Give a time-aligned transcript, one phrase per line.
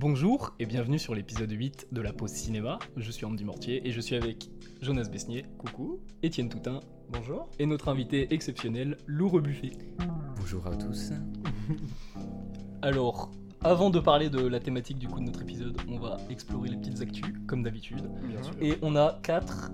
[0.00, 2.78] Bonjour et bienvenue sur l'épisode 8 de la pause cinéma.
[2.96, 4.48] Je suis Andy Mortier et je suis avec
[4.80, 6.78] Jonas Besnier, coucou, Étienne Toutin,
[7.10, 9.72] bonjour, et notre invité exceptionnel, Lou Rebuffet.
[10.36, 11.10] Bonjour à tous.
[12.82, 13.32] Alors,
[13.64, 16.76] avant de parler de la thématique du coup de notre épisode, on va explorer les
[16.76, 18.08] petites actus, comme d'habitude.
[18.22, 18.54] Bien sûr.
[18.60, 19.72] Et on a 4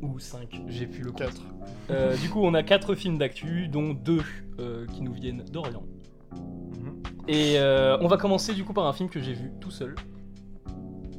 [0.00, 1.20] ou 5, j'ai plus le compte.
[1.20, 1.42] 4.
[1.90, 4.22] Euh, du coup, on a 4 films d'actu, dont 2
[4.94, 5.84] qui nous viennent d'Orient.
[7.28, 9.94] Et euh, on va commencer du coup par un film que j'ai vu tout seul.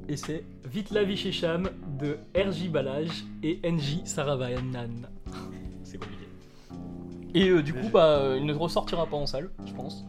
[0.07, 2.69] Et c'est Vite la vie chez Cham de R.J.
[2.69, 3.09] Balaj
[3.41, 4.01] et N.J.
[4.05, 5.07] Saravanan.
[5.83, 6.25] c'est compliqué.
[7.33, 10.05] Et euh, du coup, bah, euh, il ne ressortira pas en salle, je pense.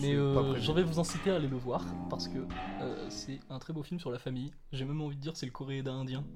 [0.00, 2.38] Mais euh, j'en vais vous inciter à aller le voir parce que
[2.80, 4.52] euh, c'est un très beau film sur la famille.
[4.72, 6.24] J'ai même envie de dire c'est le Coréda indien.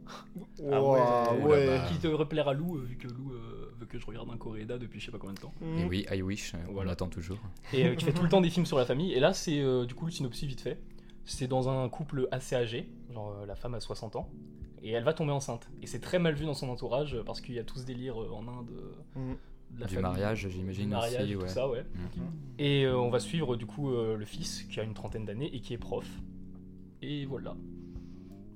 [0.70, 1.01] Ah ouais,
[1.43, 1.80] Oh ouais.
[1.89, 4.36] Qui te replaire à Lou, euh, vu que Lou euh, veut que je regarde un
[4.36, 5.53] Coréda depuis je sais pas combien de temps.
[5.78, 6.92] Et oui, I wish, euh, on Voilà.
[6.92, 7.39] attend toujours.
[7.73, 9.12] et euh, qui fait tout le temps des films sur la famille.
[9.12, 10.81] Et là, c'est euh, du coup le synopsis vite fait.
[11.25, 14.29] C'est dans un couple assez âgé, genre euh, la femme a 60 ans,
[14.83, 15.69] et elle va tomber enceinte.
[15.83, 18.17] Et c'est très mal vu dans son entourage parce qu'il y a tout ce délire
[18.17, 18.70] en Inde
[19.14, 19.33] Mm.
[19.78, 21.48] La Du famille, mariage, du j'imagine mariage, aussi, tout ouais.
[21.48, 21.84] ça, ouais.
[21.95, 22.25] Mhm.
[22.59, 25.55] Et euh, on va suivre du coup euh, le fils qui a une trentaine d'années
[25.55, 26.09] et qui est prof.
[27.01, 27.56] Et voilà.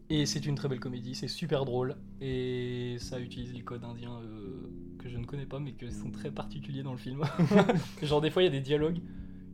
[0.09, 4.21] Et c'est une très belle comédie, c'est super drôle et ça utilise les codes indiens
[4.23, 7.25] euh, que je ne connais pas mais qui sont très particuliers dans le film.
[8.03, 9.01] Genre des fois il y a des dialogues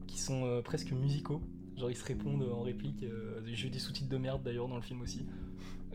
[0.07, 1.41] qui sont euh, presque musicaux.
[1.79, 3.03] Genre ils se répondent en réplique.
[3.03, 5.25] euh, J'ai eu des sous-titres de merde d'ailleurs dans le film aussi.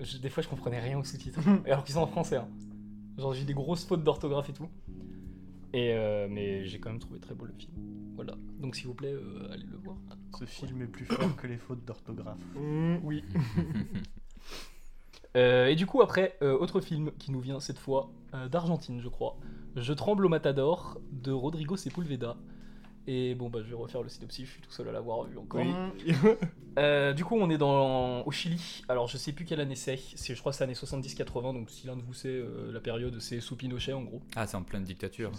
[0.01, 2.37] Je- des fois je comprenais rien aux sous-titres alors qu'ils sont en français.
[2.37, 2.47] hein.
[3.19, 4.69] Genre j'ai eu des grosses fautes d'orthographe et tout.
[5.77, 7.71] Et euh, mais j'ai quand même trouvé très beau le film.
[8.15, 8.33] Voilà.
[8.59, 9.95] Donc s'il vous plaît, euh, allez le voir.
[10.39, 12.39] Ce film est plus fort que les fautes d'orthographe.
[12.55, 12.97] Mm.
[13.03, 13.23] Oui.
[15.35, 19.01] Euh, et du coup après, euh, autre film qui nous vient cette fois euh, d'Argentine,
[19.01, 19.37] je crois.
[19.75, 22.37] Je tremble au matador de Rodrigo Sepulveda.
[23.07, 25.37] Et bon bah je vais refaire le synopsis, je suis tout seul à l'avoir vu
[25.37, 25.61] encore.
[25.61, 26.13] Oui.
[26.77, 29.97] Euh, du coup on est dans, au Chili, alors je sais plus quelle année c'est,
[30.13, 32.79] c'est je crois que c'est année 70-80, donc si l'un de vous sait euh, la
[32.79, 34.21] période c'est sous Pinochet en gros.
[34.35, 35.31] Ah, c'est en pleine dictature.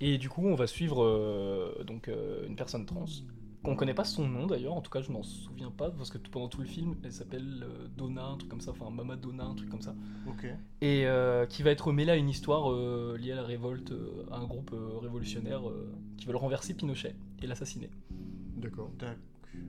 [0.00, 3.04] Et du coup, on va suivre euh, donc euh, une personne trans
[3.62, 4.74] qu'on connaît pas son nom d'ailleurs.
[4.74, 7.12] En tout cas, je m'en souviens pas parce que tout- pendant tout le film, elle
[7.12, 9.94] s'appelle euh, Donna, un truc comme ça, enfin Mama Donna, un truc comme ça.
[10.28, 10.44] Ok.
[10.82, 14.26] Et euh, qui va être mêlée à une histoire euh, liée à la révolte, euh,
[14.30, 17.88] à un groupe euh, révolutionnaire euh, qui veulent renverser Pinochet et l'assassiner.
[18.56, 18.90] D'accord.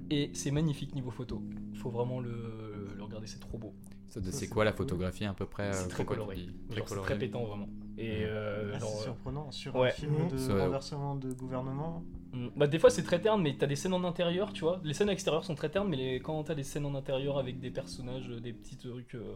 [0.09, 1.41] Et c'est magnifique niveau photo.
[1.71, 3.73] Il faut vraiment le, le regarder, c'est trop beau.
[4.09, 6.37] C'est quoi la photographie à peu près C'est très coloré.
[6.69, 7.05] Très coloré.
[7.05, 7.69] très pétant vraiment.
[7.97, 9.51] Et euh, Ah, genre, c'est euh, surprenant.
[9.51, 9.89] Sur ouais.
[9.89, 10.61] un film de Ça, ouais.
[10.61, 12.03] renversement de gouvernement.
[12.33, 12.47] Mm.
[12.55, 14.81] Bah, des fois c'est très terne, mais t'as des scènes en intérieur, tu vois.
[14.83, 16.19] Les scènes extérieures sont très ternes, mais les...
[16.19, 19.15] quand t'as des scènes en intérieur avec des personnages, euh, des petits trucs.
[19.15, 19.35] euh,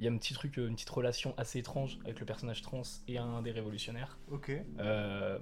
[0.00, 2.62] Il y a un petit truc, euh, une petite relation assez étrange avec le personnage
[2.62, 4.18] trans et un des révolutionnaires.
[4.32, 4.50] Ok.
[4.80, 5.38] Euh,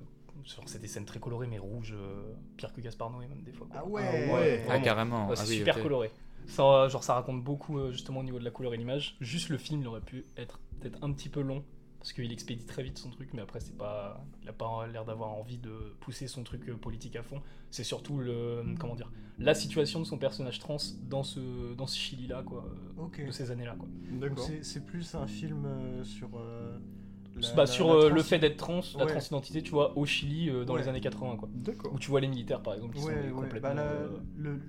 [0.67, 3.67] c'est des scènes très colorées, mais rouges, euh, pire que Gaspard Noé, même des fois.
[3.71, 3.81] quoi.
[3.83, 4.03] Ah ouais.
[4.05, 4.61] Ah ouais.
[4.63, 4.85] Ah, Vraiment.
[4.85, 5.29] carrément.
[5.31, 5.83] Ah c'est oui, super ok.
[5.83, 6.11] coloré.
[6.47, 9.17] Ça, euh, genre, ça raconte beaucoup euh, justement au niveau de la couleur et l'image.
[9.21, 11.65] Juste le film, il aurait pu être peut-être un petit peu long
[12.09, 15.05] parce qu'il expédie très vite son truc, mais après c'est pas, il a pas l'air
[15.05, 17.43] d'avoir envie de pousser son truc euh, politique à fond.
[17.71, 21.99] C'est surtout le, comment dire, la situation de son personnage trans dans ce, dans ce
[21.99, 22.65] Chili là quoi,
[23.21, 23.87] euh, de ces années là quoi.
[24.39, 26.31] C'est c'est plus un film euh, sur.
[26.39, 26.79] euh,
[27.37, 30.07] la- bah, la- sur la trans- le fait d'être trans, la transidentité, tu vois, au
[30.07, 30.81] Chili euh, dans Ouais.
[30.81, 31.51] les années 80 quoi.
[31.53, 31.93] D'accord.
[31.93, 33.31] Où tu vois les militaires par exemple qui Ouais, sont ouais.
[33.43, 33.61] complètement.
[33.69, 34.63] Bah, la, euh, le,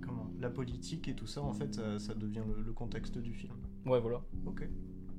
[0.00, 3.34] comment, la politique et tout ça, en fait, ça, ça devient le, le contexte du
[3.34, 3.54] film.
[3.84, 4.22] Ouais voilà.
[4.46, 4.62] Ok.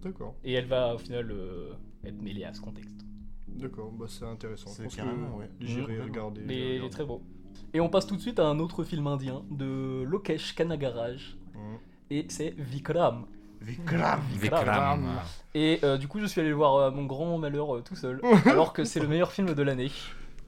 [0.01, 0.35] D'accord.
[0.43, 1.73] Et elle va au final euh,
[2.03, 3.05] être mêlée à ce contexte.
[3.47, 3.91] D'accord.
[3.91, 4.69] Bah c'est intéressant.
[4.69, 5.49] Je C'est pense carrément, que ouais.
[5.59, 6.41] J'irai regarder.
[6.45, 7.21] Mais il est très beau.
[7.73, 11.37] Et on passe tout de suite à un autre film indien de Lokesh Kanagaraj.
[11.53, 11.75] Mm.
[12.11, 13.25] Et c'est Vikram.
[13.61, 14.21] Vikram.
[14.31, 15.19] Vikram.
[15.53, 17.95] Et euh, du coup, je suis allé le voir à mon grand malheur euh, tout
[17.95, 18.21] seul.
[18.45, 19.91] alors que c'est le meilleur film de l'année.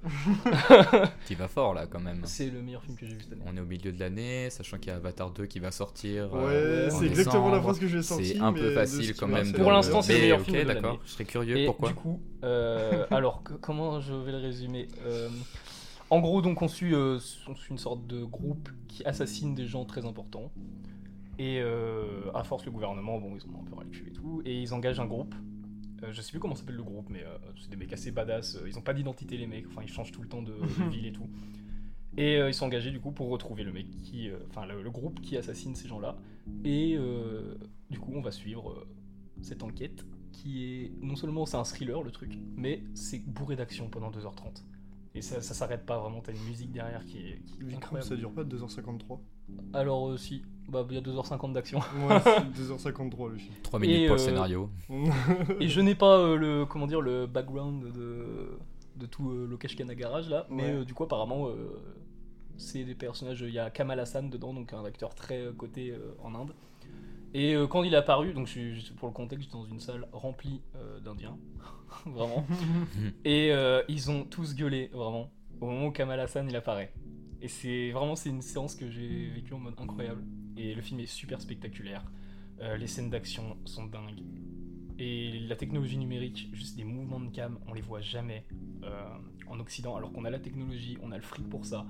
[1.27, 2.21] Qui va fort là quand même.
[2.23, 3.43] C'est le meilleur film que j'ai vu cette année.
[3.45, 6.33] On est au milieu de l'année, sachant qu'il y a Avatar 2 qui va sortir.
[6.33, 8.25] Ouais, euh, en c'est exactement la phrase que j'ai sortie.
[8.33, 9.53] C'est un peu facile quand même.
[9.53, 10.81] Pour l'instant, c'est le meilleur ok, film de l'année.
[10.81, 10.99] d'accord.
[11.05, 11.57] Je serais curieux.
[11.57, 15.29] Et Pourquoi du coup, euh, alors comment je vais le résumer Euh,
[16.09, 19.65] En gros, donc on suit, euh, on suit une sorte de groupe qui assassine des
[19.67, 20.51] gens très importants.
[21.39, 24.07] Et euh, à force, le gouvernement, bon, ils en ont un peu ras le cul
[24.09, 25.33] et tout, et ils engagent un groupe.
[26.03, 28.55] Euh, je sais plus comment s'appelle le groupe, mais euh, c'est des mecs assez badass.
[28.55, 30.89] euh, Ils ont pas d'identité les mecs, enfin ils changent tout le temps de, de
[30.89, 31.29] ville et tout.
[32.17, 34.81] Et euh, ils sont engagés du coup pour retrouver le mec qui, euh, enfin le,
[34.83, 36.17] le groupe qui assassine ces gens-là.
[36.65, 37.55] Et euh,
[37.89, 38.87] du coup, on va suivre euh,
[39.41, 43.89] cette enquête qui est non seulement c'est un thriller le truc, mais c'est bourré d'action
[43.89, 44.63] pendant 2h30.
[45.13, 48.07] Et ça, ça s'arrête pas vraiment, t'as une musique derrière qui est, qui est incroyable.
[48.09, 49.19] ça dure pas 2h53
[49.73, 51.79] Alors euh, si, bah il y a 2h50 d'action.
[51.79, 53.53] Ouais, c'est 2h53 le film.
[53.63, 54.69] 3 minutes Et, pour le euh, scénario.
[55.59, 58.57] Et je n'ai pas euh, le comment dire le background de,
[58.97, 60.69] de tout euh, Lokesh Kanagaraj là, mais Ouais.
[60.71, 61.79] euh, du coup apparemment euh,
[62.57, 63.41] C'est des personnages.
[63.41, 66.53] Il y a Kamal Hassan dedans, donc un acteur très euh, coté euh, en Inde.
[67.33, 69.57] Et euh, quand il est apparu, donc je suis- je suis- pour le contexte, j'étais
[69.57, 71.37] dans une salle remplie euh, d'Indiens,
[72.05, 72.45] vraiment.
[73.23, 75.31] Et euh, ils ont tous gueulé, vraiment,
[75.61, 76.91] au moment où Kamal Hassan il apparaît.
[77.41, 80.23] Et c'est vraiment c'est une séance que j'ai vécue en mode incroyable.
[80.57, 82.03] Et le film est super spectaculaire.
[82.61, 84.21] Euh, les scènes d'action sont dingues.
[84.99, 88.45] Et la technologie numérique, juste des mouvements de cam, on les voit jamais
[88.83, 89.03] euh,
[89.47, 91.87] en Occident, alors qu'on a la technologie, on a le fric pour ça.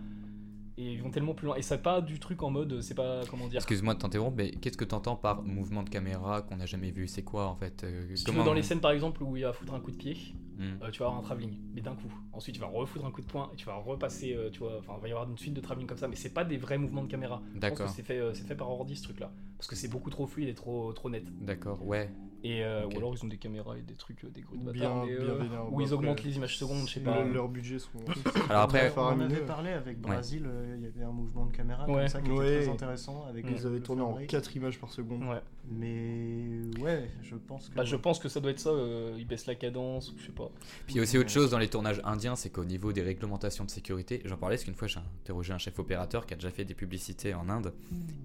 [0.82, 1.56] Et ils vont tellement plus loin.
[1.58, 3.58] Et ça pas du truc en mode, c'est pas comment dire.
[3.58, 7.08] Excuse-moi de t'interrompre, mais qu'est-ce que t'entends par mouvement de caméra qu'on n'a jamais vu?
[7.08, 9.54] C'est quoi en fait euh, Si comment- dans les scènes par exemple où il va
[9.54, 10.18] foutre un coup de pied,
[10.58, 10.84] Hmm.
[10.84, 12.12] euh, tu vas avoir un travelling, mais d'un coup.
[12.34, 14.78] Ensuite, tu vas refoutre un coup de poing et tu vas repasser, euh, tu vois,
[14.78, 16.58] enfin, il va y avoir une suite de travelling comme ça, mais c'est pas des
[16.58, 17.42] vrais mouvements de caméra.
[17.56, 17.90] D'accord.
[17.90, 20.50] c'est fait, euh, c'est fait par ordi ce truc-là, parce que c'est beaucoup trop fluide
[20.50, 21.24] et trop, trop net.
[21.40, 22.10] D'accord, ouais.
[22.44, 24.64] Et euh, ou alors ils ont des caméras et des trucs, euh, des grues de
[24.64, 27.24] bâtard, bien euh, où ils augmentent après, les images secondes, je sais pas.
[27.24, 28.00] Leurs budgets sont.
[28.50, 29.36] Alors après, on en faramineux.
[29.36, 31.98] avait parlé avec Brésil, euh, il y avait un mouvement de caméra Ouais.
[32.00, 32.48] comme ça qui Ouais.
[32.56, 33.26] était très intéressant.
[33.30, 34.32] Avec Ils avaient tourné en fabrique.
[34.32, 35.22] 4 images par seconde.
[35.26, 35.40] Ouais.
[35.70, 37.76] Mais ouais, je pense que.
[37.76, 38.72] Bah, je pense que ça doit être ça.
[38.72, 40.50] euh, ils baissent la cadence ou je sais pas.
[40.88, 43.04] Puis il y a aussi autre chose dans les tournages indiens, c'est qu'au niveau des
[43.04, 46.38] réglementations de sécurité, j'en parlais parce qu'une fois j'ai interrogé un chef opérateur qui a
[46.38, 47.72] déjà fait des publicités en Inde,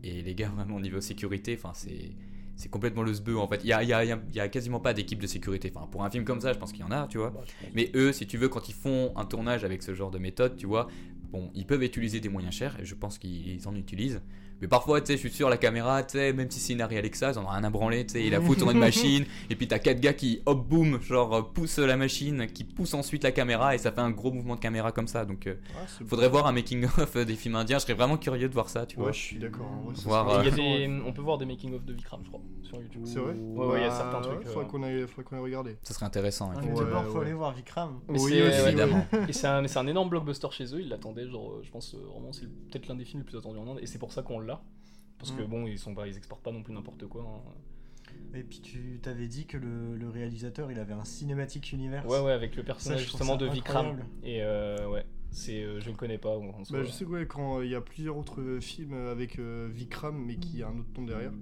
[0.02, 2.12] et les gars vraiment au niveau sécurité, enfin c'est
[2.58, 3.61] c'est complètement le sbeu en fait.
[3.64, 5.19] Il y a, il y a- il y a- il y a quasiment pas d'équipe
[5.20, 5.70] de sécurité.
[5.75, 7.31] Enfin pour un film comme ça, je pense qu'il y en a, tu vois.
[7.31, 7.40] Bah.
[7.75, 10.56] Mais eux, si tu veux, quand ils font un tournage avec ce genre de méthode,
[10.56, 10.88] tu vois,
[11.31, 14.23] bon, ils peuvent utiliser des moyens chers, et je pense qu'ils en utilisent.
[14.62, 16.81] Mais parfois, tu sais, je suis sûr, la caméra, tu sais, même si c'est une
[16.81, 19.25] Alexa, ils en ont rien à branler, tu sais, ils la foutent sur une machine,
[19.50, 22.94] et puis t'as quatre gars qui, hop, boum, genre, euh, poussent la machine, qui poussent
[22.94, 25.25] ensuite la caméra, et ça fait un gros mouvement de caméra comme ça.
[25.26, 28.55] Donc, euh, Ah, faudrait voir un making-of des films indiens, je serais vraiment curieux de
[28.55, 29.06] voir ça, tu vois.
[29.08, 29.67] Ouais, je suis d'accord.
[30.05, 31.03] Voir, des- ouais.
[31.06, 33.03] on peut voir des making-of de Vikram, je crois, sur YouTube.
[33.05, 34.47] C'est vrai Ouais, ouais, il y a Bah, certains trucs.
[34.47, 35.76] Faudrait euh, qu'on aille, faudrait qu'on aille regarder.
[35.82, 36.56] Ça serait intéressant, ouais.
[36.67, 37.25] Ouais, d'abord, faut ouais.
[37.26, 38.00] aller voir Vikram.
[38.08, 39.06] Mais Oui, ouais, évidemment.
[39.29, 41.99] Et c'est un, un énorme blockbuster chez eux, ils l'attendaient, genre, euh, je pense euh,
[42.11, 44.23] vraiment, c'est peut-être l'un des films les plus attendus en Inde, et c'est pour ça
[44.23, 44.56] qu'on l'a.
[45.18, 45.46] Parce que Mm.
[45.46, 47.22] bon, ils, sont pas, ils exportent pas non plus n'importe quoi.
[47.22, 47.50] hein.
[48.34, 52.06] Et puis tu t'avais dit que le, le réalisateur il avait un cinématique univers.
[52.06, 53.98] Ouais, ouais, avec le personnage justement de Vikram.
[54.22, 56.36] Et euh, ouais, c'est, euh, je le connais pas.
[56.36, 56.78] en soi.
[56.78, 59.68] Bah, je sais que ouais, quand euh, il y a plusieurs autres films avec euh,
[59.72, 61.32] Vikram, mais qui a un autre nom derrière.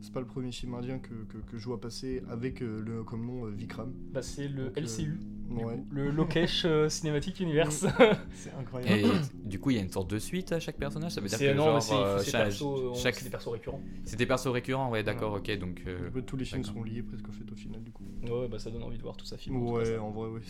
[0.00, 3.02] C'est pas le premier film indien que, que, que je vois passer avec euh, le
[3.04, 3.92] comme nom euh, Vikram.
[4.12, 5.18] Bah, c'est le Donc, LCU,
[5.50, 5.78] Ouais.
[5.90, 7.86] le Lokesh euh, Cinematic Universe.
[8.34, 9.02] C'est Et incroyable.
[9.44, 11.38] du coup, il y a une sorte de suite à chaque personnage, ça veut dire
[11.38, 13.80] C'est que non, genre, mais c'est euh, c'est chaque- perso, chaque- c'est des persos récurrents.
[14.04, 15.82] c'est des persos récurrents, ouais, d'accord, ok, donc...
[15.86, 18.04] euh, peu tous les films sont liés presque au fait au final du coup.
[18.28, 19.56] Ouais, bah ça donne envie de voir tout ça film.
[19.56, 20.02] en tout cas, Ouais, ça.
[20.02, 20.40] en vrai, ouais.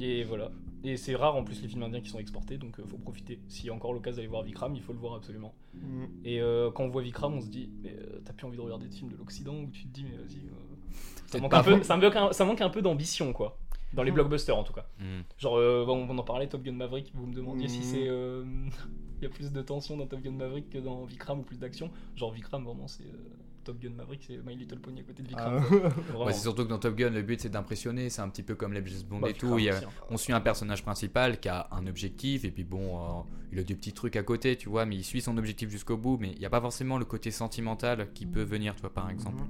[0.00, 0.50] Et voilà.
[0.84, 3.38] Et c'est rare en plus les films indiens qui sont exportés, donc euh, faut profiter.
[3.48, 5.54] S'il y a encore l'occasion d'aller voir Vikram, il faut le voir absolument.
[5.74, 6.04] Mm.
[6.24, 8.62] Et euh, quand on voit Vikram, on se dit, mais euh, t'as plus envie de
[8.62, 10.38] regarder de films de l'Occident où tu te dis, mais vas-y.
[10.38, 10.94] euh,
[11.26, 11.82] ça, manque un peu, faux.
[11.84, 13.58] ça, manque un, ça manque un peu d'ambition, quoi.
[13.94, 14.14] Dans les Mm.
[14.14, 14.86] blockbusters en tout cas.
[14.98, 15.22] hmm.
[15.38, 17.82] Genre, euh, on, on en parlait, Top Gun Maverick, vous me demandiez si Mm.
[17.82, 18.08] c'est.
[18.08, 18.44] euh,
[19.20, 21.58] Il y a plus de tension dans Top Gun Maverick que dans Vikram ou plus
[21.58, 21.90] d'action.
[22.16, 23.04] Genre, Vikram, vraiment, c'est.
[23.04, 23.16] euh,
[23.64, 25.62] Top Gun Maverick, c'est My Little Pony à côté de Vikram.
[25.62, 26.16] Ah.
[26.26, 28.56] Ouais, c'est surtout que dans Top Gun, le but c'est d'impressionner, c'est un petit peu
[28.56, 29.54] comme les James Bond Bah, et tout.
[29.54, 29.88] Vikram il y a- aussi, hein.
[30.10, 33.22] on suit un personnage principal qui a un objectif, et puis bon, euh,
[33.52, 35.96] il a des petits trucs à côté, tu vois, mais il suit son objectif jusqu'au
[35.96, 38.92] bout, mais il n'y a pas forcément le côté sentimental qui peut venir, tu vois,
[38.92, 39.44] par exemple.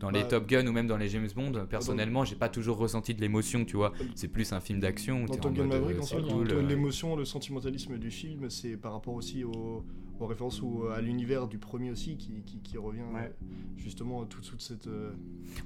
[0.00, 2.78] Dans les Bah, Top Gun ou même dans les James Bond, personnellement, j'ai pas toujours
[2.78, 3.92] ressenti de l'émotion, tu vois.
[4.14, 6.20] C'est plus un film d'action Dans Top Gun Maverick, euh, en toi,
[6.56, 9.84] euh, l'émotion, le sentimentalisme du film, c'est par rapport aussi au-
[10.18, 13.32] aux références ou à l'univers du premier aussi qui, qui, qui revient Ouais.
[13.76, 14.86] justement tout toute cette.
[14.86, 15.12] euh,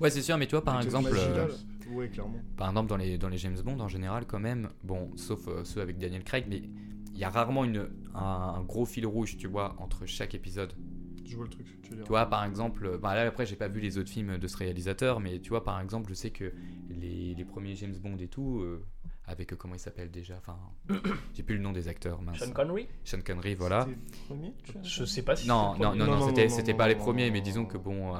[0.00, 1.48] Ouais, c'est sûr, mais toi, par cette exemple, euh.
[1.92, 2.38] Ouais, clairement.
[2.56, 5.62] par exemple dans les, dans les James Bond en général, quand même, bon, sauf euh,
[5.64, 6.62] ceux avec Daniel Craig, mais
[7.12, 10.72] il y a rarement une, un, un gros fil rouge, tu vois, entre chaque épisode.
[11.26, 12.04] Je vois le truc, tu veux dire.
[12.04, 14.56] Tu vois, par exemple, bah là après, j'ai pas vu les autres films de ce
[14.56, 16.52] réalisateur, mais tu vois, par exemple, je sais que
[16.90, 18.84] les, les premiers James Bond et tout, euh,
[19.26, 20.58] avec euh, comment il s'appelle déjà, enfin,
[21.34, 22.38] j'ai plus le nom des acteurs, mince.
[22.38, 22.88] Sean Connery?
[23.04, 23.86] Sean Connery, voilà.
[23.88, 24.82] C'était le premier, tu vois?
[24.82, 25.48] Je sais pas si.
[25.48, 25.98] Non, non, premier.
[25.98, 28.18] non, Non, non, non, c'était, pas les premiers, mais disons que bon, euh,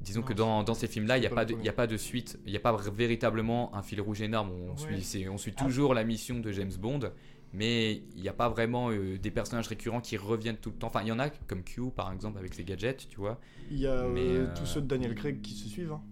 [0.00, 1.68] disons Non, que dans, dans ces films-là, il n'y a, pas de- le il y
[1.68, 4.50] a pas de suite, il n'y a pas véritablement un fil rouge énorme.
[4.50, 5.00] On, Ouais.
[5.00, 5.64] suit, on suit Ah.
[5.64, 7.12] toujours la mission de James Bond,
[7.54, 10.88] mais il n'y a pas vraiment euh, des personnages récurrents qui reviennent tout le temps.
[10.88, 13.40] Enfin, il y en a, comme Q par exemple, avec ses gadgets, tu vois.
[13.68, 15.92] Il y a Mais, euh, euh, tous ceux de Daniel Craig qui se suivent.
[15.92, 16.02] hein.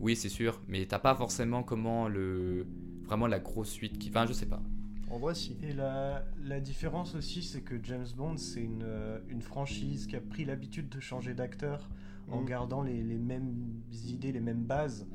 [0.00, 2.66] Oui, c'est sûr, mais t'as pas forcément comment le.
[3.04, 4.10] Vraiment la grosse suite qui.
[4.10, 4.62] Enfin, je sais pas.
[5.06, 5.56] En vrai, si.
[5.62, 10.16] Et la, la différence aussi, c'est que James Bond, c'est une, euh, une franchise qui
[10.16, 11.88] a pris l'habitude de changer d'acteur
[12.30, 12.44] en Mhm.
[12.44, 15.06] gardant les, les mêmes idées, les mêmes bases.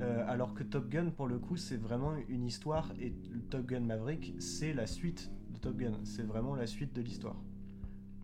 [0.00, 3.12] Euh, alors que Top Gun, pour le coup, c'est vraiment une histoire et
[3.50, 5.92] Top Gun Maverick, c'est la suite de Top Gun.
[6.04, 7.36] C'est vraiment la suite de l'histoire.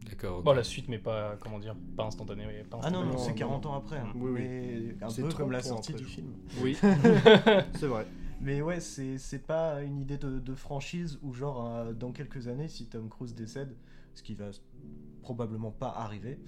[0.08, 0.42] D'accord.
[0.42, 2.44] Bon, la suite, mais pas, comment dire, pas instantanée.
[2.68, 3.70] pas Ah non, non, non, c'est non, 40 non.
[3.70, 3.98] ans après.
[3.98, 4.12] hein.
[4.16, 4.40] Oui, oui.
[4.98, 6.32] Mais un C'est peu 30 comme la sortie du film.
[6.62, 6.76] Oui,
[7.74, 8.06] c'est vrai.
[8.40, 12.48] Mais ouais, c'est c'est pas une idée de, de franchise où, genre, euh, dans quelques
[12.48, 13.76] années, si Tom Cruise décède,
[14.14, 14.46] ce qui va
[15.22, 16.38] probablement pas arriver.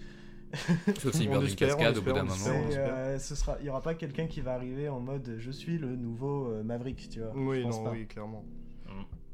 [0.98, 2.34] Sauf s'il meurt d'une cascade au bout d'un moment.
[2.46, 5.78] euh, ce sera, il y aura pas quelqu'un qui va arriver en mode je suis
[5.78, 7.32] le nouveau euh, Maverick, tu vois.
[7.34, 7.90] Oui, non, pas.
[7.90, 8.44] oui, clairement.
[8.86, 8.90] Mm.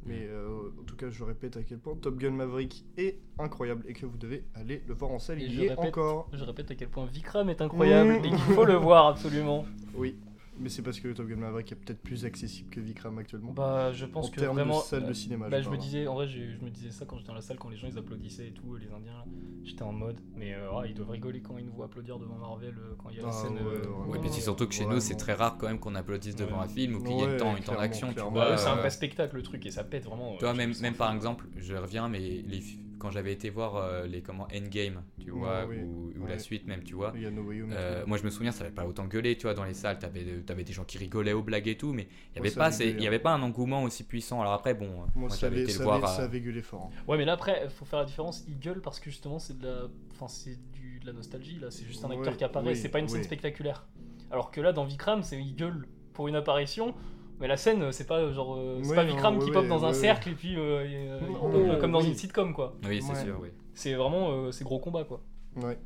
[0.06, 3.84] Mais euh, en tout cas, je répète à quel point Top Gun Maverick est incroyable
[3.88, 5.42] et que vous devez aller le voir en salle.
[5.42, 6.28] Et Il y est répète- encore.
[6.32, 8.24] Je répète à quel point Vikram est incroyable Mmh.
[8.24, 9.66] et qu'il faut le voir absolument.
[9.94, 10.16] Oui,
[10.60, 13.52] mais c'est parce que Top Gun Maverick est peut-être plus accessible que Vikram actuellement.
[13.52, 14.78] Bah, je en pense que termes vraiment.
[14.78, 15.48] de salle euh, de cinéma.
[15.48, 17.40] Bah, je je me disais, en vrai, je me disais ça quand j'étais dans la
[17.40, 19.24] salle, quand les gens ils applaudissaient et tout, les Indiens là.
[19.64, 22.36] J'étais en mode, mais euh, ah, ils doivent rigoler quand ils nous voient applaudir devant
[22.36, 23.54] Marvel euh, quand il y a la Ah, scène.
[23.54, 25.78] ouais, euh, ouais, Ouais, puis c'est surtout que chez nous, c'est très rare quand même
[25.78, 26.64] qu'on applaudisse devant Ouais.
[26.64, 28.12] un film ou qu'il y ait temps, une temps d'action.
[28.14, 30.36] Tu vois, Ouais, c'est un euh, vrai spectacle le truc et ça pète vraiment.
[30.42, 32.62] Euh, même, même par exemple, je reviens, mais les,
[32.98, 35.76] quand j'avais été voir euh, les comment Endgame, tu vois, oui.
[35.82, 37.12] ou, ou la suite même, tu vois.
[37.16, 39.64] Il No euh, moi je me souviens ça avait pas autant gueulé tu vois dans
[39.64, 42.38] les salles t'avais avais des gens qui rigolaient aux blagues et tout mais il y
[42.40, 45.28] avait pas il y avait pas un engouement aussi puissant alors après bon euh, Moi,
[45.38, 46.90] j'avais avait, été ça le voir avait- à- ça avait gueulé fort.
[46.92, 47.02] hein.
[47.06, 48.44] Ouais, mais là après, faut faire la différence.
[48.48, 51.70] Ils gueulent parce que justement, c'est de la, enfin, c'est du de la nostalgie là.
[51.70, 52.68] C'est juste un acteur Ouais, qui apparaît.
[52.68, 53.86] oui, c'est pas une scène spectaculaire.
[54.30, 56.94] Alors que là, dans Vikram, c'est ils gueulent pour une apparition.
[57.40, 59.62] Mais la scène, c'est pas genre, euh, c'est Ouais, pas non, Vikram ouais, qui pop
[59.62, 61.20] ouais, dans un ouais, cercle et puis euh, euh,
[61.54, 62.08] euh, comme dans oui.
[62.08, 62.76] une sitcom quoi.
[62.86, 63.24] oui c'est Ouais.
[63.24, 65.20] sûr oui C'est vraiment, euh, c'est gros combat quoi.
[65.56, 65.78] Ouais,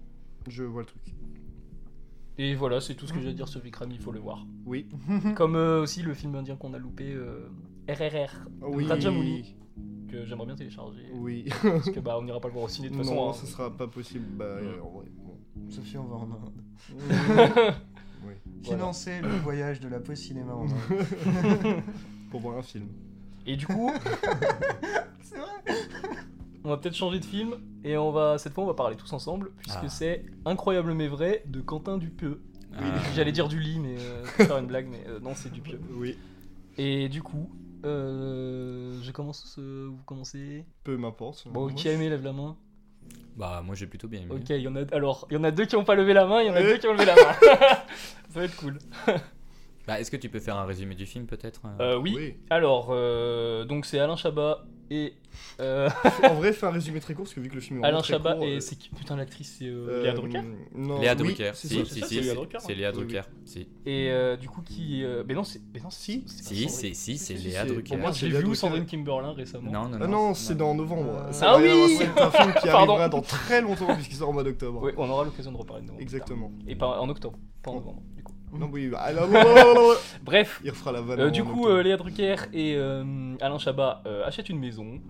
[0.49, 1.03] je vois le truc.
[2.39, 3.91] Et voilà, c'est tout ce que j'ai à dire sur Vikram.
[3.93, 4.47] Il faut le voir.
[4.65, 4.89] Oui,
[5.37, 7.47] Comme euh, aussi le film indien qu'on a loupé, euh,
[7.89, 8.87] RRR, oui.
[8.87, 9.55] Rajamouli,
[10.09, 11.05] que j'aimerais bien télécharger.
[11.13, 11.45] Oui.
[11.63, 13.15] Parce que bah, on n'ira pas le voir au ciné de toute façon.
[13.15, 13.33] non, hein.
[13.35, 14.25] ce sera pas possible.
[14.31, 15.07] Bah, euh, en vrai.
[15.15, 15.39] bon.
[15.69, 17.75] Sophie, on va en Inde.
[18.63, 20.67] Financer le voyage de la pause cinéma en.
[22.31, 22.89] Pour voir un film.
[23.47, 23.91] Et du coup,
[25.23, 25.49] C'est vrai
[26.65, 29.13] on va peut-être changer de film et on va cette fois on va parler tous
[29.13, 29.89] ensemble puisque Ah.
[29.89, 32.41] c'est Incroyable mais vrai de Quentin Dupieux.
[32.79, 32.83] Ah,
[33.17, 35.81] J'allais dire du lit mais euh, faire une blague mais euh, non c'est Dupieux.
[35.97, 36.17] Oui,
[36.79, 37.51] Et du coup,
[37.85, 40.65] euh, je commence, euh, vous commencez.
[40.85, 41.49] peu m'importe.
[41.49, 42.57] Bon, qui a aimé lève la main.
[43.37, 45.43] bah moi j'ai plutôt bien aimé Ok, il y en a alors il y en
[45.45, 46.75] a deux qui ont pas levé la main, il y en a Ouais.
[46.75, 47.33] deux qui ont levé la main.
[48.33, 48.79] Ça va être cool.
[49.87, 52.15] bah est-ce que tu peux faire un résumé du film peut-être Euh, oui.
[52.17, 52.35] Oui.
[52.51, 55.15] Alors euh, donc c'est Alain Chabat et
[55.61, 55.89] euh,
[56.25, 58.03] en vrai, fais un résumé très court parce que vu que le film est Alain
[58.03, 60.43] Chabat court, et euh, c'est qui putain l'actrice c'est euh, euh, Léa Drucker.
[60.75, 62.75] Non, Léa oui, Drucker c'est si ça, si c'est ça, si c'est Léa Drucker, c'est.
[62.75, 63.05] Léa Oui, oui.
[63.07, 66.25] Drucker si Et euh, du coup qui euh, mais non c'est mais non Si.
[66.27, 68.55] si c'est si c'est si, Léa c'est- Drucker moi, j'ai Léa vu.
[68.55, 69.71] Sandrine Kimberlin récemment.
[69.73, 71.27] non non Ah non, c'est dans novembre.
[71.27, 74.45] Euh, Ah oui C'est un film qui arrivera dans très longtemps puisqu'il sort au mois
[74.45, 74.81] d'octobre.
[74.83, 76.03] Oui, on aura l'occasion de reparler de novembre.
[76.03, 76.53] Exactement.
[76.69, 78.03] Et pas en octobre, pas en novembre.
[78.53, 79.95] Non, oui, bah, alors, blablabla.
[80.25, 81.21] Bref, il refera la vanne.
[81.21, 85.01] euh, du coup, euh, Léa Drucker et euh, Alain Chabat euh, achètent une maison.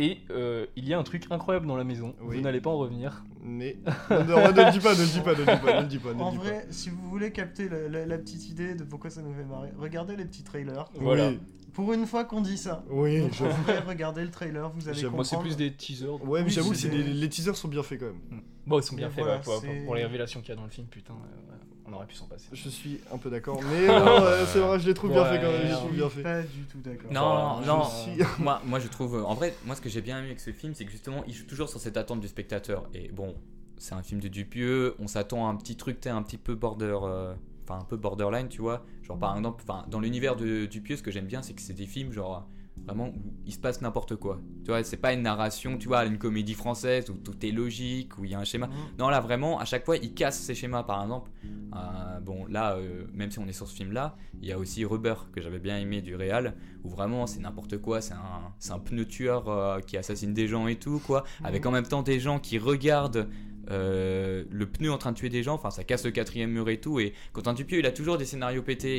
[0.00, 2.14] Et euh, il y a un truc incroyable dans la maison.
[2.20, 2.36] Oui.
[2.36, 3.24] Vous n'allez pas en revenir.
[3.42, 3.76] Mais.
[4.10, 5.80] Non, non, ne le dis pas, ne le dis pas, ne le dis pas, ne
[5.82, 6.14] le dis pas.
[6.14, 6.44] ne En dis pas.
[6.44, 9.42] vrai, si vous voulez capter la, la- la petite idée de pourquoi ça nous fait
[9.44, 10.84] marrer, regardez les petits trailers.
[10.94, 11.30] Voilà.
[11.30, 11.40] Oui,
[11.72, 13.54] Pour une fois qu'on dit ça, oui, j'avoue.
[13.88, 15.16] regardez le trailer, vous allez J'avoue.
[15.16, 15.56] Moi, c'est comprendre.
[15.56, 16.24] plus des teasers.
[16.24, 18.42] Ouais, mais j'avoue, des- les, les teasers sont bien faits quand même.
[18.68, 20.56] Bon, ils sont bien Mais faits, voilà, ouais, pour, pour les révélations qu'il y a
[20.56, 21.14] dans le film, putain.
[21.14, 21.58] euh, ouais,
[21.90, 22.48] on aurait pu s'en passer.
[22.52, 25.40] Je suis un peu d'accord, mais non, euh, c'est vrai, je les trouve bien faits
[25.40, 25.66] quand même.
[25.68, 26.22] Je trouve suis bien faits.
[26.22, 27.12] pas du tout d'accord.
[27.12, 29.24] Non, non, suis- moi, moi je trouve.
[29.24, 31.34] En vrai, moi ce que j'ai bien aimé avec ce film, c'est que justement, il
[31.34, 32.84] joue toujours sur cette attente du spectateur.
[32.94, 33.34] Et bon,
[33.76, 36.54] c'est un film de Dupieux, on s'attend à un petit truc, t'es un petit peu
[36.54, 36.98] border.
[37.02, 37.34] euh,
[37.70, 38.82] Enfin, un peu borderline, tu vois.
[39.02, 41.74] Genre, par exemple, enfin, dans l'univers de Dupieux, ce que j'aime bien, c'est que c'est
[41.74, 42.48] des films, genre,
[42.88, 44.40] vraiment, où il se passe n'importe quoi.
[44.64, 48.18] Tu vois, c'est pas une narration, tu vois, une comédie française où tout est logique,
[48.18, 48.66] où il y a un schéma.
[48.66, 48.72] Mhm.
[48.98, 50.82] Non, là vraiment, à chaque fois, il casse ses schémas.
[50.82, 54.52] Par exemple, euh, bon, là, euh, même si on est sur ce film-là, il y
[54.52, 58.00] a aussi Rubber que j'avais bien aimé du Real, où vraiment c'est n'importe quoi.
[58.00, 61.24] C'est un, un pneu tueur euh, qui assassine des gens et tout, quoi.
[61.44, 63.28] Avec en même temps des gens qui regardent.
[63.70, 66.68] Euh, le pneu en train de tuer des gens, enfin ça casse le quatrième mur
[66.68, 67.00] et tout.
[67.00, 68.96] Et Quentin Dupieux, il a toujours des scénarios pétés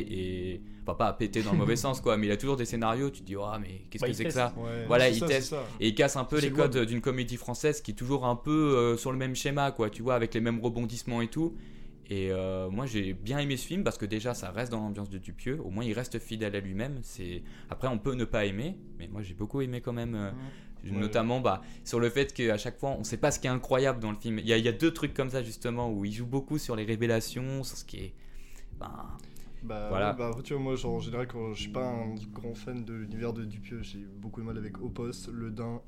[0.52, 3.10] et enfin pas pétés dans le mauvais sens quoi, mais il a toujours des scénarios.
[3.10, 5.26] Tu te dis oh mais qu'est-ce Bah, que c'est que ça Ouais, Voilà, il ça,
[5.26, 5.54] teste.
[5.80, 8.36] et il casse un peu les le codes d'une comédie française qui est toujours un
[8.36, 11.54] peu euh, sur le même schéma, quoi, tu vois, avec les mêmes rebondissements et tout.
[12.12, 15.10] Et euh, moi j'ai bien aimé ce film parce que déjà ça reste dans l'ambiance
[15.10, 16.98] de Dupieux, au moins il reste fidèle à lui-même.
[17.02, 20.30] C'est après on peut ne pas aimer, mais moi j'ai beaucoup aimé quand même, euh,
[20.30, 20.36] Ouais.
[20.84, 24.00] Notamment bah, sur le fait qu'à chaque fois on sait pas ce qui est incroyable
[24.00, 24.38] dans le film.
[24.38, 26.58] Il y, a, il y a deux trucs comme ça justement où il joue beaucoup
[26.58, 28.14] sur les révélations, sur ce qui est
[28.78, 28.90] ben,
[29.62, 30.12] Bah, Voilà.
[30.12, 32.82] ouais, bah, tu vois, moi, genre, en général, quand je suis pas un grand fan
[32.84, 35.82] de l'univers de Dupieux, j'ai beaucoup de mal avec Opos, Le Dain.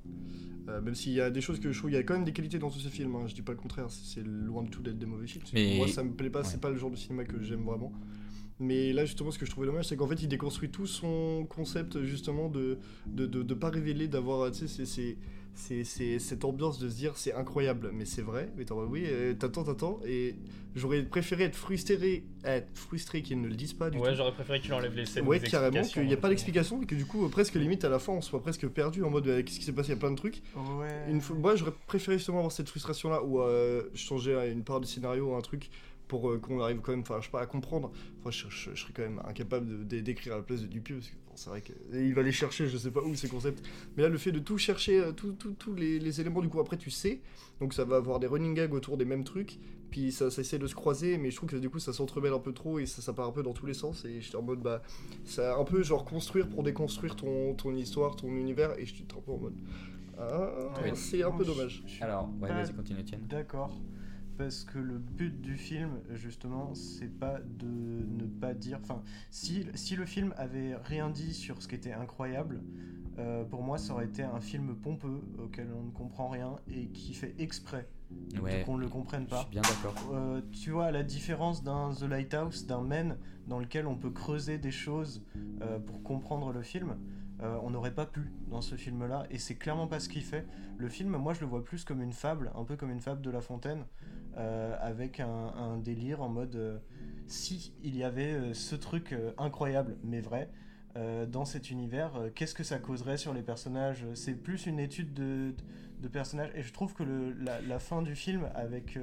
[0.68, 2.24] euh, même s'il y a des choses que je trouve, il y a quand même
[2.24, 3.16] des qualités dans tous ces films.
[3.16, 5.44] Hein, je dis pas le contraire, c'est loin de tout d'être des mauvais films.
[5.54, 6.44] Mais- Moi, ça me plaît pas, ouais.
[6.44, 7.92] c'est pas le genre de cinéma que j'aime vraiment.
[8.62, 11.46] Mais là, justement, ce que je trouvais dommage, c'est qu'en fait, il déconstruit tout son
[11.48, 15.16] concept, justement, de de, de, de pas révéler, d'avoir, tu sais, c'est- c'est
[15.54, 18.50] c'est c'est cette ambiance de se dire c'est incroyable, mais c'est vrai.
[18.56, 20.34] Mais t'en oui, euh, t'attends, t'attends, et
[20.74, 24.16] j'aurais préféré être frustré, être frustré qu'ils ne le disent pas du Ouais, tout.
[24.16, 25.26] j'aurais préféré qu'il enlève les scènes.
[25.26, 27.56] Ouais, des carrément, qu'il n'y a pas euh, d'explication et que du coup, euh, presque
[27.56, 29.90] limite à la fin, on soit presque perdu en mode euh, qu'est-ce qui s'est passé,
[29.90, 30.40] il y a plein de trucs.
[30.56, 30.88] Ouais.
[31.10, 34.80] Une fois, moi, j'aurais préféré justement avoir cette frustration-là où euh, changer à une part
[34.80, 35.68] du scénario, un truc
[36.12, 37.90] pour euh, qu'on arrive quand même, enfin, je sais pas, à comprendre.
[38.20, 41.08] Enfin, je, je- je serais quand même incapable d'écrire à la place de Dupieux parce
[41.08, 43.64] que bon, c'est vrai qu'il va les chercher, je sais pas où ces concepts.
[43.96, 46.50] Mais là, le fait de tout chercher, euh, tout- tout- tous les, les éléments, du
[46.50, 47.22] coup, après, tu sais.
[47.60, 49.58] Donc, ça va avoir des running gags autour des mêmes trucs.
[49.90, 52.32] Puis ça, ça essaie de se croiser, mais je trouve que du coup, ça s'entremêle
[52.34, 54.04] un peu trop et ça, ça part un peu dans tous les sens.
[54.04, 54.82] Et j'étais en mode, bah,
[55.24, 58.78] c'est un peu genre construire pour déconstruire ton, ton histoire, ton univers.
[58.78, 59.54] Et je suis un peu en mode.
[60.18, 60.50] Ah,
[60.82, 60.90] Oui.
[60.94, 61.82] c'est un peu dommage.
[62.02, 63.26] Alors, ouais, pas vas-y, continue, Etienne.
[63.28, 63.78] D'accord.
[64.42, 68.80] Parce que le but du film, justement, c'est pas de ne pas dire.
[68.82, 72.60] Enfin, si, si le film avait rien dit sur ce qui était incroyable,
[73.20, 76.88] euh, pour moi, ça aurait été un film pompeux auquel on ne comprend rien et
[76.88, 77.88] qui fait exprès
[78.42, 79.42] Ouais, qu'on ne le comprenne je pas.
[79.42, 79.94] suis bien d'accord.
[80.12, 84.58] Euh, tu vois, la différence d'un The Lighthouse, d'un Men, dans lequel on peut creuser
[84.58, 85.24] des choses
[85.60, 86.96] euh, pour comprendre le film,
[87.64, 90.46] on n'aurait pas pu dans ce film-là, et c'est clairement pas ce qu'il fait.
[90.78, 93.20] Le film, moi, je le vois plus comme une fable, un peu comme une fable
[93.20, 93.84] de La Fontaine,
[94.38, 96.78] euh, avec un, délire en mode euh,
[97.26, 100.50] si il y avait euh, ce truc euh, incroyable, mais vrai.
[101.28, 104.04] dans cet univers, qu'est-ce que ça causerait sur les personnages?
[104.14, 105.54] C'est plus une étude de,
[106.08, 106.50] personnages.
[106.54, 108.98] Et je trouve que la, fin du film, avec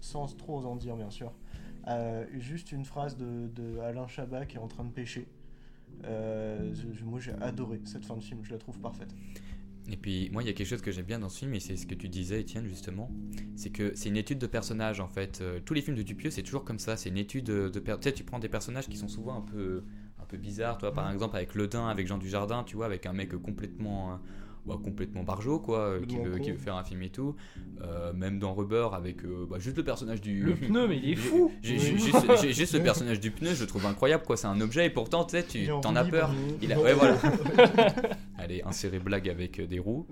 [0.00, 1.32] sans trop en dire bien sûr,
[2.38, 5.26] juste une phrase de, de Alain Chabat qui est en train de pêcher.
[6.04, 9.12] Moi j'ai adoré cette fin de film, je la trouve parfaite.
[9.90, 11.60] Et puis, moi, il y a quelque chose que j'aime bien dans ce film, et
[11.60, 13.10] c'est ce que tu disais, Étienne, justement.
[13.56, 15.40] C'est que c'est une étude de personnages, en fait.
[15.40, 16.96] Euh, tous les films de Dupieux, c'est toujours comme ça.
[16.96, 17.68] C'est une étude de.
[17.68, 19.82] de per- Tu sais, tu prends des personnages qui sont souvent un peu,
[20.20, 20.78] un peu bizarres.
[20.78, 24.12] Toi, par exemple, avec Le Dain, avec Jean Dujardin, tu vois, avec un mec complètement.
[24.12, 24.16] euh,
[24.66, 26.42] bah, complètement barjot, quoi, euh, qui veut, con.
[26.42, 27.34] qui veut faire un film et tout.
[27.82, 30.42] Euh, même dans Rubber, avec euh, bah, juste le personnage du.
[30.42, 32.12] Le pneu, mais il est fou J'ai- Oui.
[32.42, 34.36] j'ai- juste, le personnage du pneu, je le trouve incroyable, quoi.
[34.36, 36.30] C'est un objet, et pourtant, tu sais, t'en as peur.
[36.62, 37.16] Il a- ouais, voilà.
[38.38, 40.06] Allez, insérer blague avec des roues.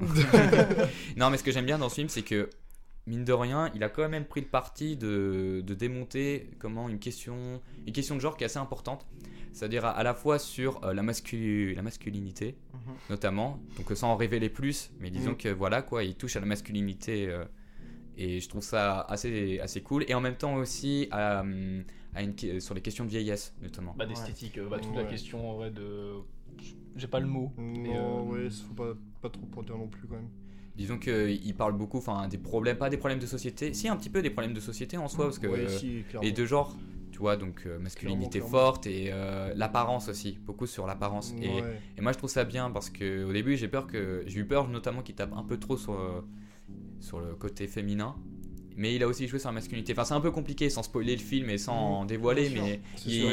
[1.16, 2.48] non, mais ce que j'aime bien dans ce film, c'est que,
[3.06, 6.98] mine de rien, il a quand même pris le parti de, de démonter comment une
[6.98, 9.06] question, une question de genre qui est assez importante.
[9.52, 12.96] C'est-à-dire à, à la fois sur euh, la, masculi- la masculinité, Mhm.
[13.10, 15.36] notamment, donc euh, sans en révéler plus, mais disons Mhm.
[15.36, 17.28] que voilà, quoi, il touche à la masculinité.
[17.28, 17.44] euh,
[18.16, 20.04] et je trouve ça assez, assez cool.
[20.08, 21.84] Et en même temps aussi à, hum,
[22.14, 23.96] à une, sur les questions de vieillesse, notamment.
[23.96, 26.14] Bah, d'esthétique, bah, toute la question ouais, de.
[26.96, 27.52] J'ai pas le mot.
[27.56, 30.28] mais, Non, euh, ouais, faut pas, pas trop pointer non plus quand même.
[30.76, 34.10] Disons qu'il parle beaucoup, enfin, des problèmes, pas des problèmes de société, si un petit
[34.10, 36.76] peu des problèmes de société en soi, parce que Ouais, si, et de genre,
[37.18, 38.66] tu vois, donc euh, masculinité Clairement, clairement.
[38.72, 41.34] forte et euh, l'apparence aussi, beaucoup sur l'apparence.
[41.42, 41.80] Et, Ouais.
[41.96, 44.44] et moi je trouve ça bien parce que au début j'ai peur que j'ai eu
[44.46, 46.20] peur notamment qu'il tape un peu trop sur euh,
[47.00, 48.14] sur le côté féminin.
[48.76, 49.92] Mais il a aussi joué sur la masculinité.
[49.92, 53.24] Enfin, c'est un peu compliqué sans spoiler le film et sans en dévoiler, mais il-.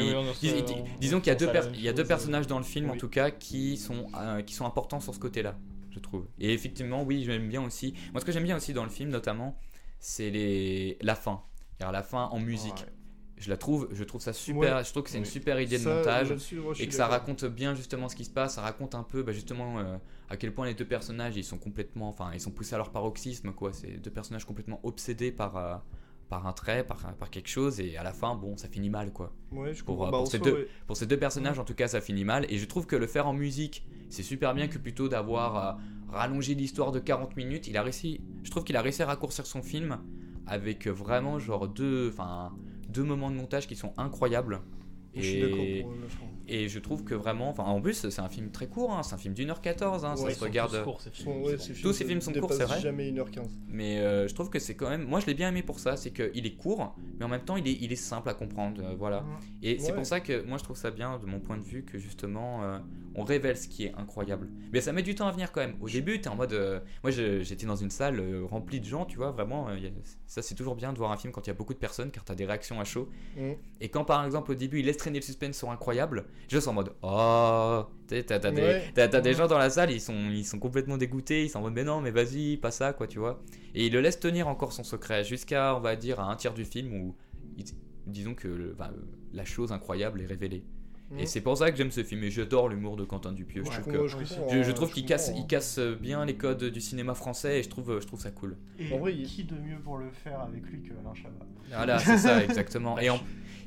[0.42, 0.64] Oui,
[1.00, 2.96] disons qu'il y a deux, à il y a deux personnages dans le film en
[2.96, 5.56] tout cas qui sont, euh, qui sont importants sur ce côté-là,
[5.92, 6.26] je trouve.
[6.40, 7.94] Et effectivement, oui, j'aime bien aussi.
[8.12, 9.56] Moi, ce que j'aime bien aussi dans le film, notamment,
[10.00, 10.98] c'est les...
[11.00, 11.42] la fin.
[11.78, 12.74] C'est-à-dire la fin en musique.
[12.80, 12.92] Ouais.
[13.38, 14.76] Je la trouve, je trouve ça super.
[14.76, 14.84] Ouais.
[14.84, 17.44] Je trouve que c'est une super idée de Ça, montage moi, et que ça raconte
[17.44, 18.54] bien justement ce qui se passe.
[18.54, 19.96] Ça raconte un peu, bah, justement, euh,
[20.30, 22.90] à quel point les deux personnages, ils sont complètement, enfin, ils sont poussés à leur
[22.90, 23.72] paroxysme, quoi.
[23.74, 25.56] C'est deux personnages complètement obsédés par.
[25.56, 25.76] euh,
[26.28, 29.12] par un trait, par, par quelque chose, et à la fin, bon, ça finit mal,
[29.12, 29.32] quoi.
[29.52, 30.66] Ouais, je pour, euh, Bah, pour ces deux-.
[30.88, 32.46] Pour ces deux personnages, en tout cas, ça finit mal.
[32.50, 36.56] Et je trouve que le faire en musique, c'est super bien que plutôt d'avoir rallongé
[36.56, 37.68] l'histoire de 40 minutes.
[37.68, 40.00] Il a réussi, je trouve qu'il a réussi à raccourcir son film
[40.48, 42.52] avec vraiment genre deux, enfin,
[42.96, 44.60] deux moments de montage qui sont incroyables.
[45.14, 45.42] Je suis
[46.48, 49.14] et je trouve que vraiment, enfin, en plus, c'est un film très court, hein, c'est
[49.14, 50.72] un film d'une heure 14, hein, Ouais, ça ils se sont regarde.
[50.78, 51.78] Tous courts, ces films, Son- ouais, c'est ces bon.
[51.82, 52.80] Tous ces films sont courts, c'est vrai.
[52.80, 53.48] jamais 1h15.
[53.68, 55.04] Mais euh, je trouve que c'est quand même.
[55.04, 55.96] Moi, je l'ai bien aimé pour ça.
[55.96, 58.82] C'est qu'il est court, mais en même temps, il est, il est simple à comprendre.
[58.82, 59.24] euh, voilà.
[59.62, 59.94] Et c'est Ouais.
[59.96, 62.62] pour ça que moi, je trouve ça bien, de mon point de vue, que justement,
[62.64, 62.78] euh,
[63.14, 64.48] on révèle ce qui est incroyable.
[64.72, 65.76] Mais ça met du temps à venir quand même.
[65.80, 66.52] Au début, t'es en mode.
[66.52, 69.68] euh, moi, j'étais dans une salle euh, remplie de gens, tu vois, vraiment.
[69.68, 69.78] euh, a-
[70.26, 72.10] ça, c'est toujours bien de voir un film quand il y a beaucoup de personnes,
[72.10, 73.08] car t'as des réactions à chaud.
[73.80, 76.68] Et quand, par exemple, au début, il laisse traîner le suspense sur incroyable, je suis
[76.68, 76.92] en mode.
[77.02, 79.34] Oh T'as t'as des, Ouais.
[79.34, 81.82] gens dans la salle, ils sont, ils sont complètement dégoûtés, ils sont en mode mais
[81.82, 83.42] non, mais vas-y, pas ça, quoi, tu vois.
[83.74, 86.54] Et il le laisse tenir encore son secret jusqu'à, on va dire, à un tiers
[86.54, 87.16] du film où,
[88.06, 88.76] disons que
[89.32, 90.62] la chose incroyable est révélée.
[91.18, 92.22] Et c'est pour ça que j'aime ce film.
[92.24, 93.62] Et j'adore l'humour de Quentin Dupieux.
[93.64, 95.46] Je trouve je que comprends, je comprends, je, je hein, trouve qu'il casse, il hein.
[95.48, 98.56] casse bien les codes du cinéma français et je trouve, je trouve ça cool.
[98.78, 101.46] Et En vrai, il- qui de mieux pour le faire avec lui que Alain Chabat?
[101.70, 102.98] Voilà, c'est ça, exactement.
[102.98, 103.20] Et, en-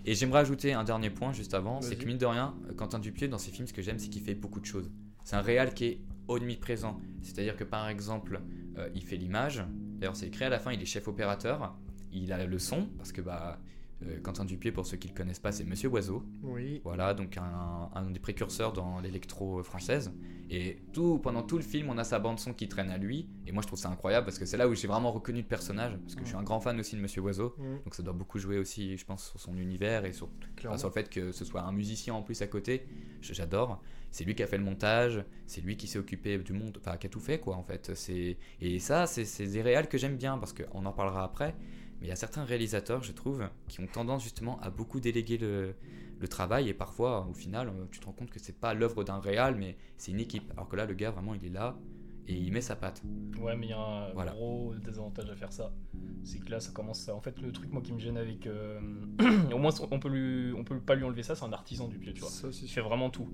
[0.06, 3.28] et j'aimerais ajouter un dernier point juste avant, c'est que mine de rien, Quentin Dupieux,
[3.28, 4.92] dans ses films, ce que j'aime, c'est qu'il fait beaucoup de choses.
[5.24, 7.00] C'est un réal qui est omniprésent.
[7.22, 8.42] C'est-à-dire que par exemple,
[8.78, 9.64] euh, il fait l'image.
[9.98, 11.76] D'ailleurs, c'est écrit à la fin, il est chef opérateur.
[12.12, 13.60] Il a le son, parce que bah,
[14.04, 16.24] euh, Quentin Dupieux, pour ceux qui ne le connaissent pas, c'est Monsieur Oiseau.
[16.44, 16.82] Oui.
[16.84, 20.12] Voilà, donc un, un des précurseurs dans l'électro française.
[20.52, 23.30] Et tout, pendant tout le film, on a sa bande son qui traîne à lui.
[23.46, 25.48] Et moi, je trouve ça incroyable parce que c'est là où j'ai vraiment reconnu le
[25.48, 25.96] personnage.
[26.00, 27.56] Parce que je suis un grand fan aussi de Monsieur Oiseau.
[27.84, 30.94] Donc ça doit beaucoup jouer aussi, je pense, sur son univers et sur, sur le
[30.94, 32.88] fait que ce soit un musicien en plus à côté.
[33.22, 33.82] J'adore.
[34.12, 36.98] C'est lui qui a fait le montage, c'est lui qui s'est occupé du monde, enfin
[36.98, 37.92] qui a tout fait quoi en fait.
[38.60, 41.54] Et ça, c'est c'est des réals que j'aime bien parce qu'on en parlera après.
[42.00, 45.38] Mais il y a certains réalisateurs, je trouve, qui ont tendance justement à beaucoup déléguer
[45.38, 45.76] le,
[46.20, 49.04] le travail et parfois, au final, euh, tu te rends compte que c'est pas l'œuvre
[49.04, 50.50] d'un réal, mais c'est une équipe.
[50.54, 51.78] Alors que là, le gars vraiment, il est là
[52.28, 53.02] et il met sa patte.
[53.42, 54.32] Ouais, mais il y a un Voilà.
[54.32, 55.74] gros désavantage à faire ça.
[56.24, 57.16] C'est que là, ça commence à...
[57.16, 58.46] En fait, le truc, moi, qui me gêne avec...
[58.46, 58.80] euh,
[59.54, 60.54] Au moins, on peut, lui...
[60.54, 62.30] on peut pas lui enlever ça, c'est un artisan du pied, tu vois.
[62.30, 63.28] Ça, c'est Il fait vraiment tout.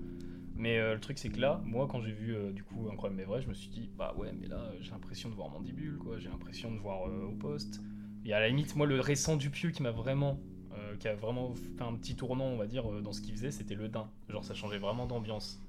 [0.54, 3.16] Mais euh, le truc, c'est que là, moi, quand j'ai vu, euh, du coup, Incroyable
[3.16, 5.98] mais vrai, je me suis dit, bah ouais, mais là, j'ai l'impression de voir Mandibule,
[5.98, 6.18] quoi.
[6.18, 7.82] J'ai l'impression de voir euh, Au Poste.
[8.26, 10.38] Et à la limite, moi, le récent Dupieux qui m'a vraiment...
[10.74, 13.32] euh, qui a vraiment fait un petit tournant, on va dire, euh, dans ce qu'il
[13.32, 14.10] faisait, c'était le Dain.
[14.28, 15.60] Genre, ça changeait vraiment d'ambiance.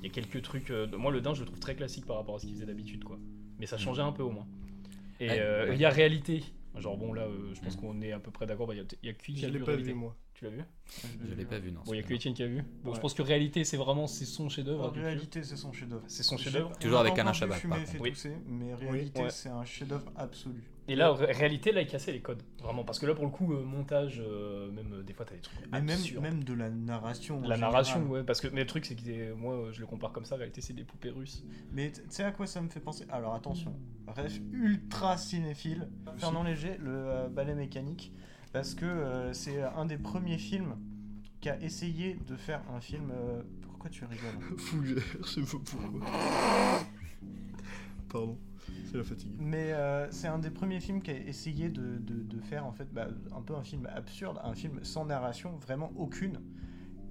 [0.00, 0.70] Il y a quelques trucs...
[0.70, 2.66] euh, moi, le Dain, je le trouve très classique par rapport à ce qu'il faisait
[2.66, 3.18] d'habitude, quoi.
[3.58, 4.46] Mais ça changeait un peu, au moins.
[5.20, 5.78] Et Ouais, euh, il ouais.
[5.78, 6.44] y a réalité.
[6.76, 8.66] Genre, bon, là, euh, je pense qu'on est à peu près d'accord.
[8.66, 9.92] Bah, Il y a, il y a que Je qui a l'ai vu pas réalité.
[9.92, 10.14] vu, moi.
[10.34, 10.62] Tu l'as vu?
[11.26, 11.80] Je l'ai pas vu, non.
[11.86, 12.16] Bon, il y a que celui-là.
[12.16, 12.62] Étienne qui a vu.
[12.84, 14.90] Bon, je pense que réalité, c'est vraiment c'est son chef-d'œuvre.
[14.94, 16.04] Réalité, c'est son chef-d'œuvre.
[16.06, 16.76] C'est son chef-d'œuvre.
[16.78, 17.98] Toujours avec Alain Chabat, Fumer par fait.
[17.98, 18.10] Oui.
[18.10, 19.30] tousser, mais réalité, Ouais.
[19.30, 20.62] c'est un chef-d'œuvre absolu.
[20.88, 22.42] Et là, ré- réalité, là, il cassait les codes.
[22.62, 22.84] Vraiment.
[22.84, 25.40] Parce que là, pour le coup, euh, montage, euh, même euh, des fois, t'as des
[25.40, 25.58] trucs.
[25.72, 26.22] Mais même, absurdes.
[26.22, 27.38] même de la narration.
[27.44, 28.12] en La narration, général.
[28.20, 28.24] ouais.
[28.24, 30.36] Parce que mais le truc, c'est que moi, je le compare comme ça.
[30.36, 31.44] En réalité, c'est des poupées russes.
[31.72, 33.04] Mais tu sais à quoi ça me fait penser?
[33.10, 33.74] Alors attention,
[34.06, 35.88] bref, ultra cinéphile.
[36.18, 38.12] Fernand Léger, le euh, ballet mécanique,
[38.52, 40.76] parce que euh, c'est un des premiers films
[41.40, 43.10] qui a essayé de faire un film.
[43.12, 44.56] euh, Pourquoi tu rigoles?
[44.58, 46.08] Fougère, je sais pas pourquoi.
[48.08, 48.38] Pardon,
[48.90, 49.32] c'est la fatigue.
[49.38, 52.72] Mais euh, c'est un des premiers films qui a essayé de, de- de faire en
[52.72, 56.40] fait bah, un peu un film absurde, un film sans narration, vraiment aucune.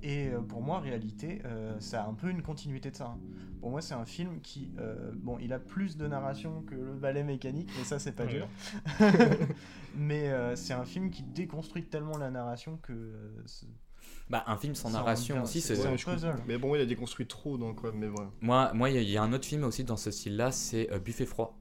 [0.04, 3.06] Et euh, pour moi, réalité, euh, ça a un peu une continuité de ça.
[3.08, 3.20] hein.
[3.60, 6.94] Pour moi, c'est un film qui, euh, bon, il a plus de narration que le
[6.94, 8.30] ballet mécanique, mais ça, c'est pas Ouais.
[8.30, 8.48] dur.
[9.96, 12.94] mais euh, c'est un film qui déconstruit tellement la narration que
[14.30, 16.34] Bah, un film sans Ça narration aussi, c'est- Ouais.
[16.48, 18.32] Mais bon, il a déconstruit trop dans quoi, mais voilà.
[18.42, 20.52] Moi, moi, il y a- il y, a un autre film aussi dans ce style-là,
[20.52, 21.58] c'est euh, Buffet froid.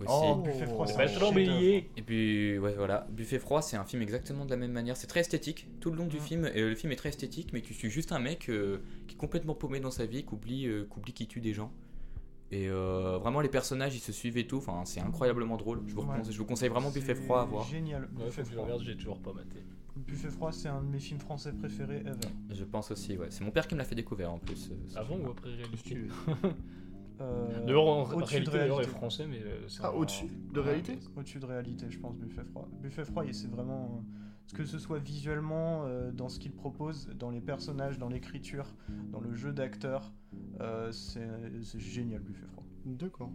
[0.00, 0.06] Aussi.
[0.08, 1.30] Oh, Buffet froid, C'est chef-d'œuvre.
[1.32, 1.90] oublié.
[1.96, 3.06] Et puis, ouais, voilà.
[3.10, 4.96] Buffet froid, c'est un film exactement de la même manière.
[4.96, 6.20] C'est très esthétique tout le long du Mm.
[6.20, 6.50] film.
[6.54, 8.78] Et le film est très esthétique, mais tu suis juste un mec euh,
[9.08, 11.52] qui est complètement paumé dans sa vie, qui oublie, euh, qui oublie qu'il tue des
[11.52, 11.72] gens.
[12.50, 14.58] Et euh, vraiment, les personnages, ils se suivent et tout.
[14.58, 15.82] Enfin, c'est incroyablement drôle.
[15.86, 16.16] Je vous, Ouais.
[16.16, 17.64] conseille, je vous conseille vraiment Buffet froid à voir.
[17.66, 18.08] Génial.
[18.16, 18.66] Ouais, Buffet froid.
[18.80, 19.58] j'ai toujours pas maté.
[20.06, 22.28] Buffet froid, c'est un de mes films français préférés ever.
[22.50, 23.28] Je pense aussi, ouais.
[23.30, 24.70] C'est mon père qui me l'a fait découvrir en plus.
[24.70, 26.06] euh, Avant ou après réalité
[27.20, 28.90] Euh, Dehors, en au-dessus de réalité, est réalité.
[28.92, 30.66] français, mais euh, c'est Ah, au-dessus de Ouais.
[30.66, 32.68] réalité Au-dessus de réalité, je pense, Buffet froid.
[32.80, 34.04] Buffet froid, et c'est vraiment.
[34.52, 38.72] euh, Que ce soit visuellement, euh, dans ce qu'il propose, dans les personnages, dans l'écriture,
[39.10, 40.12] dans le jeu d'acteur,
[40.60, 41.26] euh, c'est
[41.64, 42.64] c'est génial, Buffet froid.
[42.86, 43.32] D'accord.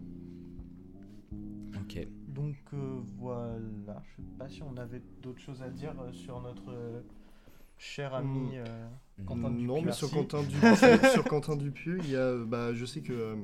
[1.76, 2.08] Ok.
[2.34, 6.42] Donc euh, voilà, je sais pas si on avait d'autres choses à dire euh, sur
[6.42, 7.02] notre euh,
[7.78, 8.58] cher ami.
[8.58, 8.64] Hmm.
[8.68, 8.88] euh,
[9.26, 10.10] Quentin non, Dupieux, mais sur.
[10.12, 13.36] Quentin, Dupieux, sur Quentin Dupieux, il y a, bah, je sais que euh,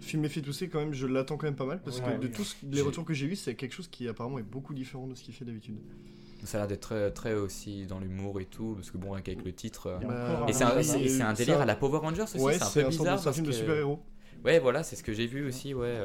[0.00, 2.20] Film et fait tousser quand même, je l'attends quand même pas mal parce Ouais, que
[2.20, 2.32] de oui.
[2.32, 5.14] tous les retours que j'ai eu, c'est quelque chose qui apparemment est beaucoup différent de
[5.14, 5.76] ce qu'il fait d'habitude.
[6.44, 9.22] Ça a l'air d'être très, très aussi dans l'humour et tout, parce que bon, rien
[9.22, 9.98] qu'avec le titre.
[10.06, 12.22] Bah, Et c'est un, et c'est- et c'est un ça- délire à la Power Rangers
[12.22, 13.18] aussi, ouais, c'est un c'est peu bizarre.
[13.18, 13.98] c'est un film de super-héros.
[14.44, 15.98] Ouais, voilà, c'est ce que j'ai vu aussi, ouais.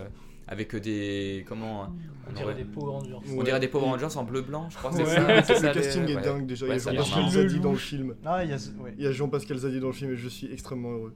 [0.47, 1.45] Avec des.
[1.47, 1.87] Comment.
[2.29, 3.17] On dirait des Power Rangers.
[3.37, 4.91] On dirait des Power Rangers en bleu-blanc, je crois.
[4.93, 6.21] c'est Ouais, ça, c'est le casting est ouais.
[6.21, 6.65] dingue déjà.
[6.67, 7.29] Ouais, il y a Jean-Pascal.
[7.29, 8.15] Zadi dans le film.
[8.25, 8.57] Ah, il y a.
[8.81, 8.93] ouais.
[8.97, 11.13] Il y a Jean-Pascal Zadi dans le film et je suis extrêmement heureux.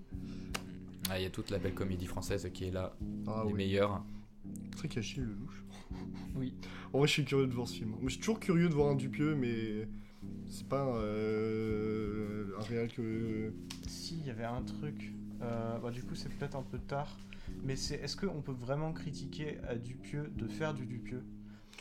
[1.09, 2.93] Ah, Il y a toute la belle comédie française qui est là,
[3.27, 3.57] Ah les oui.
[3.57, 4.03] meilleurs.
[4.73, 5.63] C'est vrai qu'il y a Gilles Lelouch.
[6.35, 6.53] Oui.
[6.91, 7.93] En vrai, je suis curieux de voir ce film.
[8.03, 9.87] Je suis toujours curieux de voir un Dupieux, mais
[10.49, 13.53] c'est pas euh, un réel que.
[13.87, 15.13] Si, il y avait un truc.
[15.41, 17.17] Euh, bah, du coup, c'est peut-être un peu tard.
[17.63, 21.23] Mais c'est est-ce qu'on peut vraiment critiquer à Dupieux de faire du Dupieux?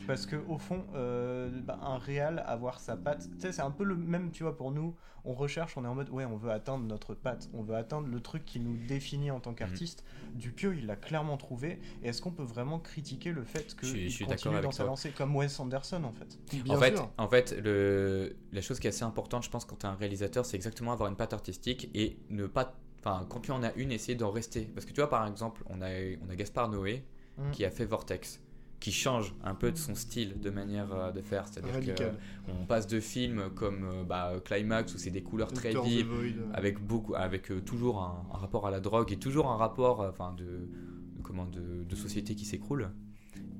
[0.05, 3.71] Parce que au fond, euh, bah, un réal avoir sa patte, tu sais, c'est un
[3.71, 6.37] peu le même, tu vois, pour nous, on recherche, on est en mode, ouais, on
[6.37, 10.03] veut atteindre notre patte, on veut atteindre le truc qui nous définit en tant qu'artiste.
[10.35, 11.79] Dupieux, il l'a clairement trouvé.
[12.03, 14.71] Et est-ce qu'on peut vraiment critiquer le fait Je suis- je suis d'accord continue dans
[14.71, 16.37] sa lancée, comme Wes Anderson en fait?
[16.63, 17.09] Bien en fait, sûr.
[17.17, 19.95] en fait le, la chose qui est assez importante, je pense, quand tu es un
[19.95, 22.75] réalisateur, c'est exactement avoir une patte artistique et ne pas.
[23.07, 24.61] Enfin, quand tu en as une, essayer d'en rester.
[24.73, 25.87] Parce que tu vois, par exemple, on a,
[26.25, 27.03] on a Gaspard Noé
[27.37, 27.51] Mm.
[27.51, 28.41] qui a fait Vortex,
[28.79, 31.47] qui change un peu de son style de manière euh, de faire.
[31.47, 35.85] C'est-à-dire qu'on passe de films comme euh, bah, Climax où c'est des couleurs très Doctor
[35.85, 39.57] vives, euh, avec beaucoup avec toujours un, un rapport à la drogue et toujours un
[39.57, 42.89] rapport enfin de, de comment de, de société qui s'écroule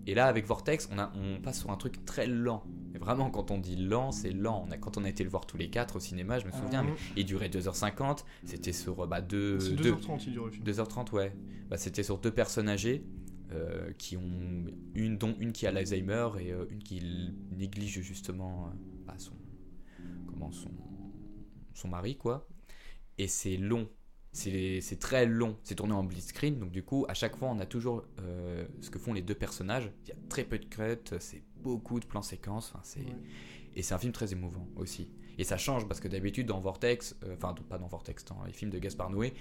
[0.08, 2.63] et là avec Vortex on a on passe sur un truc très lent.
[2.96, 4.65] Et vraiment quand on dit lent c'est lent.
[4.67, 6.52] On a, quand on a été le voir tous les quatre au cinéma je me
[6.52, 6.89] souviens Mhm.
[6.91, 10.63] mais il durait 2h50 c'était sur euh, bah, deux, 2h30 il film.
[10.65, 11.36] 2h30 ouais.
[11.70, 13.04] Bah, c'était sur deux personnes âgées
[13.52, 14.65] euh, qui ont
[14.96, 17.02] une dont une qui a l'Alzheimer et euh, une qui
[17.52, 18.70] néglige justement euh,
[19.06, 19.34] bah, son
[20.28, 20.72] comment son
[21.74, 22.48] son mari quoi.
[23.17, 23.88] Et c'est long
[24.38, 27.60] c'est très long c'est tourné en split screen donc du coup à chaque fois on
[27.60, 30.65] a toujours euh, ce que font les deux personnages il y a très peu de
[30.65, 33.04] cuts c'est beaucoup de plans séquences Ouais.
[33.76, 37.15] et c'est un film très émouvant aussi et ça change parce que d'habitude dans Vortex
[37.23, 39.34] euh, enfin pas dans Vortex dans les films de Gaspard Noé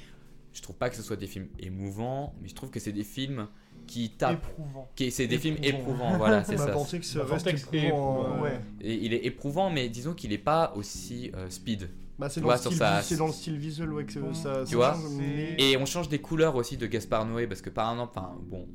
[0.52, 3.04] je trouve pas que ce soit des films émouvants mais je trouve que c'est des
[3.04, 3.48] films
[3.86, 4.88] qui tapent Éprouvant.
[4.96, 5.78] qui c'est des films Éprouvant.
[6.08, 8.60] éprouvants voilà c'est ça pensé que reste Vortex est éprouvant, éprouvant, euh, ouais.
[8.80, 12.40] et il est éprouvant mais disons qu'il est pas aussi euh, speed Bah, c'est Tu
[12.40, 14.74] dans, vois, le sur style sa- dans le style visuel ouais, que ça, ça Tu
[14.76, 17.90] vois change, mais- Et on change des couleurs aussi de Gaspard Noé parce que par
[17.92, 18.66] exemple, enfin bon,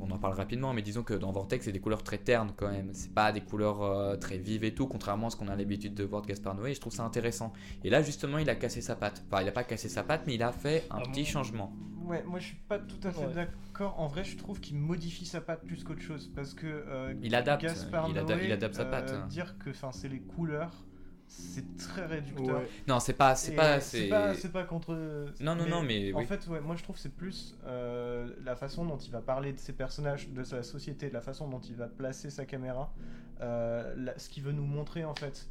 [0.00, 2.70] on, en parle rapidement, mais disons que dans Vortex c'est des couleurs très ternes quand
[2.70, 2.90] même.
[2.92, 5.94] C'est pas des couleurs euh, très vives et tout, contrairement à ce qu'on a l'habitude
[5.94, 6.70] de voir de Gaspard Noé.
[6.70, 7.52] Et je trouve ça intéressant.
[7.84, 9.24] Et là justement, il a cassé sa patte.
[9.30, 11.26] Enfin, il a pas cassé sa patte, mais il a fait un Ah petit bon
[11.28, 11.72] changement.
[12.04, 13.34] Ouais, moi je suis pas tout à fait Ouais.
[13.34, 13.98] d'accord.
[13.98, 17.34] En vrai, je trouve qu'il modifie sa patte plus qu'autre chose parce que euh, Il
[17.34, 19.26] adapte, Gaspard il ada- Noé, il adapte sa euh, patte.
[19.28, 20.85] dire que enfin c'est les couleurs,
[21.28, 22.60] c'est très réducteur.
[22.60, 22.68] Ouais.
[22.86, 24.94] Non, c'est pas, c'est pas, c'est pas, c'est pas contre.
[25.40, 26.24] Non, non, non, mais en oui.
[26.24, 29.52] fait, ouais, moi je trouve que c'est plus euh, la façon dont il va parler
[29.52, 32.94] de ses personnages, de sa société, de la façon dont il va placer sa caméra,
[33.40, 35.48] euh, la- ce qu'il veut nous montrer en fait.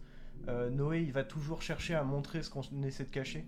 [0.47, 3.45] Euh, Noé, il va toujours chercher à montrer ce qu'on essaie de cacher.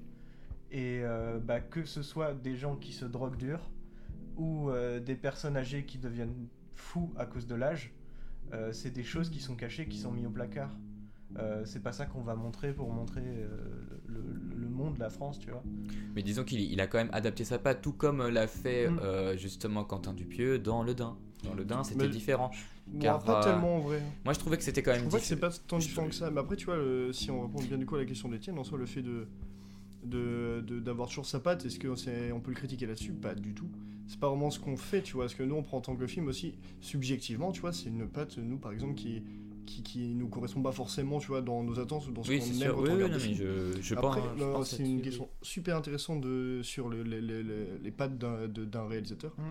[0.72, 3.70] Et euh, bah, que ce soit des gens qui se droguent dur
[4.36, 7.94] ou euh, des personnes âgées qui deviennent fous à cause de l'âge,
[8.54, 10.70] euh, c'est des choses qui sont cachées, qui sont mises au placard.
[11.38, 13.48] Euh, c'est pas ça qu'on va montrer pour montrer euh,
[14.08, 14.24] le,
[14.56, 15.62] le monde, la France, tu vois.
[16.16, 19.00] Mais disons qu'il il a quand même adapté sa patte, tout comme l'a fait Mm.
[19.04, 21.18] euh, justement Quentin Dupieux dans Le Dain.
[21.44, 22.50] Dans Le Dain, c'était Mais- différent.
[22.88, 24.02] Bon, Car, pas euh, tellement en vrai.
[24.24, 25.10] Moi, je trouvais que c'était quand Je même.
[25.10, 26.32] trouve pas que c'est pas tant je- différent que ça.
[26.32, 28.58] Mais après, tu vois, le- si on répond bien du coup à la question d'Étienne,
[28.58, 29.28] en soi, le fait de
[30.06, 33.12] de- de- d'avoir toujours sa patte, est-ce qu'on peut le critiquer là-dessus?
[33.12, 33.68] Pas du tout.
[34.08, 35.26] C'est pas vraiment ce qu'on fait, tu vois.
[35.26, 38.08] Parce que nous, on prend en tant que film aussi, subjectivement, tu vois, c'est une
[38.08, 39.24] patte, nous, par exemple, qui,
[39.68, 42.40] qui, qui nous correspond pas forcément, tu vois, dans nos attentes ou dans ce Oui,
[42.40, 42.76] qu'on c'est aime sûr.
[42.76, 43.74] quand Oui, on oui, regarde non, des mais films.
[43.76, 47.78] je, je Après, pense c'est une question super intéressante de, sur le- les, les- les-
[47.78, 49.36] les pattes d'un réalisateur.
[49.38, 49.42] Mm.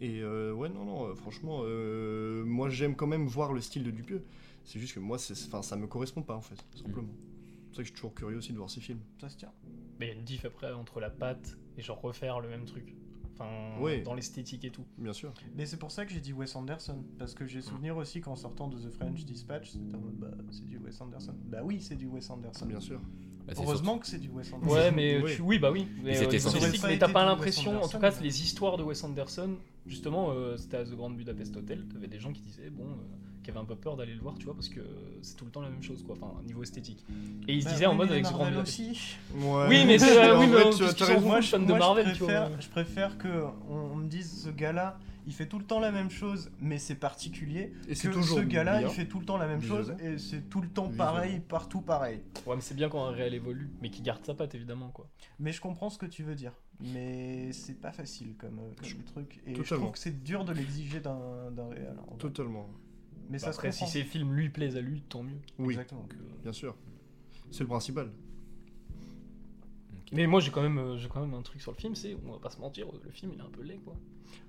[0.00, 3.84] Et euh, ouais, non, non, euh, franchement, euh, moi j'aime quand même voir le style
[3.84, 4.22] de Dupieux.
[4.64, 7.08] C'est juste que moi, c'est- enfin, ça me correspond pas en fait, tout simplement.
[7.08, 9.00] C'est pour ça que je suis toujours curieux aussi de voir ces films.
[9.20, 9.52] Ça se tient.
[9.98, 12.64] Mais il y a une diff après entre la pâte et genre refaire le même
[12.64, 12.94] truc.
[13.34, 14.02] Enfin, Ouais.
[14.02, 14.84] dans l'esthétique et tout.
[14.98, 15.32] Bien sûr.
[15.56, 17.02] Mais c'est pour ça que j'ai dit Wes Anderson.
[17.18, 20.30] Parce que j'ai souvenir aussi qu'en sortant de The French Dispatch, c'était en mode bah
[20.50, 21.34] c'est du Wes Anderson.
[21.46, 22.66] Bah oui, c'est du Wes Anderson.
[22.66, 23.00] Bien sûr.
[23.46, 24.72] Bah, Heureusement que c'est du Wes Anderson.
[24.74, 25.32] Ouais, mais Oui.
[25.36, 25.86] tu- oui, bah oui.
[26.02, 29.56] Mais, c'était euh, t'as pas l'impression, en tout cas, mais- les histoires de Wes Anderson,
[29.84, 32.94] justement, euh, c'était à The Grand Budapest Hotel, t'avais des gens qui disaient, bon, euh,
[33.44, 34.80] qui avaient un peu peur d'aller le voir, tu vois, parce que
[35.22, 37.04] c'est tout le temps la même chose, quoi, enfin, niveau esthétique.
[37.46, 38.80] Et ils se Bah disaient en mode avec The Grand Marvel Budapest.
[38.80, 39.16] aussi.
[39.36, 39.66] Ouais.
[39.68, 42.26] Oui, mais c'est- en oui, mais tu moins fans de Marvel, je tu vois.
[42.28, 45.80] préfère, je préfère que on, on me dise ce gars-là, il fait tout le temps
[45.80, 47.72] la même chose, mais c'est particulier.
[47.88, 50.18] Et c'est Que toujours ce gars-là, il fait tout le temps la même chose et
[50.18, 52.20] c'est tout le temps pareil, partout pareil.
[52.46, 55.08] Ouais, mais c'est bien quand un réel évolue, mais qui garde sa patte, évidemment, quoi.
[55.38, 56.52] Mais je comprends ce que tu veux dire.
[56.80, 59.40] Mais c'est pas facile comme, euh, truc.
[59.46, 59.84] Et je Totalement.
[59.84, 61.14] trouve que c'est dur de l'exiger d'un
[61.70, 61.94] réel.
[62.06, 62.18] en vrai.
[63.30, 65.38] Mais ça Après, si ces films lui plaisent à lui, tant mieux.
[65.58, 66.02] Oui, Exactement.
[66.02, 66.76] Donc, euh, bien sûr.
[67.50, 68.10] C'est le principal.
[70.12, 72.16] Mais moi, j'ai quand, même, euh, j'ai quand même un truc sur le film, c'est,
[72.26, 73.96] on va pas se mentir, le film, il est un peu laid, quoi.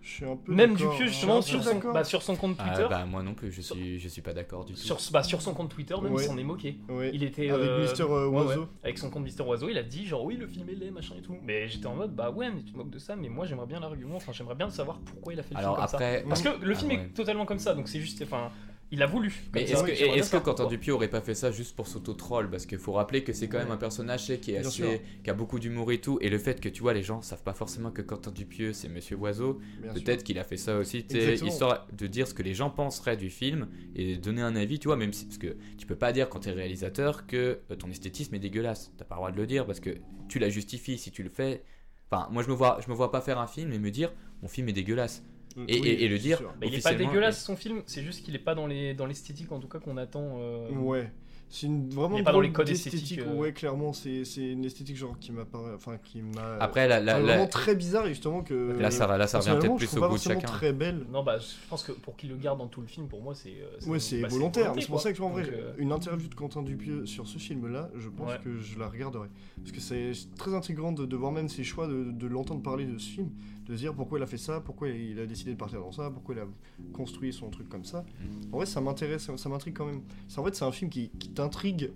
[0.02, 0.54] Je suis un peu.
[0.54, 0.92] Même d'accord.
[0.92, 3.52] Dupieux, Je justement, sur son, bah, sur son compte Ah, Twitter, bah, moi non plus,
[3.52, 4.80] je suis, je suis pas d'accord du tout.
[4.80, 6.24] sur, bah, sur son compte Twitter, même, Ouais.
[6.24, 6.78] il s'en est moqué.
[6.90, 7.10] Ouais.
[7.14, 8.46] Il était Avec euh, Mister, euh, ouais, ouais.
[8.46, 8.68] Oiseau.
[8.84, 11.16] avec son compte Mister Oiseau, il a dit genre oui le film est laid machin
[11.18, 11.36] et tout.
[11.44, 13.66] Mais j'étais en mode bah ouais mais tu te moques de ça mais moi j'aimerais
[13.68, 16.22] bien l'argument, enfin j'aimerais bien savoir pourquoi il a fait le Alors film comme ça.
[16.30, 16.98] Parce que le Ah film ouais.
[16.98, 18.52] est totalement comme ça donc c'est juste enfin
[18.92, 19.34] Il a voulu.
[19.54, 20.68] Mais est-ce que, Quentin.
[20.68, 23.58] Dupieux aurait pas fait ça juste pour s'auto-troll Parce qu'il faut rappeler que c'est quand
[23.58, 23.74] même Ouais.
[23.74, 26.20] un personnage qui, est assez, qui a beaucoup d'humour et tout.
[26.22, 28.88] Et le fait que tu vois, les gens savent pas forcément que Quentin Dupieux c'est
[28.90, 29.60] Monsieur Oiseau,
[29.94, 31.06] peut-être qu'il a fait ça aussi,
[31.44, 34.88] histoire de dire ce que les gens penseraient du film et donner un avis, tu
[34.88, 35.26] vois, même si.
[35.26, 38.92] Parce que tu peux pas dire quand t'es réalisateur que euh, ton esthétisme est dégueulasse.
[38.98, 39.90] T'as pas le droit de le dire parce que
[40.30, 41.64] tu la justifies si tu le fais.
[42.12, 44.14] Enfin, moi je me vois, je me vois pas faire un film et me dire
[44.42, 45.24] mon film est dégueulasse.
[45.68, 46.42] Et- et- et le c'est dire.
[46.60, 49.06] Bah, il est pas dégueulasse son film, c'est juste qu'il est pas dans les dans
[49.06, 50.38] l'esthétique en tout cas qu'on attend.
[50.40, 51.12] euh, Ouais.
[51.48, 53.36] C'est une vraiment Il est pas dans les codes d'esthétique, esthétiques, euh.
[53.40, 55.44] Ouais, clairement, c'est c'est une esthétique genre qui m'a
[55.76, 59.06] enfin qui m'a Après, la, la- la- vraiment très bizarre et justement que là, ça,
[59.06, 60.40] va- là, ça revient peut-être plus au goût de chacun.
[60.48, 61.06] très belle.
[61.12, 63.36] Non bah je pense que pour qu'il le garde dans tout le film, pour moi
[63.36, 63.54] c'est.
[63.62, 64.74] euh, Ouais, c'est bah, volontaire.
[64.80, 67.92] C'est pour ça que, en vrai, euh, une interview de Quentin Dupieux sur ce film-là,
[67.96, 68.40] je pense Ouais.
[68.44, 69.28] que je la regarderai.
[69.58, 72.86] Parce que c'est très intriguant de, de voir même ses choix, de, de l'entendre parler
[72.86, 73.30] de ce film,
[73.66, 75.92] de se dire pourquoi il a fait ça, pourquoi il a décidé de partir dans
[75.92, 76.46] ça, pourquoi il a
[76.94, 78.06] construit son truc comme ça.
[78.52, 80.02] En vrai, ça m'intéresse, ça m'intrigue quand même.
[80.28, 81.92] C'est- En fait, c'est un film qui, qui t'intrigue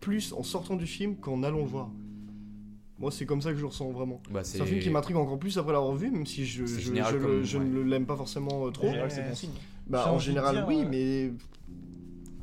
[0.00, 1.90] plus en sortant du film qu'en allant le voir.
[3.00, 4.20] Moi, c'est comme ça que je le ressens vraiment.
[4.30, 6.80] Bah, C'est un film qui m'intrigue encore plus après l'avoir vu, même si je, je,
[6.80, 7.64] je le- je ouais.
[7.64, 8.86] ne l'aime pas forcément euh, En trop.
[8.88, 9.50] général, c'est bon signe.
[9.86, 11.32] Bah, en général, dire, oui, euh, mais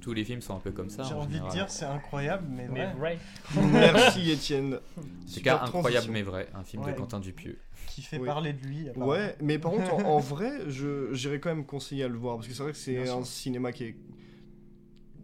[0.02, 1.04] Tous les films sont un peu comme ça.
[1.04, 3.18] J'ai en envie de dire, c'est incroyable, mais, Mais vrai.
[3.54, 3.70] vrai.
[3.72, 4.80] Merci Étienne.
[5.26, 6.92] C'est incroyable mais vrai, un film Ouais.
[6.94, 7.58] de Quentin Dupieux.
[7.96, 8.26] Qui fait Oui.
[8.26, 8.90] parler de lui.
[8.98, 12.36] Ouais, mais par contre, en, en vrai, je j'irais quand même conseiller à le voir
[12.36, 13.26] parce que c'est vrai que c'est un sûr.
[13.26, 13.96] cinéma qui est,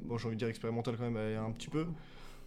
[0.06, 1.86] bon, j'ai envie de dire expérimental quand même, un petit peu.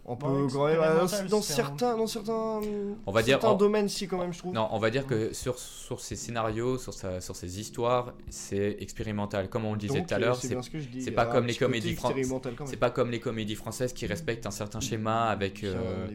[0.07, 2.59] On peut Bon, quand même, euh, expérimental, dans un- certains, dans certains,
[3.07, 4.53] On va dire- certains en- domaines si quand même, je trouve.
[4.53, 8.77] Non, on va dire que sur, sur ses scénarios, sur, sa, sur ses histoires, c'est
[8.79, 9.49] expérimental.
[9.49, 11.47] Comme on le disait Donc, tout à euh, l'heure, c'est ce pas a un comme
[11.47, 14.79] les comédies fran- expérimental quand c'est pas comme les comédies françaises qui respectent un certain
[14.79, 16.05] schéma avec, euh,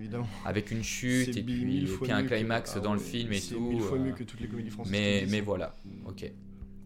[0.44, 3.00] avec une chute C'est et mille puis, et puis un que- climax ah dans le
[3.00, 3.60] film et c'est tout.
[3.60, 4.92] mille fois euh, mieux que toutes les comédies françaises.
[4.92, 5.74] mais, mais voilà,
[6.06, 6.30] ok.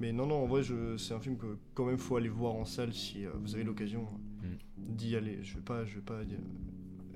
[0.01, 0.97] Mais non, non, en vrai, je...
[0.97, 4.07] c'est un film que quand même faut aller voir en salle si vous avez l'occasion
[4.43, 4.57] Mm.
[4.97, 5.39] d'y aller.
[5.43, 6.19] Je vais pas, je vais pas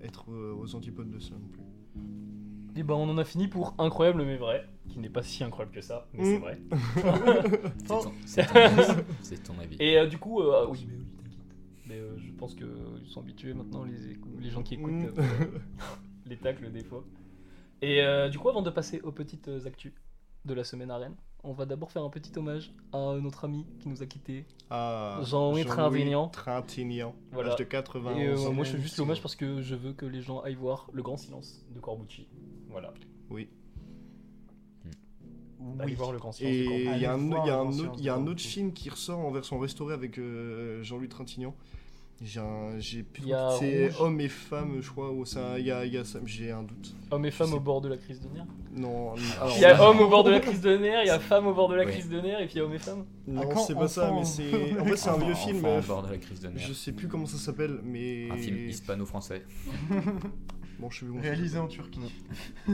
[0.05, 1.63] être euh, aux antipodes de ça non plus.
[2.77, 5.75] Et ben on en a fini pour incroyable mais vrai, qui n'est pas si incroyable
[5.75, 6.27] que ça, mais Mm.
[6.27, 6.61] c'est vrai.
[7.79, 9.03] C'est ton, c'est ton avis.
[9.23, 9.77] C'est ton avis.
[9.81, 11.57] Et euh, du coup, euh, ah oui, mais oui, t'inquiète.
[11.87, 12.69] Mais euh, je pense qu'ils
[13.07, 15.13] sont habitués maintenant, les, gens qui écoutent Mm.
[15.19, 15.47] euh,
[16.27, 17.03] les tacles des fois.
[17.83, 19.93] Et euh, du coup, avant de passer aux petites euh, actus
[20.49, 23.65] de la semaine à Rennes, on va d'abord faire un petit hommage à notre ami
[23.79, 24.45] qui nous a quittés.
[24.71, 26.29] Ah, Jean-Louis Trintignant.
[26.29, 27.15] Trintignant.
[27.31, 27.51] Voilà.
[27.51, 30.05] L'âge de 80 Et euh, moi, je fais juste l'hommage parce que je veux que
[30.07, 32.27] les gens aillent voir Le Grand Silence de Corbucci.
[32.69, 32.93] Voilà.
[33.31, 33.49] Oui.
[35.61, 35.95] Oui.
[35.95, 36.91] voir Le Grand Silence de Et Corbucci.
[36.95, 38.49] il y y a un autre, Silence il y a de un autre Corbucci.
[38.49, 41.55] film qui ressort en version restaurée avec euh, Jean-Louis Trintignant.
[42.21, 43.23] J'ai un- j'ai plus
[43.61, 44.01] c'est Rouge.
[44.01, 45.13] homme et femme, je crois.
[45.13, 46.93] Ou ça, il y a, il y a j'ai un doute.
[47.13, 48.45] Hommes et femmes au bord de la crise de nerfs.
[48.75, 51.11] Non, alors, Il y a homme au bord de la crise de nerfs, il y
[51.11, 52.75] a femme au bord de la crise de nerfs, et puis il y a homme
[52.75, 53.05] et femme.
[53.29, 54.79] non, À quand c'est pas ça, mais c'est.
[54.81, 55.59] En fait, c'est un Enfant- vieux film.
[55.59, 56.67] enfant euh, au bord de la crise de nerfs.
[56.67, 58.29] Je sais plus comment ça s'appelle, mais.
[58.33, 59.45] Un film hispano-français,
[60.81, 61.67] Bon, je sais plus Réalisé en.
[61.69, 62.01] Turquie.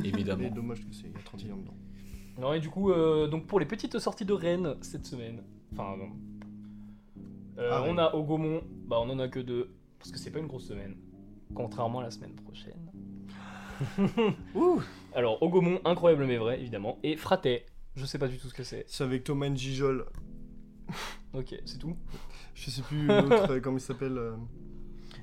[0.05, 0.43] évidemment.
[0.43, 1.75] Mais dommage que c'est il y a 30 ans dedans.
[2.39, 5.97] Non, et du coup, euh, donc pour les petites sorties de Rennes cette semaine, enfin,
[5.99, 6.09] non.
[7.59, 10.31] Euh, Ah, on a au Gaumont, bah on en a que deux, parce que c'est
[10.31, 10.97] pas une grosse semaine,
[11.55, 12.91] contrairement à la semaine prochaine.
[14.55, 14.81] Ouh
[15.15, 18.55] Alors, au Gaumont, incroyable mais vrai, évidemment, et Fraté, je sais pas du tout ce
[18.55, 18.85] que c'est.
[18.89, 20.07] C'est avec Thomas Njijol.
[21.33, 21.97] Ok, c'est tout?
[22.55, 24.17] Je sais plus l'autre, euh, comment il s'appelle.
[24.17, 24.37] euh,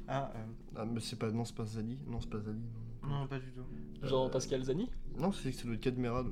[0.09, 0.39] Ah, euh,
[0.75, 1.31] Ah, mais c'est pas.
[1.31, 1.97] Non, c'est pas Zali.
[2.05, 2.59] Non, c'est pas Zali.
[3.03, 3.09] non.
[3.21, 3.63] non, pas du tout.
[4.05, 4.89] Jean-Pascal Zani?
[5.17, 6.25] Non, c'est c'est le Cadmera.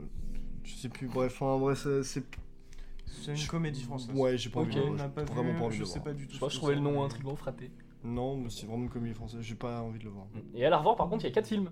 [0.65, 1.07] Je sais plus.
[1.07, 2.03] Bref, en vrai, c'est.
[2.03, 2.25] c'est-
[3.21, 4.15] C'est une Je- comédie française.
[4.15, 5.11] Ouais, j'ai pas envie de voir.
[5.11, 6.03] pas vraiment vu, pas envie je de le sais voir.
[6.05, 6.31] pas du tout.
[6.33, 7.71] Je crois que je trouvais le nom intriguant, Fraté.
[8.03, 9.41] Non, mais c'est vraiment une comédie française.
[9.41, 10.27] J'ai pas envie de le voir.
[10.53, 11.69] Et à la revoir, par contre, il y a quatre films.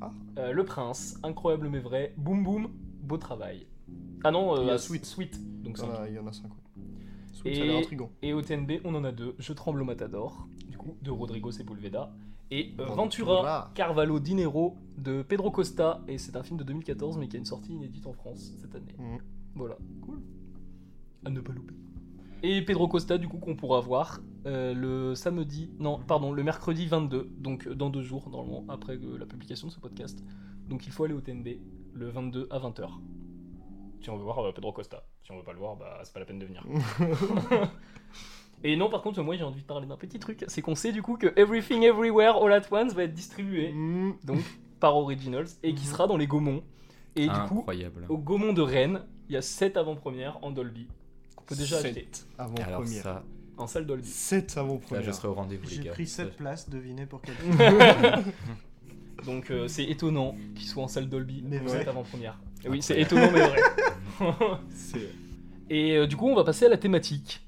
[0.00, 0.10] Ah.
[0.38, 2.68] Euh, le Prince, incroyable mais vrai, Boum Boum,
[3.02, 3.66] Beau Travail.
[4.22, 5.06] Ah non, euh, Il y a ah, Sweet.
[5.06, 5.90] Sweet, donc Il y cinq.
[5.98, 6.44] en a- il y en a 5.
[6.44, 7.50] Ouais.
[7.50, 8.10] Et- Ça a l'air intriguant.
[8.20, 9.34] Et au TNB, on en a deux.
[9.38, 12.12] Je tremble au Matador, du coup, de Rodrigo Sepulveda.
[12.50, 13.70] Et euh, Ventura.
[13.74, 16.02] Carvalho Dinero de Pedro Costa.
[16.08, 18.74] Et c'est un film de 2014, mais qui a une sortie inédite en France cette
[18.74, 18.94] année.
[18.98, 19.18] Mhm.
[19.54, 20.20] Voilà, cool.
[21.24, 21.74] À ne pas louper.
[22.42, 26.86] Et Pedro Costa, du coup, qu'on pourra voir euh, le samedi, non, pardon, le mercredi
[26.86, 30.24] 22, donc dans deux jours, normalement, après euh, la publication de ce podcast.
[30.68, 31.58] Donc il faut aller au TNB
[31.92, 32.88] le 22 à 20h.
[34.00, 35.04] Si on veut voir euh, Pedro Costa.
[35.22, 36.64] Si on veut pas le voir, bah c'est pas la peine de venir.
[38.62, 40.44] Et non, par contre, moi j'ai envie de parler d'un petit truc.
[40.48, 44.14] C'est qu'on sait du coup que Everything Everywhere All at Once va être distribué Mhm.
[44.24, 44.40] donc
[44.80, 45.92] par Originals et qui Mhm.
[45.92, 46.62] sera dans les Gaumont.
[47.16, 48.06] Et du coup, Incroyable.
[48.08, 50.88] au Gaumont de Rennes, il y a 7 avant-premières en Dolby
[51.56, 52.08] déjà Sept acheter
[52.38, 53.02] Avant Alors première.
[53.02, 53.24] ça,
[53.56, 54.08] en salle Dolby.
[54.08, 55.02] 7 avant là, première.
[55.04, 57.34] je serai au rendez-vous les J'ai pris Ça, 7 places, devinez pour quelle
[59.26, 61.86] Donc euh, c'est étonnant qu'il soit en salle Dolby Mais mais vrai.
[61.86, 62.40] avant première.
[62.68, 63.60] Oui, c'est étonnant mais vrai.
[64.74, 65.10] C'est-
[65.68, 67.44] Et euh, du coup, on va passer à la thématique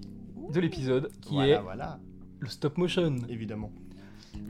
[0.52, 2.00] de l'épisode, qui Voilà, est voilà,
[2.40, 3.16] le stop motion.
[3.28, 3.72] évidemment.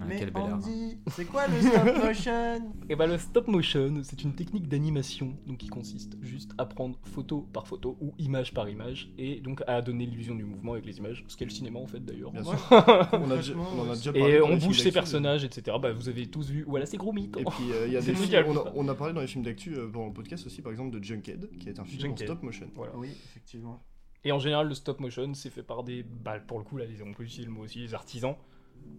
[0.01, 0.55] Ah, Mais quelle belle heure.
[0.57, 5.37] Andy, c'est quoi le stop motion Et bah le stop motion, c'est une technique d'animation
[5.47, 9.63] donc qui consiste juste à prendre photo par photo ou image par image et donc
[9.67, 12.33] à donner l'illusion du mouvement avec les images, ce qu'est le cinéma en fait d'ailleurs.
[12.33, 12.57] Bien Ouais.
[12.57, 12.69] sûr.
[13.13, 14.35] On, a déjà, on en a déjà parlé.
[14.35, 15.77] Et on bouge ses personnages, etc.
[15.81, 16.65] Bah vous avez tous vu.
[16.67, 17.37] Voilà, c'est gros mythe.
[17.37, 19.27] Et puis euh, il y a des films, on, a, on a parlé dans les
[19.27, 22.01] films d'actu euh, dans le podcast aussi, par exemple de Junkhead, qui est un film
[22.01, 22.31] Junkhead.
[22.31, 22.67] en stop motion.
[22.75, 22.93] Voilà.
[22.97, 23.83] Oui, effectivement.
[24.25, 26.05] Et en général, le stop motion, c'est fait par des.
[26.05, 28.37] Bah, pour le coup, là, on peut utiliser le mot aussi, les artisans.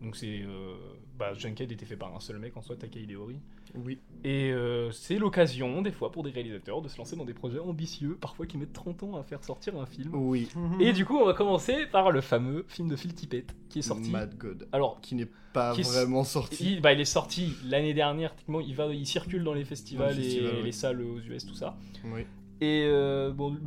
[0.01, 0.41] Donc, c'est.
[0.41, 0.75] Euh,
[1.17, 3.37] bah, Junkhead était fait par un seul mec en soi, Takei Deori.
[3.75, 3.99] Oui.
[4.23, 7.59] Et euh, c'est l'occasion, des fois, pour des réalisateurs de se lancer dans des projets
[7.59, 10.13] ambitieux, parfois qui mettent 30 ans à faire sortir un film.
[10.13, 10.49] Oui.
[10.79, 13.83] Et du coup, on va commencer par le fameux film de Phil Tippett, qui est
[13.83, 14.09] sorti.
[14.09, 14.67] Mad God.
[14.71, 16.73] Alors, Qui n'est pas Qui vraiment sorti.
[16.73, 20.13] il, bah, il est sorti l'année dernière, techniquement, il, va, il circule dans les festivals,
[20.13, 20.63] Dans les festivals, et oui.
[20.63, 21.77] les salles aux US, tout ça.
[22.05, 22.21] Oui.
[22.59, 23.57] Et euh, bon,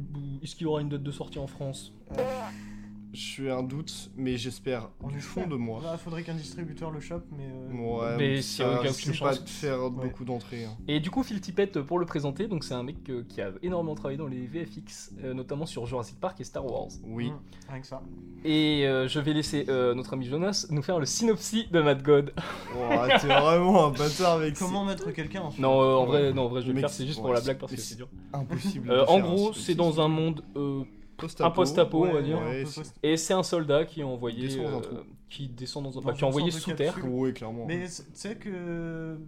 [0.42, 1.92] est-ce qu'il aura une date de sortie en France?
[3.16, 5.80] Je suis un doute, mais j'espère du fond de moi.
[5.82, 7.44] Là, faudrait qu'un distributeur le chope, mais.
[7.50, 9.20] euh, Ouais, Mais c'est- chance.
[9.20, 9.90] pas de faire Ouais.
[9.90, 10.66] beaucoup d'entrées.
[10.66, 10.76] hein.
[10.86, 13.52] Et du coup, Phil Tippett, pour le présenter, donc c'est un mec euh, qui a
[13.62, 16.88] énormément travaillé dans les VFX, euh, notamment sur Jurassic Park et Star Wars.
[17.06, 17.28] Oui.
[17.30, 17.38] hum,
[17.70, 18.02] rien que ça.
[18.44, 22.02] Et euh, je vais laisser euh, notre ami Jonas nous faire le synopsis de Mad
[22.02, 22.34] God.
[22.76, 22.78] Oh,
[23.18, 26.42] T'es vraiment un bâtard avec Comment mettre quelqu'un en film Non, euh, en vrai, non,
[26.42, 27.96] en vrai, je vais le faire, c'est juste pour la blague parce que c'est- c'est
[27.96, 28.08] dur.
[28.34, 28.90] impossible.
[28.90, 30.42] Euh, en gros, un c'est dans un monde
[31.18, 31.46] euh, post-apo.
[31.46, 32.38] un post-apo, on va dire.
[32.40, 32.64] Ouais,
[33.02, 34.96] et c'est un soldat qui est envoyé, Descend dans un euh, trou.
[35.28, 36.94] qui descend dans un, Dans bah, qui est une envoyé sous terre.
[36.94, 37.10] capsule.
[37.12, 37.64] Oui, clairement.
[37.66, 39.18] Mais tu sais que.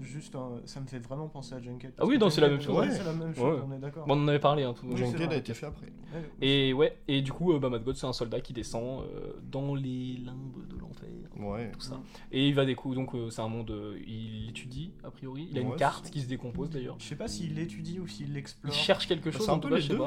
[0.00, 1.92] Juste, hein, ça me fait vraiment penser à Junkett.
[1.98, 2.74] Ah oui, non, c'est la même chose.
[2.74, 2.90] ouais, Ouais.
[2.90, 3.66] c'est la même chose, Ouais.
[3.68, 4.06] on est d'accord.
[4.06, 4.86] Bon, on en avait parlé un peu.
[4.86, 5.34] Oui, c'est Junkhead vrai.
[5.34, 5.92] a été fait après.
[6.40, 9.32] Et ouais, et du coup, euh, bah, Mad God, c'est un soldat qui descend euh,
[9.50, 11.08] dans les limbes de l'enfer.
[11.38, 11.70] Ouais.
[11.72, 12.00] tout ça.
[12.32, 15.48] Et il va coups, donc euh, c'est un monde, euh, il étudie a priori.
[15.50, 16.96] Il a une carte qui se décompose d'ailleurs.
[16.98, 18.72] Je sais pas s'il l'étudie ou s'il Il l'explore.
[18.72, 19.46] cherche quelque Bah, chose.
[19.46, 19.98] C'est un tout peu les deux.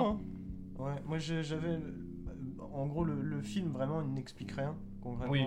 [0.83, 1.67] Ouais, moi j'avais.
[1.67, 1.79] euh,
[2.73, 4.75] En gros, le, le film vraiment il n'explique rien.
[5.29, 5.41] Oui.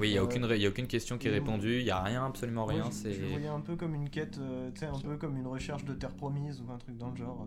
[0.00, 1.90] Oui, il n'y a, Euh, aucune y a aucune question qui est répondue, il n'y
[1.90, 2.84] a rien, absolument Moi, rien.
[2.90, 5.36] je, c'est je voyais un peu comme une quête, euh, tu sais, un peu comme
[5.36, 7.46] une recherche de terre promise ou un truc dans le genre.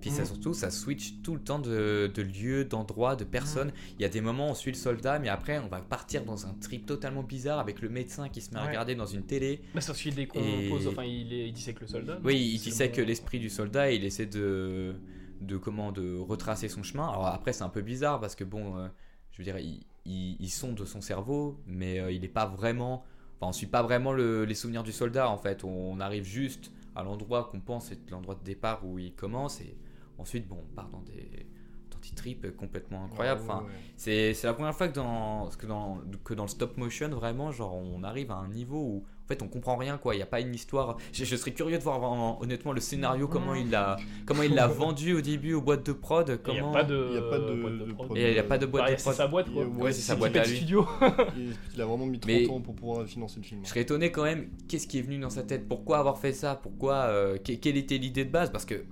[0.00, 0.26] Puis ça Mm.
[0.26, 3.70] surtout, ça switch tout le temps de, de lieu, d'endroit, de personne.
[3.98, 6.24] Il y a des moments où on suit le soldat, mais après on va partir
[6.24, 9.22] dans un trip totalement bizarre avec le médecin qui se met à regarder dans une
[9.22, 9.60] télé.
[9.74, 12.18] Bah, c'est parce qu'il décompose, Et- enfin il, est, il dissèque le soldat.
[12.24, 14.94] Oui, il dissèque l'esprit du soldat et il essaie de,
[15.40, 17.08] de, comment, de retracer son chemin.
[17.08, 18.88] Alors après, c'est un peu bizarre parce que bon, euh,
[19.30, 23.04] je veux dire, il, il, il sonde son cerveau, mais euh, il n'est pas vraiment.
[23.40, 25.64] Enfin, on suit pas vraiment le- les souvenirs du soldat en fait.
[25.64, 29.76] On arrive juste à l'endroit qu'on pense être l'endroit de départ où il commence et
[30.18, 31.46] ensuite, bon, on part dans des
[31.90, 33.40] dans des trips complètement incroyables.
[33.42, 33.70] Enfin, ouais.
[33.96, 37.50] c'est c'est la première fois que dans, que, dans, que dans le stop motion, vraiment,
[37.50, 39.04] genre, on arrive à un niveau où,
[39.34, 40.14] fait, on comprend rien, quoi.
[40.14, 40.96] Il n'y a pas une histoire.
[41.12, 44.66] Je, je serais curieux de voir, honnêtement, le scénario, comment il l'a comment il l'a
[44.82, 46.40] vendu au début aux boîtes de prod.
[46.48, 48.10] Il n'y A pas de, Il y a pas de- boîte de prod.
[48.16, 49.14] il n'y a pas de boîte Bah, de c'est prod.
[49.14, 49.64] sa boîte quoi.
[49.64, 50.56] Ouais, c'est sa boîte à lui.
[50.56, 50.86] Studio.
[51.74, 53.60] Il, a vraiment mis 30 Mais- ans pour pouvoir financer le film.
[53.64, 55.68] Je serais étonné quand même, qu'est-ce qui est venu dans sa tête?
[55.68, 56.54] Pourquoi avoir fait ça?
[56.60, 58.50] Pourquoi euh, que- Quelle était l'idée de base?
[58.50, 58.84] Parce que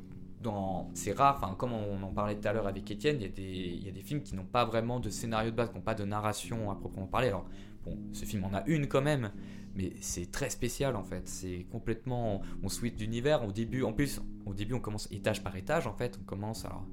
[0.43, 3.27] dans c'est rare, enfin comme on en parlait tout à l'heure avec Étienne, il y,
[3.27, 5.69] a des- il y a des films qui n'ont pas vraiment de scénario de base,
[5.71, 7.29] qui n'ont pas de narration à proprement parler.
[7.29, 7.45] Alors
[7.85, 9.33] bon, ce film en a une quand même,
[9.79, 11.27] mais c'est très spécial en fait.
[11.29, 13.43] C'est complètement, on switch d'univers.
[13.47, 16.19] Au début, en plus, au début on commence étage par étage en fait.
[16.21, 16.85] On commence alors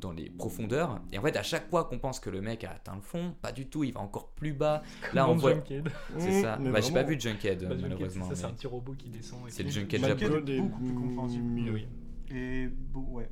[0.00, 2.70] dans les profondeurs et en fait à chaque fois qu'on pense que le mec a
[2.70, 4.82] atteint le fond, pas du tout, il va encore plus bas.
[5.12, 5.88] Là, on voit- Junkhead.
[6.18, 6.58] C'est Mmh, ça.
[6.60, 8.24] mais Bah, j'ai pas vu Junkhead Bah, malheureusement.
[8.28, 9.40] c'est ça, c'est mais- un petit robot qui descend.
[9.46, 9.70] et C'est le.
[9.70, 10.40] Junkhead Mad japonais.
[10.40, 11.44] God est beaucoup plus compréhensible.
[11.44, 11.72] mieux.
[11.72, 11.86] Oui.
[12.30, 13.28] Et bon, ouais.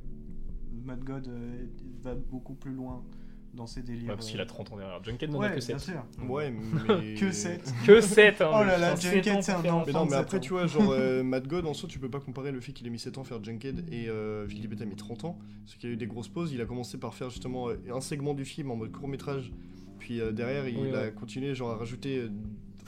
[0.83, 1.65] Mad God euh,
[2.01, 3.01] va beaucoup plus loin
[3.57, 4.09] dans ses délires.
[4.09, 5.03] Ouais, parce qu'il a 30 ans derrière.
[5.03, 5.79] Junkhead n'en Ouais, a que bien 7.
[5.79, 6.05] sûr.
[6.29, 6.51] Ouais,
[6.87, 7.15] mais.
[7.15, 7.73] Que 7.
[7.85, 9.83] Que 7 hein, Oh là là, Junkhead, c'est un enfant.
[9.85, 12.09] Mais non, mais 37 après, tu vois, genre, euh, Mad God, en soi, tu peux
[12.09, 14.69] pas comparer le fait qu'il ait mis 7 ans à faire Junkhead et euh, Philippe
[14.71, 15.37] Betta a mis 30 ans.
[15.65, 16.53] Parce qu'il y a eu des grosses pauses.
[16.53, 19.51] Il a commencé par faire justement euh, un segment du film en mode court-métrage.
[19.99, 21.11] Puis euh, derrière, il Oui, a ouais.
[21.11, 22.27] continué, genre, à rajouter.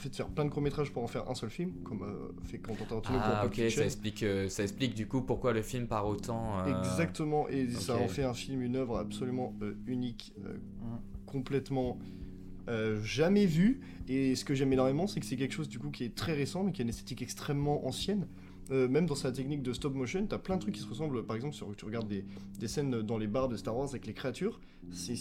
[0.00, 2.84] Fait, faire plein de courts-métrages pour en faire un seul film, comme euh, fait Quentin
[2.84, 6.06] Tarantino Ah pour ok, ça explique, euh, ça explique du coup pourquoi le film part
[6.08, 6.60] autant.
[6.66, 10.56] euh, Exactement, et ça en fait un film, une œuvre absolument euh, unique, euh,
[11.26, 11.98] complètement
[13.02, 13.80] jamais vue.
[14.06, 16.34] Et ce que j'aime énormément, c'est que c'est quelque chose du coup qui est très
[16.34, 18.28] récent, mais qui a une esthétique extrêmement ancienne.
[18.70, 21.26] Euh, même dans sa technique de stop motion, t'as plein de trucs qui se ressemblent.
[21.26, 22.24] Par exemple, sur, tu regardes des,
[22.60, 24.60] des scènes dans les bars de Star Wars avec les créatures,
[24.92, 25.16] c'est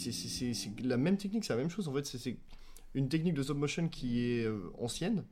[0.84, 1.88] la même technique, c'est la même chose.
[1.88, 2.38] En fait, c'est
[2.96, 5.24] une technique de stop motion qui est euh, ancienne,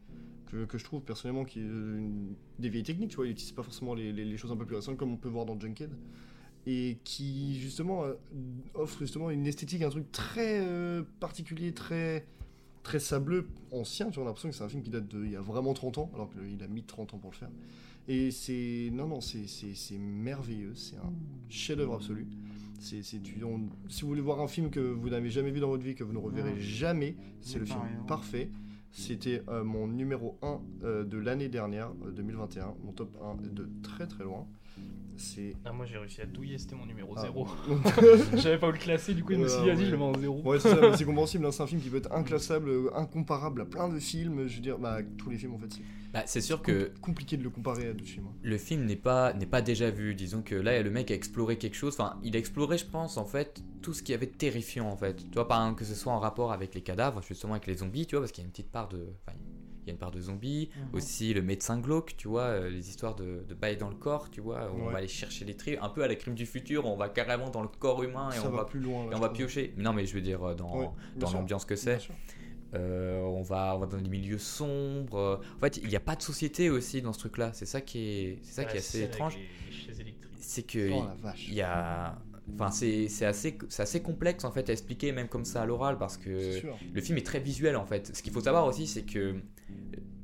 [0.52, 3.10] que, que je trouve personnellement qui est euh, une- des vieilles techniques.
[3.10, 5.18] Tu vois, il n'utilise pas forcément les, les- choses un peu plus récentes comme on
[5.18, 5.92] peut voir dans Junkhead
[6.66, 8.14] et qui justement euh,
[8.74, 10.62] offre justement une esthétique, un truc très
[11.20, 12.26] particulier, très
[12.84, 14.10] très sableux, ancien.
[14.10, 15.98] Tu vois, l'impression que c'est un film qui date de il y a vraiment 30
[15.98, 17.50] ans, alors qu'il a mis 30 ans pour le faire.
[18.08, 18.90] Et c'est.
[18.94, 19.48] Non, non, c'est-
[19.98, 20.74] merveilleux.
[20.76, 21.14] C'est un
[21.50, 22.28] chef-d'œuvre absolu.
[22.80, 25.60] C'est, c'est du- on- si vous voulez voir un film que vous n'avez jamais vu
[25.60, 26.60] dans votre vie, que vous ne reverrez Ouais.
[26.60, 28.04] jamais, c'est le film hein.
[28.08, 28.50] parfait.
[28.92, 33.70] C'était euh, mon numéro 1 euh, de l'année dernière, euh, 2021, mon top 1 de
[33.84, 34.48] très très loin.
[35.20, 35.56] C'est.
[35.66, 37.22] Ah, moi j'ai réussi à douiller, c'était mon numéro Ah.
[37.24, 37.48] 0.
[38.38, 40.14] J'avais pas où le classer, du coup je me suis dit, je le mets en
[40.14, 40.42] 0.
[40.44, 42.90] Ouais, c'est ça, mais c'est compréhensible, hein, c'est un film qui peut être inclassable, euh,
[42.96, 44.48] incomparable à plein de films.
[44.48, 45.82] Je veux dire, bah, tous les films en fait, c'est
[46.14, 48.28] Bah, c'est sûr que compl- compliqué de le comparer à d'autres films.
[48.28, 48.36] hein.
[48.44, 50.14] le film n'est pas, n'est pas déjà vu.
[50.14, 51.96] Disons que là, le mec a exploré quelque chose.
[52.00, 54.98] Enfin, il a exploré, je pense, en fait, tout ce qui avait de terrifiant, en
[54.98, 55.16] fait.
[55.16, 57.78] Tu vois, par exemple, que ce soit en rapport avec les cadavres, justement avec les
[57.78, 59.08] zombies, tu vois, parce qu'il y a une petite part de.
[59.26, 59.36] enfin,
[59.88, 60.90] il y a une part de zombies, Mhm.
[60.94, 64.30] aussi le médecin glauque, tu vois, euh, les histoires de, de bail dans le corps,
[64.30, 66.46] tu vois, où on va aller chercher les tripes, un peu à la crime du
[66.46, 69.10] futur, on va carrément dans le corps humain et ça on va, va, plus loin.
[69.10, 69.74] et on va piocher.
[69.78, 72.00] Non, mais je veux dire, euh, dans, Ouais, dans l'ambiance que c'est.
[72.76, 75.40] Euh, on, va, on va dans des milieux sombres.
[75.56, 77.52] En fait, il n'y a pas de société aussi dans ce truc-là.
[77.54, 79.38] C'est ça qui est, c'est ça qui est assez étrange.
[80.40, 81.48] C'est que Oh la vache.
[81.48, 82.18] il y a,
[82.56, 85.66] enfin, c'est c'est assez, c'est assez complexe en fait à expliquer même comme ça à
[85.66, 88.16] l'oral parce C'est que le film est très visuel en fait.
[88.16, 89.36] Ce qu'il faut savoir aussi, c'est que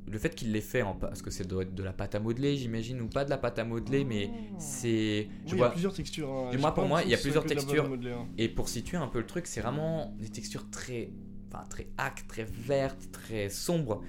[0.05, 2.19] le fait qu'il l'ait fait en parce que c'est doit être de la pâte à
[2.19, 5.57] modeler, j'imagine, ou pas de la pâte à modeler, mais c'est, Oui, je il y
[5.57, 6.29] vois, a plusieurs textures.
[6.29, 6.51] hein.
[6.51, 7.87] Et moi, pour moi, il y a plusieurs c'est textures.
[7.89, 8.27] modeler, hein.
[8.37, 11.09] Et pour situer un peu le truc, c'est vraiment des textures très,
[11.51, 14.01] enfin, très actes, très vertes, très sombres.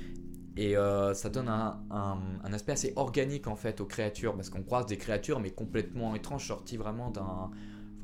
[0.57, 4.51] Et euh, ça donne un, un- un aspect assez organique en fait aux créatures, parce
[4.51, 7.51] qu'on croise des créatures mais complètement étranges, sorties vraiment d'un...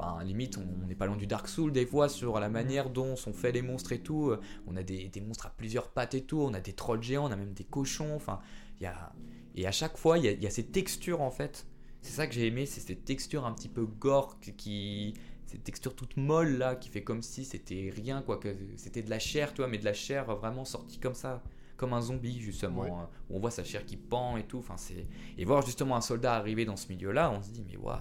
[0.03, 3.16] Enfin, limite, on n'est pas loin du Dark Soul des fois sur la manière dont
[3.16, 4.32] sont faits les monstres et tout.
[4.66, 7.28] On a des, des monstres à plusieurs pattes et tout, on a des trolls géants,
[7.28, 8.14] on a même des cochons.
[8.14, 8.40] Enfin,
[8.80, 9.12] il y a...
[9.57, 11.66] Et à chaque fois, il y a, il y a ces textures en fait.
[12.03, 15.12] C'est ça que j'ai aimé, c'est ces textures un petit peu gore qui,
[15.46, 19.11] cette texture toute molle là qui fait comme si c'était rien quoi que c'était de
[19.11, 21.42] la chair toi mais de la chair vraiment sortie comme ça
[21.76, 22.90] comme un zombie justement Ouais.
[22.90, 25.96] hein, où on voit sa chair qui pend et tout enfin c'est et voir justement
[25.96, 27.98] un soldat arriver dans ce milieu là on se dit mais waouh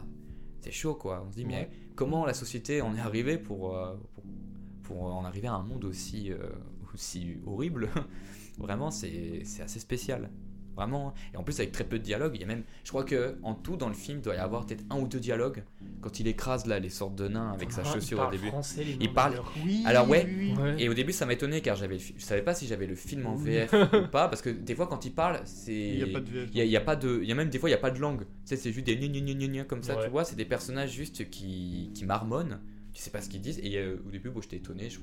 [0.62, 1.24] c'est chaud quoi.
[1.26, 4.24] On se dit mais comment la société en est arrivée pour, euh, pour
[4.84, 6.50] pour en arriver à un monde aussi euh,
[6.94, 7.90] aussi horrible?
[8.58, 10.30] Vraiment c'est assez spécial
[10.80, 11.14] Vraiment.
[11.34, 12.64] Et en plus, avec très peu de dialogue, il y a même.
[12.86, 15.08] Je crois que en tout, dans le film, il doit y avoir peut-être un ou
[15.10, 15.64] deux dialogues
[16.00, 18.32] quand il écrase là les sortes de nains avec sa Ah, chaussure il au parle
[18.32, 18.48] début.
[18.48, 19.42] Français, les Il parle-.
[19.66, 20.26] Oui, Alors, ouais.
[20.26, 20.54] oui.
[20.78, 23.36] Et au début, ça m'étonnait car j'avais, je savais pas si j'avais le film en.
[23.36, 25.74] VF ou pas, parce que des fois, quand il parle, c'est.
[25.74, 26.50] Il n'y a pas de VF.
[26.54, 27.74] Il y a, il y a pas de, il y a même des fois il
[27.74, 28.22] y a pas de langue.
[28.22, 30.06] Tu sais, c'est juste des gna gna gna gna gna comme ça, Ouais.
[30.06, 30.24] tu vois.
[30.24, 32.60] C'est des personnages juste qui, qui marmonnent.
[32.94, 33.60] Tu sais pas ce qu'ils disent.
[33.64, 34.90] Et euh, au début, bon, j'étais étonné.
[34.90, 35.00] Je,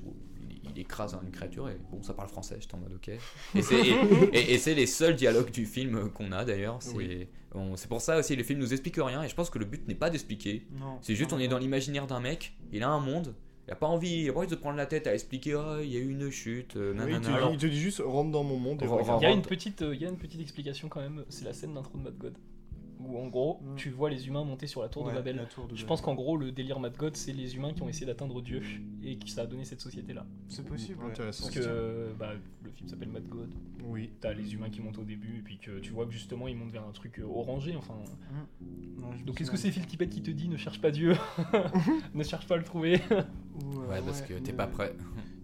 [0.75, 2.57] il, écrase une créature et bon, ça parle français.
[2.59, 3.09] J'étais en mode ok.
[3.55, 3.91] Et c'est, et,
[4.33, 6.77] et- et c'est les seuls dialogues du film qu'on a d'ailleurs.
[6.81, 7.27] C'est, Oui.
[7.89, 9.23] pour ça aussi le film nous explique rien.
[9.23, 10.67] Et je pense que le but n'est pas d'expliquer.
[10.79, 10.97] Non.
[11.01, 12.53] C'est juste Non, on est dans l'imaginaire d'un mec.
[12.71, 13.33] Il a un monde.
[13.67, 15.55] Il a pas envie, il a pas envie de se prendre la tête à expliquer.
[15.55, 16.77] Oh, il y a eu une chute.
[16.77, 18.81] euh, Oui, il, te, dit- il te dit juste rentre dans mon monde.
[18.81, 21.25] Il y a une petite, euh, il y a une petite explication quand même.
[21.27, 22.37] C'est la scène d'intro de Mad God,
[23.07, 23.75] où en gros, Mm.
[23.77, 25.35] tu vois les humains monter sur la tour Ouais, de Babel.
[25.37, 25.87] la tour de Je Babel.
[25.87, 28.61] pense qu'en gros, le délire Mad God, c'est les humains qui ont essayé d'atteindre Dieu
[29.03, 30.25] et que ça a donné cette société-là.
[30.47, 31.03] c'est possible.
[31.03, 31.11] ouais.
[31.11, 31.45] Intéressant.
[31.45, 32.33] Parce que bah,
[32.63, 33.49] le film s'appelle Mad God.
[33.85, 34.09] Oui.
[34.19, 36.55] T'as les humains qui montent au début et puis que tu vois que justement ils
[36.57, 37.75] montent vers un truc euh, orangé.
[37.75, 37.95] Enfin,
[38.99, 41.15] Non, me donc est-ce que c'est Phil Tippett qui te dit ne cherche pas Dieu,
[42.13, 44.93] ne cherche pas à le trouver Ou, euh, Ouais, parce que t'es pas prêt.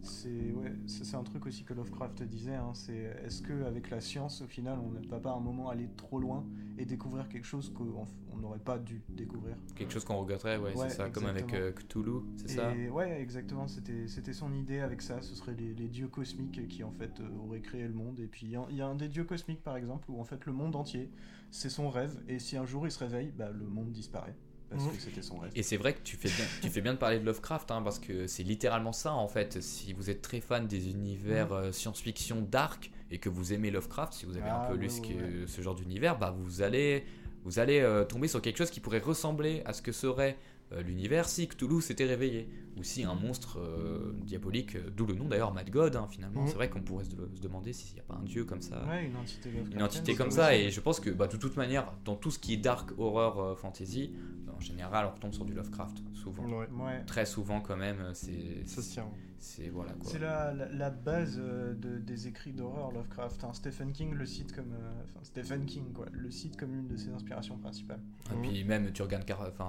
[0.04, 2.56] C'est ouais, c'est un truc aussi que Lovecraft disait.
[2.56, 5.40] hein, c'est est-ce que avec la science, au final, on ne va pas à un
[5.40, 6.46] moment aller trop loin
[6.78, 9.56] et découvrir quelque chose qu'on on n'aurait pas dû découvrir?
[9.76, 12.74] Quelque chose qu'on regretterait, ouais, Ouais, c'est ça, comme avec euh, Cthulhu, c'est ça?
[12.92, 13.68] Ouais, exactement.
[13.68, 15.22] C'était c'était son idée avec ça.
[15.22, 18.20] Ce seraient les, les dieux cosmiques qui en fait euh, auraient créé le monde.
[18.20, 20.46] Et puis il y y, a un des dieux cosmiques par exemple où en fait
[20.46, 21.10] le monde entier,
[21.52, 22.22] c'est son rêve.
[22.28, 24.36] Et si un jour il se réveille, bah, le monde disparaît
[24.76, 25.52] parce que c'était son rêve.
[25.56, 27.82] Et c'est vrai que tu fais bien, tu fais bien de parler de Lovecraft, hein,
[27.82, 29.62] parce que c'est littéralement ça en fait.
[29.62, 34.14] Si vous êtes très fan des univers euh, science-fiction dark et que vous aimez Lovecraft,
[34.14, 35.08] si vous avez Ah, un peu lu ouais, ce, ouais,
[35.42, 37.04] que- ce genre d'univers, bah vous allez,
[37.44, 40.38] vous allez euh, tomber sur quelque chose qui pourrait ressembler à ce que serait
[40.72, 42.48] euh, l'univers si Cthulhu s'était réveillé,
[42.78, 46.42] ou si un monstre euh, diabolique, euh, d'où le nom d'ailleurs Mad God, hein, finalement.
[46.42, 46.48] Mhm.
[46.48, 48.84] C'est vrai qu'on pourrait se, se demander s'il n'y a pas un dieu comme ça.
[48.88, 51.92] Ouais, une entité une entité comme ça et je pense que bah, de toute manière
[52.06, 54.12] dans tout ce qui est dark horror euh, fantasy
[54.56, 56.68] en général on retombe sur du Lovecraft souvent Ouais.
[56.80, 57.04] Ouais.
[57.06, 58.64] très souvent quand même c'est
[59.40, 63.44] c'est voilà quoi la, la, la base euh, de- des écrits d'horreur Lovecraft.
[63.44, 63.50] hein.
[63.54, 67.10] Stephen King le cite comme, enfin Stephen King quoi, le cite comme une de ses
[67.10, 68.00] inspirations principales.
[68.32, 69.26] et puis même tu regardes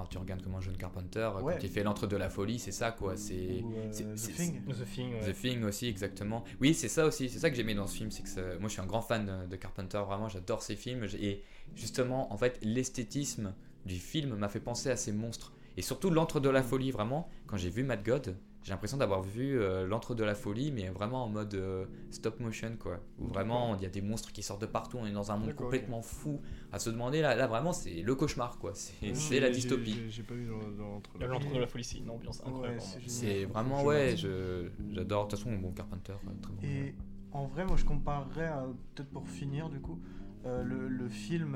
[0.09, 3.15] tu regardes comment John Carpenter quand il fait l'entre de la folie c'est ça quoi
[3.17, 4.61] c'est Ou euh, c'est- The Thing.
[4.65, 5.33] The Thing, ouais.
[5.33, 8.11] The Thing aussi exactement oui c'est ça aussi c'est ça que j'aimais dans ce film
[8.11, 10.75] c'est que ça- moi je suis un grand fan de- de Carpenter vraiment j'adore ses
[10.75, 11.41] films et
[11.75, 13.53] justement en fait l'esthétisme
[13.85, 17.27] du film m'a fait penser à ces monstres et surtout l'entre de la folie vraiment
[17.47, 20.89] quand j'ai vu Mad God j'ai l'impression d'avoir vu euh, l'entre de la folie, mais
[20.89, 22.99] vraiment en mode euh, stop motion, quoi.
[23.19, 25.37] Où vraiment, il y a des monstres qui sortent de partout, on est dans un
[25.37, 26.41] monde complètement fou.
[26.71, 28.71] À se demander, là, là vraiment, c'est le cauchemar, quoi.
[28.73, 29.95] C'est c'est la dystopie.
[30.09, 32.79] j'ai- pas vu l'entre de la folie, c'est une ambiance incroyable.
[32.79, 33.83] Ouais, c'est vraiment.
[33.83, 35.25] ouais, j'adore.
[35.27, 36.61] De toute façon, bon, Carpenter, euh, très bon.
[36.63, 36.95] Et
[37.33, 39.99] en vrai, moi je comparerais, à- peut-être pour finir du coup,
[40.47, 41.55] euh, le, le film.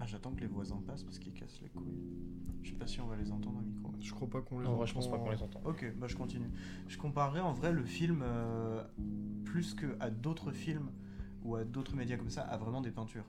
[0.00, 2.00] Ah, j'attends que les voisins passent parce qu'ils cassent les couilles.
[2.62, 3.92] Je sais pas si on va les entendre au micro.
[4.00, 5.24] Je crois pas qu'on les En vrai, je pense pas entend.
[5.24, 5.60] qu'on les entend.
[5.64, 6.48] Ok, bah je continue.
[6.88, 8.82] Je comparerais en vrai le film euh,
[9.44, 10.90] plus que à d'autres films
[11.42, 13.26] ou à d'autres médias comme ça à vraiment des peintures.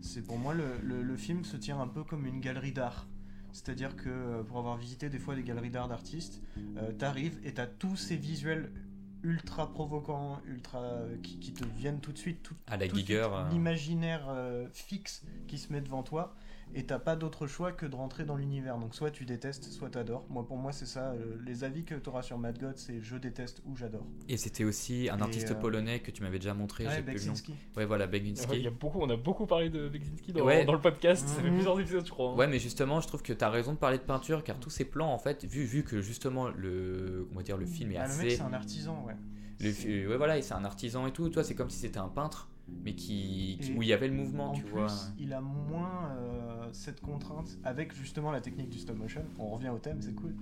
[0.00, 3.06] C'est pour moi le, le- le film se tient un peu comme une galerie d'art.
[3.52, 6.40] C'est-à-dire que euh, pour avoir visité des fois des galeries d'art d'artistes,
[6.76, 8.72] euh, t'arrives et t'as tous ces visuels
[9.22, 10.82] ultra provoquants, ultra
[11.22, 13.48] qui, qui te viennent tout de suite, tout, À la tout Giger, euh.
[13.50, 16.34] l'imaginaire euh, fixe qui se met devant toi
[16.74, 18.78] et t'as pas d'autre choix que de rentrer dans l'univers.
[18.78, 20.24] Donc soit tu détestes, soit t'adores.
[20.28, 21.10] Moi pour moi c'est ça.
[21.12, 24.06] euh, les avis que t'auras sur Mad God c'est je déteste ou j'adore.
[24.28, 27.02] Et c'était aussi un Et, artiste euh, polonais que tu m'avais déjà montré, Ouais.
[27.02, 27.54] Beksinski.
[27.76, 28.60] Ouais, voilà, Ouais, Il Beginski.
[28.62, 30.64] y a beaucoup, on a beaucoup parlé de Bekzinski dans, Ouais.
[30.64, 31.26] dans le podcast.
[31.26, 31.54] Ça fait Mhm.
[31.54, 32.30] plusieurs épisodes, je crois.
[32.32, 32.36] hein.
[32.36, 34.70] Ouais, mais justement, je trouve que tu as raison de parler de peinture, car tous
[34.70, 37.96] ces plans, en fait, vu, vu que justement le, on va dire, le film est
[37.96, 38.36] Ah, le mec assez.
[38.36, 39.14] c'est un artisan ouais.
[39.60, 41.28] le ouais, voilà, et c'est un artisan et tout.
[41.28, 42.48] Toi, c'est comme si c'était un peintre,
[42.84, 44.88] mais qui, où il y avait le mouvement, En tu plus, vois.
[45.18, 49.22] il a moins euh, cette contrainte avec justement la technique du stop motion.
[49.38, 50.34] On revient au thème, c'est cool.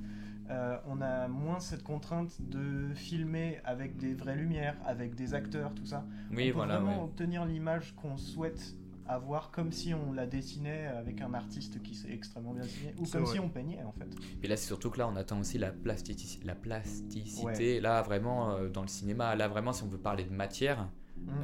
[0.50, 5.74] Euh, on a moins cette contrainte de filmer avec des vraies lumières, avec des acteurs,
[5.74, 6.06] tout ça.
[6.30, 6.78] Oui, on peut voilà.
[6.78, 7.04] vraiment ouais.
[7.04, 8.74] obtenir l'image qu'on souhaite
[9.06, 13.06] avoir comme si on la dessinait avec un artiste qui s'est extrêmement bien dessiné ou
[13.06, 13.32] comme vrai.
[13.34, 14.08] si on peignait en fait.
[14.42, 17.74] Et là, c'est surtout que là, on attend aussi la, plastici- la plasticité.
[17.76, 17.80] Ouais.
[17.80, 20.88] Là, vraiment, euh, dans le cinéma, là, vraiment, si on veut parler de matière.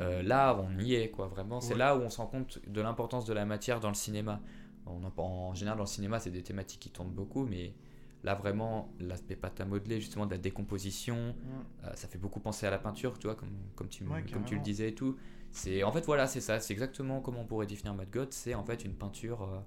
[0.01, 1.27] Euh, là, on y est, quoi.
[1.29, 1.79] Vraiment, c'est Ouais.
[1.79, 4.41] là où on se rend compte de l'importance de la matière dans le cinéma.
[4.87, 7.75] On en, en général, dans le cinéma, c'est des thématiques qui tournent beaucoup, mais
[8.23, 11.87] là, vraiment, l'aspect pâte à modeler, justement, de la décomposition, Mm.
[11.87, 14.25] Euh, ça fait beaucoup penser à la peinture, tu vois, comme, comme, tu, Ouais, comme
[14.25, 14.51] tu carrément.
[14.53, 15.17] le disais et tout.
[15.51, 16.59] C'est, en fait, voilà, c'est ça.
[16.61, 18.33] C'est exactement comment on pourrait définir Mad God.
[18.33, 19.43] C'est en fait une peinture.
[19.43, 19.59] euh,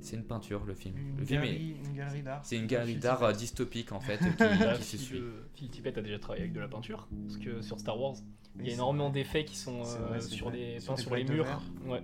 [0.00, 0.96] c'est une peinture, le film.
[0.98, 2.40] Une, le film est- galerie, une galerie d'art.
[2.44, 4.18] c'est une galerie d'art dystopique, en fait,
[4.76, 5.22] qui, qui se suit.
[5.54, 7.08] Phil Tippett a déjà travaillé avec de la peinture.
[7.26, 8.16] Parce que sur Star Wars,
[8.60, 11.62] il y a énormément d'effets qui sont euh, vrai, sur, les, Sur sur murs.
[11.86, 12.02] Ouais.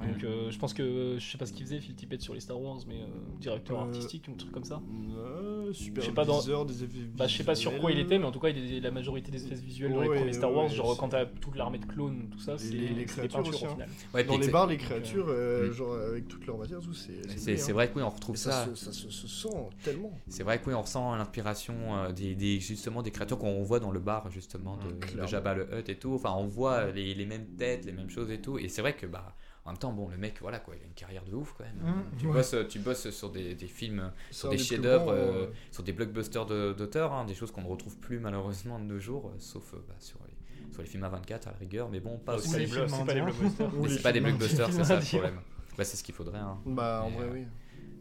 [0.00, 0.12] Ouais.
[0.12, 2.40] Donc euh, je pense que je sais pas ce qu'il faisait Phil Tippett sur les
[2.40, 3.06] Star Wars, mais euh,
[3.40, 4.80] directeur Euh, artistique, un truc comme ça.
[5.16, 6.02] Euh, super.
[6.02, 8.24] Je sais pas dans- des effets Bah je sais pas sur quoi il était, mais
[8.24, 10.64] en tout cas il est la majorité des espèces visuelles dans les premiers Star Wars,
[10.66, 13.04] ouais, genre quand t'as toute l'armée de clones, tout ça, c'est les- les c'est des
[13.28, 13.72] créatures peintures aussi, au hein.
[13.72, 13.88] final.
[14.14, 15.72] Ouais, Dans les bars, les créatures, euh, Mm.
[15.72, 17.28] genre avec toute leur matière, tout, c'est.
[17.36, 18.52] c'est, c'est vrai que oui, on retrouve ça.
[18.66, 18.74] ça.
[18.74, 19.48] se- Ça se se sent
[19.82, 20.12] tellement.
[20.28, 23.90] C'est vrai que oui, on ressent l'inspiration des, des- justement des créatures qu'on voit dans
[23.90, 25.26] le bar justement de, Mm, de.
[25.26, 26.14] Jabba le Hutt et tout.
[26.14, 28.58] Enfin, on voit les, les mêmes têtes, les mêmes choses et tout.
[28.58, 29.34] Et c'est vrai que bah
[29.68, 31.64] en même temps, bon, le mec, voilà quoi, il a une carrière de ouf quand
[31.64, 31.76] même.
[31.76, 32.18] Mm.
[32.18, 32.32] Tu, Ouais.
[32.32, 35.92] bosses, tu bosses sur des, des films, sur des des chefs-d'œuvre, euh, euh, sur des
[35.92, 39.36] blockbusters de- d'auteurs, hein, des choses qu'on ne retrouve plus malheureusement de nos jours, euh,
[39.38, 42.18] sauf euh, bah, sur, les, sur les films à 24 à la rigueur, mais bon,
[42.18, 42.52] pas C'est aussi.
[42.52, 43.24] pas, des c'est pas des indiens.
[43.24, 43.70] blockbusters.
[43.88, 45.40] C'est pas des blockbusters, c'est ça le problème.
[45.76, 46.38] Bah, c'est ce qu'il faudrait.
[46.38, 46.58] hein.
[46.66, 47.46] Bah, en Mais, vrai, euh, oui.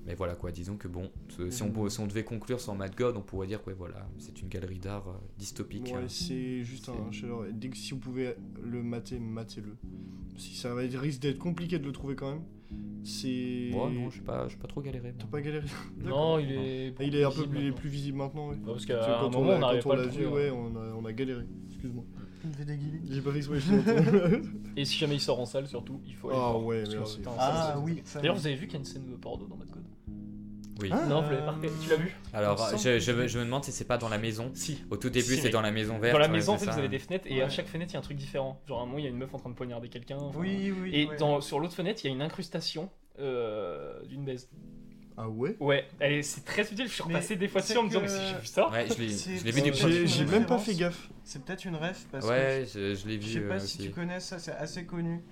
[0.07, 1.11] Mais voilà quoi, disons que bon,
[1.49, 3.75] si, on, peut- si on devait conclure sur Mad God, on pourrait dire que ouais,
[3.77, 5.87] voilà, c'est une galerie d'art euh, dystopique.
[5.87, 6.07] Ouais, hein.
[6.07, 7.11] c'est juste un
[7.45, 8.33] Et dès que si vous pouvez
[8.63, 9.75] le mater, matez-le.
[10.37, 12.41] Si ça va être- risque d'être compliqué de le trouver quand même.
[13.03, 13.69] C'est.
[13.71, 15.13] Moi, non, je suis pas, je suis pas trop galéré.
[15.17, 15.67] T'as pas galéré?
[16.03, 16.93] Non, il est.
[16.99, 17.79] Ah, Il est un peu plus, il est maintenant.
[17.81, 18.55] plus visible maintenant, oui.
[18.57, 20.53] Ouais, parce qu'à quand moment, on on quand pas on à l'a vu, ouais, hein.
[20.55, 21.43] on a, on a galéré.
[21.69, 22.03] Excuse-moi.
[23.09, 24.47] J'ai pas fait t'entends.
[24.77, 26.63] Et si jamais il sort en salle, surtout, il faut aller Ah voir.
[26.65, 27.19] ouais, merci.
[27.37, 28.01] Ah oui.
[28.15, 29.83] D'ailleurs, vous avez vu qu'il y a une scène de porno dans Mad God
[30.81, 30.89] Oui.
[30.91, 33.63] Hein Non, vous l'avez pas Tu l'as vu Alors, je, je me, je me demande
[33.63, 34.51] si c'est pas dans la maison.
[34.53, 34.83] Si.
[34.89, 36.13] Au tout début, Si, c'est dans la maison verte.
[36.13, 36.73] Dans la ouais, maison, en c'est fait, ça.
[36.73, 38.61] vous avez des fenêtres et à chaque fenêtre, il y a un truc différent.
[38.67, 40.17] Genre, à un moment, il y a une meuf en train de poignarder quelqu'un.
[40.17, 40.91] enfin, Oui, oui.
[40.93, 41.17] Et ouais.
[41.17, 44.49] dans, sur l'autre fenêtre, il y a une incrustation euh, d'une baise.
[45.19, 45.55] Ah ouais?
[45.59, 46.87] Ouais, elle est- c'est très subtil.
[46.87, 48.69] Je suis repassé des fois dessus en me disant, que- mais si j'ai vu ça.
[48.69, 49.61] Ouais, je l'ai je vu
[50.01, 50.07] des.
[50.07, 51.09] J'ai même pas fait gaffe.
[51.23, 53.59] C'est peut-être une ref parce que Ouais, je, je l'ai je vu sais pas euh,
[53.59, 55.23] si tu connais ça, c'est assez connu.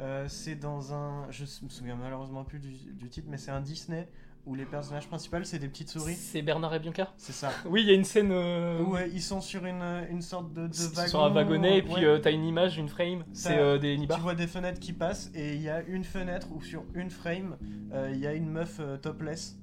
[0.00, 1.26] Euh, c'est dans un.
[1.30, 4.08] Je me souviens malheureusement plus du, du titre, mais c'est un Disney
[4.44, 6.14] où les personnages principaux c'est des petites souris.
[6.14, 7.12] C'est Bernard et Bianca?
[7.16, 7.50] C'est ça.
[7.64, 10.52] Oui, il y a une scène euh, Où euh, ils sont sur une, une sorte
[10.52, 11.08] de, de wagon.
[11.08, 12.04] sur un wagonnet et puis ouais.
[12.04, 13.24] euh, t'as une image, une frame.
[13.32, 14.20] C'est euh, des Tu nibards.
[14.20, 17.56] vois des fenêtres qui passent et il y a une fenêtre où sur une frame
[17.92, 19.58] euh, il y a une meuf euh, topless.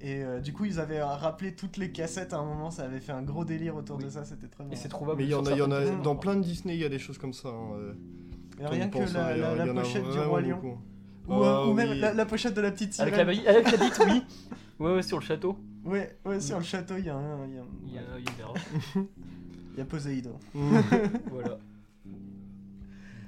[0.00, 3.00] Et euh, du coup ils avaient rappelé toutes les cassettes à un moment, ça avait
[3.00, 4.80] fait un gros délire autour de ça, c'était très Et marrant.
[4.80, 5.18] c'est trouvable.
[5.18, 6.84] Mais il y en a, il y en a dans plein de Disney, il y
[6.84, 7.48] a des choses comme ça.
[7.50, 7.92] hein, euh,
[8.31, 10.56] Et rien on que pense, la, la- la pochette du roi lion.
[10.56, 10.78] beaucoup.
[11.28, 12.00] Ou, Ah, ou même oui.
[12.00, 13.14] la, la pochette de la petite sirène.
[13.14, 14.22] Avec la, avec la bite, oui.
[14.80, 15.56] Ouais, ouais, sur le château.
[15.84, 17.46] Ouais, ouais, sur le château il y a un.
[17.46, 18.54] Il y a, Il y a, il y a une erreur.
[19.74, 20.34] il y a Poséidon.
[20.54, 20.76] Mm.
[21.30, 21.58] voilà.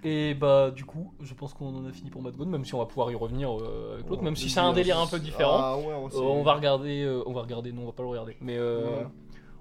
[0.07, 2.75] Et bah, du coup, je pense qu'on en a fini pour Mad God, même si
[2.75, 5.19] on va pouvoir y revenir euh, avec l'autre, même si c'est un délire un peu
[5.19, 5.57] différent.
[5.59, 8.11] Ah ouais, Euh, on va regarder, euh, on va regarder, non, on va pas le
[8.11, 8.37] regarder.
[8.43, 9.07] Mais euh, Ouais.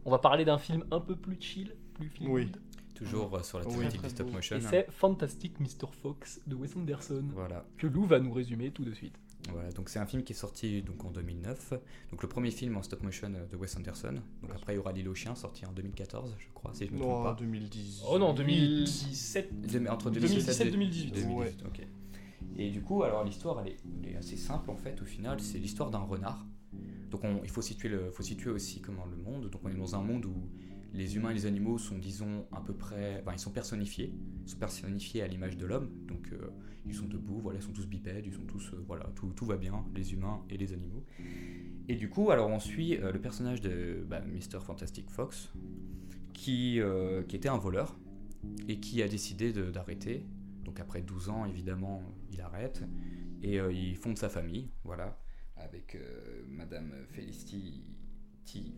[0.03, 2.51] on va parler d'un film un peu plus chill, plus feel Oui.
[2.93, 4.57] Toujours euh, sur la thématique du stop motion.
[4.57, 5.87] Et c'est Fantastic Mr.
[6.01, 7.65] Fox de Wes Anderson, Voilà.
[7.77, 9.15] que Lou va nous résumer tout de suite.
[9.51, 11.73] Voilà, donc c'est un film qui est sorti donc en 2009.
[12.11, 14.13] Donc le premier film en stop motion euh, de Wes Anderson.
[14.41, 16.91] Donc après il y aura L'île aux chiens sorti en 2014, je crois, si je
[16.93, 17.33] me trompe Non, pas.
[17.37, 18.03] 2010.
[18.09, 19.61] Oh non, 2017.
[19.67, 21.25] Deux- Entre 2017, 2017 2018.
[21.35, 21.53] Ouais.
[21.65, 21.81] ok.
[22.55, 25.01] Et du coup, alors l'histoire, elle est, elle est assez simple en fait.
[25.01, 26.45] Au final, c'est l'histoire d'un renard.
[27.09, 29.49] Donc on- il faut situer, le, faut situer aussi comment le monde.
[29.49, 30.35] Donc on est dans un monde où
[30.93, 34.13] les humains et les animaux sont, disons, à peu près, enfin, ils sont personnifiés,
[34.45, 35.89] sont personnifiés à l'image de l'homme.
[36.07, 36.49] Donc euh,
[36.85, 39.45] ils sont debout, voilà, ils sont tous bipèdes, ils sont tous, euh, voilà, tout, tout
[39.45, 41.03] va bien, les humains et les animaux.
[41.89, 44.59] Et du coup, alors on suit euh, le personnage de bah, Mr.
[44.61, 45.51] Fantastic Fox,
[46.33, 46.79] qui,
[47.27, 47.97] qui était un voleur
[48.67, 50.25] et qui a décidé d'arrêter.
[50.65, 52.83] Donc après 12 ans, évidemment, il arrête
[53.43, 55.17] et il fonde sa famille, voilà,
[55.55, 55.97] avec
[56.49, 57.83] Madame Felicity.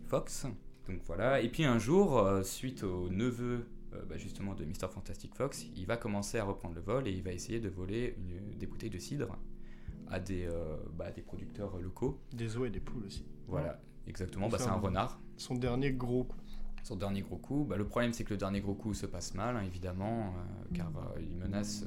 [0.08, 0.46] Fox.
[0.88, 1.42] Donc voilà.
[1.42, 4.88] Et puis un jour, euh, suite au neveu euh, bah, justement de Mr.
[4.92, 8.16] Fantastic Fox, il va commencer à reprendre le vol et il va essayer de voler
[8.18, 9.38] une- des bouteilles de cidre
[10.08, 12.20] à des, euh, bah, des producteurs locaux.
[12.34, 13.26] Des os et des poules aussi.
[13.48, 14.48] Voilà, exactement.
[14.50, 15.20] Bah, c'est un renard.
[15.38, 16.38] Son dernier gros coup.
[16.84, 19.34] Son dernier gros coup, bah, le problème c'est que le dernier gros coup se passe
[19.34, 21.84] mal, hein, évidemment, euh, car euh, il menace,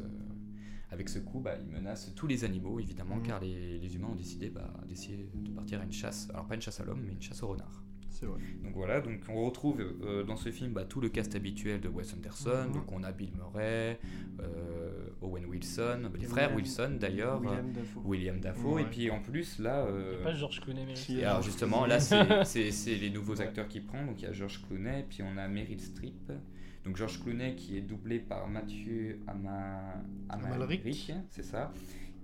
[0.91, 3.23] avec ce coup, il menace tous les animaux, évidemment, Mhm.
[3.23, 4.53] car les, les humains ont décidé
[4.89, 7.43] d'essayer de partir à une chasse, alors pas une chasse à l'homme, mais une chasse
[7.45, 7.85] au renard.
[8.11, 8.41] C'est vrai.
[8.65, 11.89] Donc voilà, donc on retrouve euh, dans ce film bah, tout le cast habituel de
[11.89, 12.73] Wes Anderson, Mhm.
[12.73, 13.99] donc on a Bill Murray,
[14.41, 18.01] euh, Owen Wilson, les frères Wilson d'ailleurs, William Dafoe.
[18.05, 18.83] William Dafoe, Ouais.
[18.83, 19.85] et puis en plus là...
[19.85, 22.01] euh, Pas George Clooney, mais et alors justement, là,
[22.45, 23.43] c'est- les nouveaux Ouais.
[23.43, 24.05] acteurs qui prend.
[24.05, 26.33] Donc il y a George Clooney, puis on a Meryl Streep.
[26.85, 29.95] Donc George Clooney qui est doublé par Mathieu Ama...
[30.29, 31.13] Amalric.
[31.31, 31.73] C'est ça.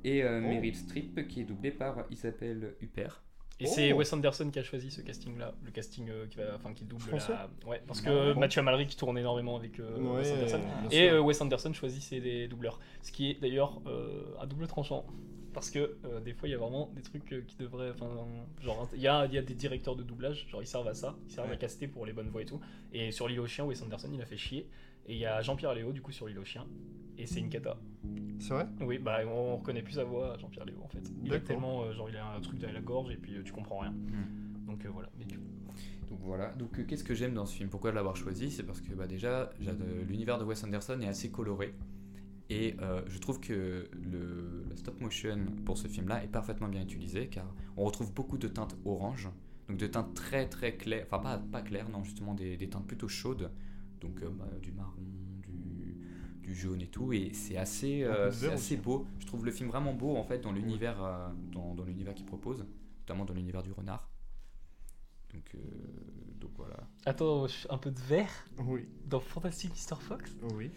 [0.02, 0.48] Et euh, Oh.
[0.48, 3.22] Meryl Streep qui est doublée par Isabelle Huppert.
[3.60, 3.96] Et c'est Oh.
[3.98, 7.02] Wes Anderson qui a choisi ce casting-là, le casting euh, qui va, enfin qui double
[7.02, 7.48] Français la.
[7.68, 8.40] Ouais, parce Ah, que bon.
[8.40, 10.60] Mathieu Amalric tourne énormément avec euh, Ouais, Wes Anderson.
[10.90, 14.66] Et euh, Wes Anderson choisit ses des doubleurs, ce qui est d'ailleurs euh, à double
[14.66, 15.06] tranchant.
[15.52, 17.90] Parce que euh, des fois, il y a vraiment des trucs euh, qui devraient.
[17.90, 18.08] Enfin,
[18.60, 20.94] genre, il y a, il y a des directeurs de doublage, genre ils servent à
[20.94, 21.54] ça, ils servent Ouais.
[21.54, 22.60] à caster pour les bonnes voix et tout.
[22.92, 24.68] Et sur l'île aux chiens, Wes Anderson, il a fait chier.
[25.06, 26.66] Et il y a Jean-Pierre Léo, du coup, sur l'île aux chiens.
[27.16, 27.76] Et c'est une cata.
[28.40, 28.66] C'est vrai?
[28.80, 31.12] Oui, bah on reconnaît plus sa voix Jean-Pierre Léo en fait.
[31.24, 31.84] Il a tellement.
[31.84, 33.94] euh, genre, il a un truc dans la gorge et puis euh, tu comprends rien.
[34.66, 35.08] Donc euh, voilà.
[35.16, 35.44] Mais du coup,
[36.10, 36.50] Donc voilà.
[36.54, 37.68] Donc euh, qu'est-ce que j'aime dans ce film?
[37.68, 38.50] Pourquoi l'avoir choisi?
[38.50, 39.50] C'est parce que bah, déjà,
[40.08, 41.74] l'univers de Wes Anderson est assez coloré.
[42.50, 46.82] Et euh, je trouve que le, le stop motion pour ce film-là est parfaitement bien
[46.82, 47.46] utilisé car
[47.78, 49.30] on retrouve beaucoup de teintes orange,
[49.68, 52.86] donc de teintes très très claires, enfin pas, pas claires, non, justement des, des teintes
[52.86, 53.50] plutôt chaudes,
[54.00, 55.02] donc euh, bah, du marron,
[55.42, 55.96] du,
[56.42, 58.76] du jaune et tout, et c'est assez, euh, c'est assez aussi.
[58.76, 59.06] beau.
[59.18, 62.26] Je trouve le film vraiment beau en fait dans l'univers euh, dans, dans l'univers qu'il
[62.26, 62.64] propose,
[63.00, 64.08] notamment dans l'univers du renard.
[65.32, 65.58] Donc, euh,
[66.40, 66.76] donc voilà.
[67.06, 68.30] Attends, un peu de vert
[68.66, 68.86] Oui.
[69.06, 69.96] dans Fantastic Mr.
[70.00, 70.36] Fox?
[70.54, 70.70] Oui.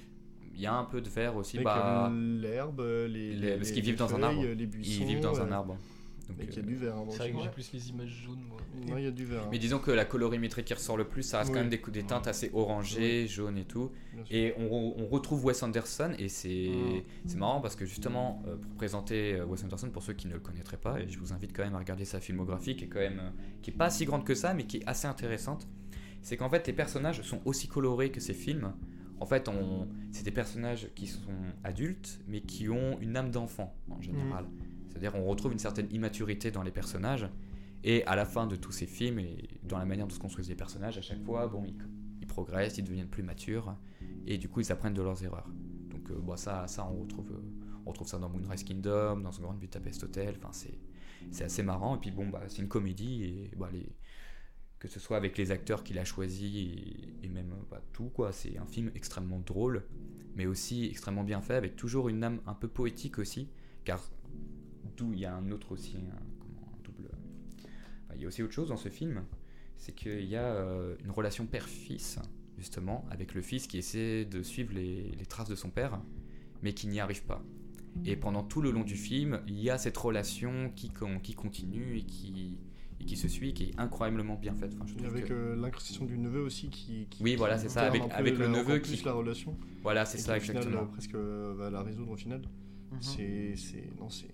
[0.55, 3.73] Il y a un peu de vert aussi, Avec bah, l'herbe, les, les- parce les-
[3.75, 4.43] qu'ils vivent dans un arbre.
[4.43, 5.01] Les buissons.
[5.01, 5.77] ils vivent dans un arbre.
[6.35, 6.95] Donc, qu'il y a euh, du vert.
[6.95, 8.57] hein, C'est vrai que j'ai plus les images jaunes moi.
[8.87, 9.43] Non, il y a du vert.
[9.43, 9.49] hein.
[9.51, 12.03] Mais disons que la colorimétrie qui ressort le plus, ça reste quand même des, des
[12.03, 13.91] teintes assez orangées, jaunes et tout.
[14.29, 17.01] Et on, on retrouve Wes Anderson, et c'est Mm.
[17.27, 20.33] c'est marrant parce que justement, euh, pour présenter euh, Wes Anderson, pour ceux qui ne
[20.33, 22.87] le connaîtraient pas, et je vous invite quand même à regarder sa filmographie, qui est
[22.87, 23.21] quand même,
[23.61, 25.67] qui est pas si grande que ça, mais qui est assez intéressante,
[26.21, 28.73] c'est qu'en fait les personnages sont aussi colorés que ses films.
[29.19, 31.21] En fait, on, c'est des personnages qui sont
[31.63, 34.45] adultes, mais qui ont une âme d'enfant en général.
[34.97, 37.29] C'est-à-dire, on retrouve une certaine immaturité dans les personnages.
[37.83, 40.49] Et à la fin de tous ces films, et dans la manière dont se construisent
[40.49, 41.63] les personnages, à chaque fois, bon,
[42.19, 43.75] ils, progressent, ils deviennent plus matures,
[44.25, 45.49] et du coup, ils apprennent de leurs erreurs.
[45.89, 49.31] Donc, euh, bon, ça, ça on, retrouve, euh, on retrouve ça dans Moonrise Kingdom, dans
[49.31, 51.95] son Grand Budapest Hotel, enfin, c'est, assez marrant.
[51.95, 53.95] Et puis, bon, bah, c'est une comédie, et bah, les,
[54.79, 58.31] que ce soit avec les acteurs qu'il a choisis, et, et même bah, tout, quoi.
[58.31, 59.83] C'est un film extrêmement drôle,
[60.35, 63.49] mais aussi extrêmement bien fait, avec toujours une âme un peu poétique aussi,
[63.85, 64.01] car
[64.97, 67.09] d'où il y a un autre aussi, un, comment, un double.
[68.05, 69.23] enfin, il y a aussi autre chose dans ce film,
[69.77, 72.19] c'est qu'il y a euh, une relation père-fils,
[72.57, 76.01] justement, avec le fils qui essaie de suivre les, les traces de son père,
[76.63, 77.43] mais qui n'y arrive pas.
[78.05, 81.33] Et pendant tout le long du film, il y a cette relation qui, con- qui
[81.33, 82.59] continue et qui,
[82.99, 84.73] et qui se suit, qui est incroyablement bien faite.
[84.75, 87.07] Enfin, je avec que- euh, l'incrustation du neveu aussi qui.
[87.09, 89.57] qui- Oui, voilà, qui c'est ça, avec- avec le la- neveu qui- la relation.
[89.81, 90.83] Voilà, c'est ça, qui, au final, exactement.
[90.83, 92.41] euh, presque euh, va la résoudre au final.
[92.91, 92.97] Mhm.
[93.01, 93.55] C'est.
[93.55, 94.27] c'est- Non, c'est.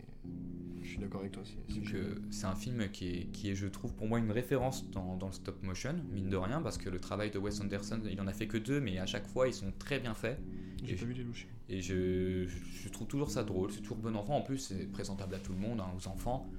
[0.81, 1.43] Je suis d'accord avec toi.
[1.69, 1.95] Donc génial.
[1.95, 5.15] euh, c'est un film qui est, qui est, je trouve, pour moi une référence dans,
[5.15, 8.19] dans le stop motion, mine de rien, parce que le travail de Wes Anderson, il
[8.19, 10.39] en a fait que deux, mais à chaque fois ils sont très bien faits.
[10.83, 11.47] J'ai et pas je- vu les louches.
[11.69, 14.35] Et je, je, trouve toujours ça drôle, c'est toujours bon enfant.
[14.35, 16.49] En plus, c'est présentable à tout le monde, hein, aux enfants.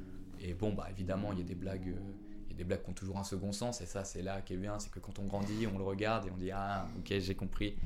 [0.40, 2.12] Et bon, bah évidemment, il y a des blagues, euh,
[2.48, 4.22] il y y a des blagues qui ont toujours un second sens, et ça, c'est
[4.22, 6.50] là qui est bien, c'est que quand on grandit, on le regarde et on dit
[6.50, 7.76] Ah, ok, j'ai compris.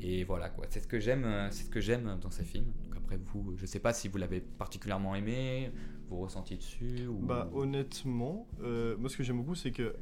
[0.00, 0.66] Et voilà, quoi.
[0.68, 2.72] C'est ce que j'aime, euh, c'est ce que j'aime dans ces films.
[2.84, 5.70] Donc après, vous, je sais pas si vous l'avez particulièrement aimé,
[6.08, 7.18] vous ressentiez dessus ou.
[7.18, 9.94] Bah honnêtement, euh, moi ce que j'aime beaucoup c'est que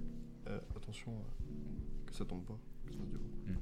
[0.47, 2.59] euh, attention euh, que ça tombe pas.
[2.89, 3.53] Mm.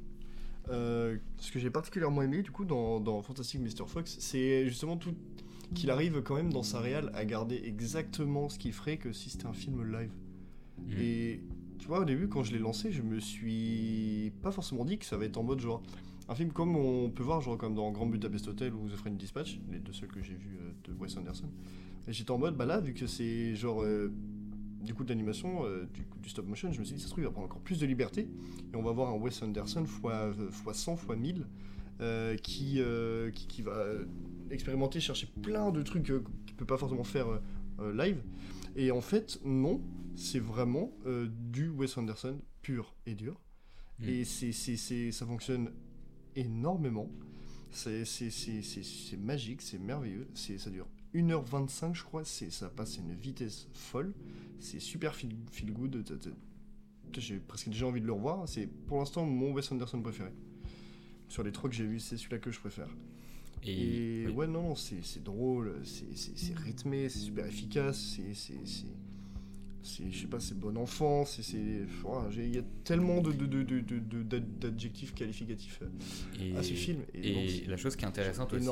[0.68, 3.86] Euh, ce que j'ai particulièrement aimé du coup dans, dans Fantastic Mr.
[3.86, 5.14] Fox, c'est justement tout
[5.74, 9.28] qu'il arrive quand même dans sa réal à garder exactement ce qu'il ferait que si
[9.30, 10.12] c'était un film live.
[10.86, 10.92] Mm.
[11.00, 11.40] Et
[11.80, 15.04] tu vois, au début, quand je l'ai lancé, je me suis pas forcément dit que
[15.04, 15.82] ça va être en mode genre.
[16.32, 19.18] Un film comme on peut voir, genre comme dans Grand Budapest Hotel ou The Friend
[19.18, 21.44] Dispatch, les deux seuls que j'ai vus euh, de Wes Anderson.
[22.08, 23.82] Et j'étais en mode, bah là, vu que c'est genre.
[23.82, 24.10] euh,
[24.80, 27.12] du coup, de l'animation, euh, du, du stop motion, je me suis dit, ça se
[27.12, 28.28] trouve, il va prendre encore plus de liberté.
[28.72, 31.46] Et on va voir un Wes Anderson fois, euh, fois 100, fois 1000,
[32.00, 33.84] euh, qui, euh, qui, qui va
[34.50, 37.26] expérimenter, chercher plein de trucs qu'il peut pas forcément faire
[37.94, 38.22] live.
[38.74, 39.82] Et en fait, non,
[40.16, 40.90] c'est vraiment
[41.44, 43.38] du Wes Anderson pur et dur.
[44.00, 44.08] Mm.
[44.08, 45.70] Et c'est, c'est, c'est- ça fonctionne
[46.36, 47.08] énormément.
[47.70, 48.04] C'est,
[49.18, 50.26] magique, c'est merveilleux.
[50.34, 52.24] Ça dure 1h25, je crois.
[52.24, 54.12] Ça passe à une vitesse folle.
[54.58, 56.04] C'est super feel, feel good.
[57.16, 58.48] J'ai presque déjà envie de le revoir.
[58.48, 60.30] C'est pour l'instant mon Wes Anderson préféré.
[61.28, 62.88] Sur les trois que j'ai vus, c'est celui-là que je préfère.
[63.64, 64.32] Et, oui.
[64.32, 68.54] ouais, non, c'est drôle, c'est rythmé, c'est super efficace, c'est.
[69.84, 71.42] Je sais pas, c'est bon enfant, c'est.
[71.52, 75.82] Il y a tellement de- de- de- de- de- de- d'ad- d'adjectifs qualificatifs
[76.40, 77.00] Et, à ce film.
[77.14, 78.68] et la chose qui est intéressante aussi,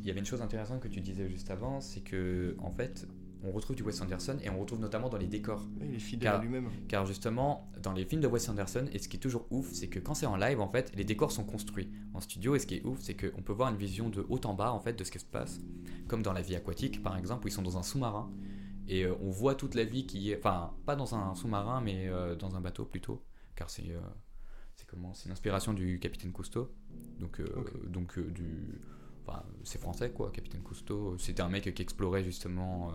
[0.00, 3.06] il y avait une chose intéressante que tu disais juste avant, c'est que en fait,
[3.46, 5.66] on retrouve du Wes Anderson et on retrouve notamment dans les décors.
[5.78, 6.68] Ouais, il est fidèle Car- à lui-même.
[6.88, 9.88] Car justement, dans les films de Wes Anderson, et ce qui est toujours ouf, c'est
[9.88, 12.54] que quand c'est en live, en fait, les décors sont construits en studio.
[12.54, 14.72] Et ce qui est ouf, c'est qu'on peut voir une vision de haut en bas,
[14.72, 15.60] en fait, de ce qui se passe.
[16.08, 18.30] Comme dans La vie aquatique, par exemple, où ils sont dans un sous-marin.
[18.88, 20.38] Et euh, on voit toute la vie qui est.
[20.38, 23.24] Enfin, pas dans un sous-marin, mais euh, dans un bateau plutôt.
[23.56, 23.90] Car c'est.
[23.90, 24.00] euh,
[24.74, 26.74] c'est comment C'est une inspiration du Capitaine Cousteau.
[27.20, 27.40] Donc,
[27.86, 28.80] donc du.
[29.26, 31.16] Enfin, c'est français, quoi, Capitaine Cousteau.
[31.18, 32.90] C'était un mec qui explorait justement.
[32.90, 32.94] euh,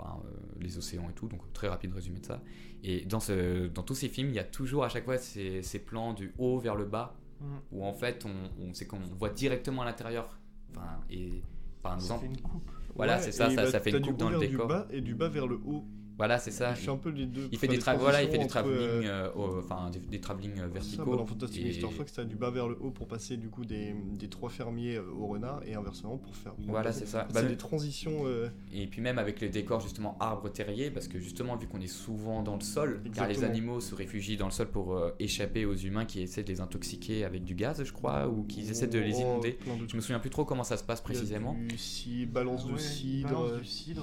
[0.00, 2.40] Enfin, euh, les océans et tout, donc très rapide résumé de ça.
[2.84, 5.60] Et dans, ce, dans tous ces films, il y a toujours à chaque fois ces,
[5.64, 7.44] ces plans du haut vers le bas, Mm.
[7.72, 10.38] où en fait, on, on, qu'on voit directement à l'intérieur.
[10.70, 11.42] Enfin, et
[11.82, 12.70] par Ça exemple, fait une coupe.
[12.98, 14.66] Voilà, Ouais, c'est ça, ça, bah, ça fait une coupe dans le décor.
[14.66, 15.84] Du bas et du bas vers le haut?
[16.18, 16.70] Voilà, c'est ça.
[16.70, 17.48] Il fait un peu les deux.
[17.52, 19.88] Il fait enfin, des, tra- voilà, il fait des transitions travelling, euh, euh, au- enfin
[19.90, 21.10] des, des travelling euh, Ça, verticaux.
[21.12, 21.90] bah, dans Fantastic et- Mr.
[21.92, 24.98] Fox, t'as du bas vers le haut pour passer du coup des, des trois fermiers
[24.98, 26.54] au renard et inversement pour faire.
[26.66, 27.26] Voilà, c'est ça.
[27.28, 28.26] C'est Bah, des transitions.
[28.26, 31.80] euh, Et puis même avec les décors justement arbres terriers, parce que justement vu qu'on
[31.80, 35.10] est souvent dans le sol, car les animaux se réfugient dans le sol pour euh,
[35.20, 38.62] échapper aux humains qui essaient de les intoxiquer avec du gaz, je crois, ou qui
[38.62, 39.58] essaient de les oh, inonder.
[39.64, 41.54] de Je me souviens plus trop comment ça se passe Il y a précisément.
[41.54, 43.28] Du balance Ah de cidre.
[43.28, 44.02] balance du cidre.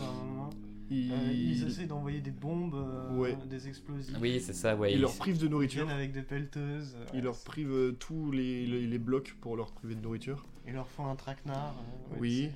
[0.91, 3.38] Euh, ils essaient d'envoyer des bombes, euh, Ouais.
[3.49, 4.15] des explosifs.
[4.21, 4.91] Oui, c'est ça, ouais.
[4.91, 5.86] il ils- leur prive de Ils nourriture.
[5.86, 6.95] viennent avec des pelleteuses.
[6.95, 10.01] euh, Il leur c'est- prive euh, tous les, les, les blocs pour leur priver de
[10.01, 10.45] nourriture.
[10.67, 11.75] Ils leur font un traquenard.
[11.77, 12.49] euh, ouais, Oui.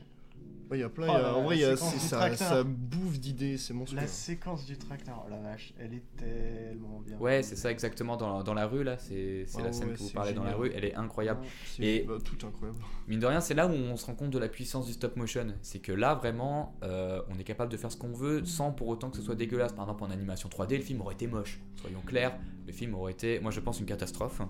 [0.70, 1.08] C'est- Ouais, il y a plein.
[1.10, 2.48] Oh, il y a- en vrai, il y a, ça, tracteur.
[2.48, 4.00] ça bouffe d'idées, c'est monstrueux.
[4.02, 7.18] La séquence du traquenard, oh la vache, elle est tellement bien.
[7.18, 8.98] Ouais, c'est ça exactement dans, dans la rue là.
[9.00, 10.72] C'est c'est Ah la scène ouais, que vous parlez dans la rue.
[10.76, 11.42] Elle est incroyable.
[11.66, 12.80] C'est Et- bah, tout incroyable.
[13.08, 15.16] Mine de rien, c'est là où on se rend compte de la puissance du stop
[15.16, 15.48] motion.
[15.64, 18.88] C'est que là, vraiment, euh, on est capable de faire ce qu'on veut sans pour
[18.90, 19.74] autant que ce soit dégueulasse.
[19.74, 21.60] Par exemple, en animation 3D, le film aurait été moche.
[21.82, 24.42] Soyons clairs, le film aurait été, moi je pense, une catastrophe.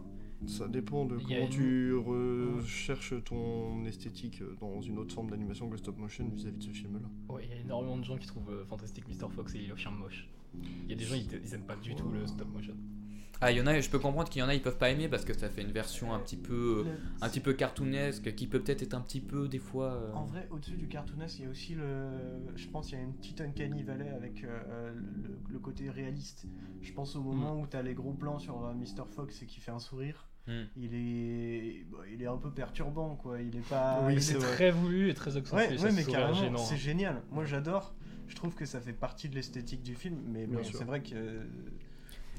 [0.48, 5.30] Ça dépend de Il comment une- tu recherches ton esthétique euh, dans une autre forme
[5.30, 7.10] d'animation que le stop motion vis-à-vis de ce film-là.
[7.34, 9.30] Ouais, il y a énormément de gens qui trouvent euh, Fantastic Mr.
[9.30, 10.30] Fox et L'île aux chiens moche.
[10.86, 12.74] Il y a des gens, ils, ils aiment pas du tout le stop motion.
[13.42, 14.90] Ah, il y en a, je peux comprendre qu'il y en a, ils peuvent pas
[14.90, 16.92] aimer parce que ça fait une version un petit peu, Le-
[17.26, 19.94] un petit peu cartoonesque, qui peut peut-être être un petit peu des fois.
[19.94, 22.10] euh, En vrai, au-dessus du cartoonesque, il y a aussi le.
[22.58, 26.48] Je pense qu'il y a une petite Uncanny Valley avec euh, le, le côté réaliste.
[26.82, 27.60] Je pense au moment Mm.
[27.62, 29.04] où t'as les gros plans sur euh, Mr.
[29.10, 30.29] Fox et qui fait un sourire.
[30.50, 30.66] Hmm.
[30.78, 33.42] Il est, il est un peu perturbant, quoi.
[33.42, 34.02] Il est pas.
[34.06, 34.38] Oui, c'est.
[34.38, 35.78] Très voulu et très accentué.
[35.78, 36.78] Ouais, mais carrément, c'est hein.
[36.78, 37.22] génial.
[37.32, 37.94] Moi, j'adore.
[38.28, 40.78] Je trouve que ça fait partie de l'esthétique du film, mais Bien bon, sûr.
[40.78, 41.16] c'est vrai que.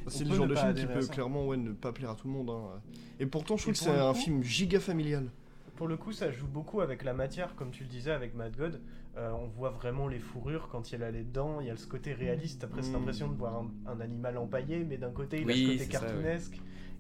[0.06, 2.32] C'est le genre de film qui peut clairement ouais, ne pas plaire à tout le
[2.32, 2.50] monde.
[2.50, 2.80] hein.
[3.18, 5.28] Et pourtant, je trouve Et que c'est un coup- film giga familial.
[5.76, 8.54] Pour le coup, ça joue beaucoup avec la matière, comme tu le disais avec Mad
[8.56, 8.80] God.
[9.16, 11.61] Euh, on voit vraiment les fourrures quand il a les dents.
[11.61, 12.64] Il y a ce côté réaliste.
[12.64, 12.94] Après, c'est Mm.
[12.94, 15.96] l'impression de voir un, un animal empaillé, mais d'un côté, il Oui, a ce côté
[15.98, 16.38] ça, ouais.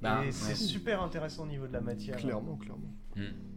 [0.00, 0.32] Bah, et ouais.
[0.32, 2.16] c'est super intéressant au niveau de la matière.
[2.16, 2.94] Clairement, clairement.
[3.16, 3.50] Hmm.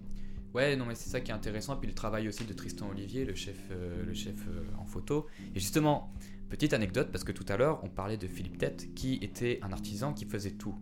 [0.54, 1.76] Ouais, non, mais c'est ça qui est intéressant.
[1.78, 5.26] Puis le travail aussi de Tristan Olivier, le chef, euh, le chef euh, en photo.
[5.56, 6.14] Et justement,
[6.50, 9.72] petite anecdote, parce que tout à l'heure, on parlait de Philippe Tête, qui était un
[9.72, 10.76] artisan qui faisait tout.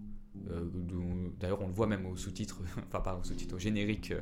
[0.50, 0.64] Euh,
[1.40, 4.22] D'ailleurs, on le voit même au sous-titre, enfin pas au sous-titre, au générique euh,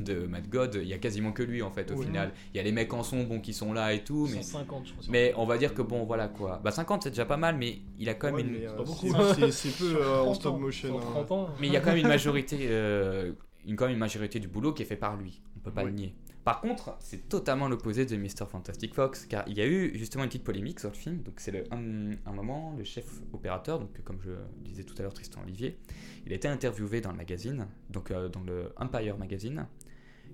[0.00, 2.06] de Mad God, il y a quasiment que lui en fait au Ouais.
[2.06, 2.32] final.
[2.54, 4.86] Il y a les mecs en son bon, qui sont là et tout, mais, 150,
[4.86, 5.02] je crois.
[5.02, 6.60] sur- mais on va dire que bon, voilà quoi.
[6.62, 8.76] Bah 50 c'est déjà pas mal, mais il a quand même Ouais, une, mais, euh,
[8.76, 9.08] beaucoup.
[9.50, 10.58] c'est- peu Sur euh, en 30 stop ans.
[10.58, 10.88] motion.
[10.88, 11.10] Sur hein.
[11.12, 11.48] 30 ans.
[11.60, 13.32] Mais il y a quand même une majorité, euh,
[13.66, 15.42] une, quand même une majorité du boulot qui est fait par lui.
[15.56, 16.14] On peut pas le nier.
[16.44, 18.46] Par contre, c'est totalement l'opposé de Mr.
[18.50, 21.22] Fantastic Fox, car il y a eu justement une petite polémique sur le film.
[21.22, 24.30] Donc c'est un, un moment, le chef opérateur, donc comme je
[24.64, 25.78] disais tout à l'heure, Tristan Olivier,
[26.26, 29.66] il a été interviewé dans le magazine, donc euh, dans le Empire Magazine,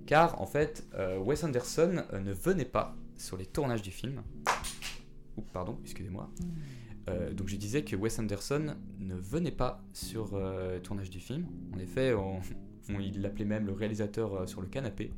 [0.07, 4.23] car en fait, euh, Wes Anderson euh, ne venait pas sur les tournages du film.
[5.37, 6.31] Oups, pardon, excusez-moi.
[7.35, 11.47] Donc je disais que Wes Anderson ne venait pas sur le tournage du film.
[11.73, 12.41] En effet, on-
[13.01, 15.13] il l'appelait même le réalisateur sur le canapé.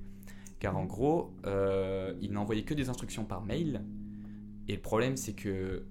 [0.58, 3.84] Car en gros, euh, il n'envoyait que des instructions par mail.
[4.66, 5.86] Et le problème, c'est que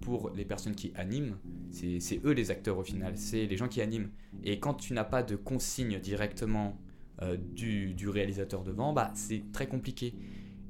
[0.00, 1.36] pour les personnes qui animent,
[1.70, 4.10] c'est eux les acteurs au final, c'est les gens qui animent.
[4.44, 6.78] Et quand tu n'as pas de consigne directement
[7.22, 10.14] euh, du, réalisateur devant, bah, c'est très compliqué.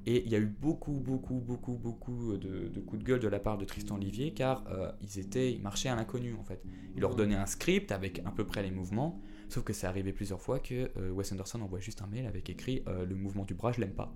[0.07, 3.29] Et il y a eu beaucoup, beaucoup, beaucoup, beaucoup de, de coups de gueule de
[3.29, 6.63] la part de Tristan Olivier, car euh, ils, étaient, ils marchaient à l'inconnu en fait.
[6.95, 10.13] Il leur donnait un script avec à peu près les mouvements, sauf que c'est arrivé
[10.13, 13.45] plusieurs fois que euh, Wes Anderson envoie juste un mail avec écrit euh, le mouvement
[13.45, 14.15] du bras, je l'aime pas.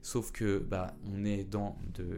[0.00, 1.76] Sauf que bah, on est dans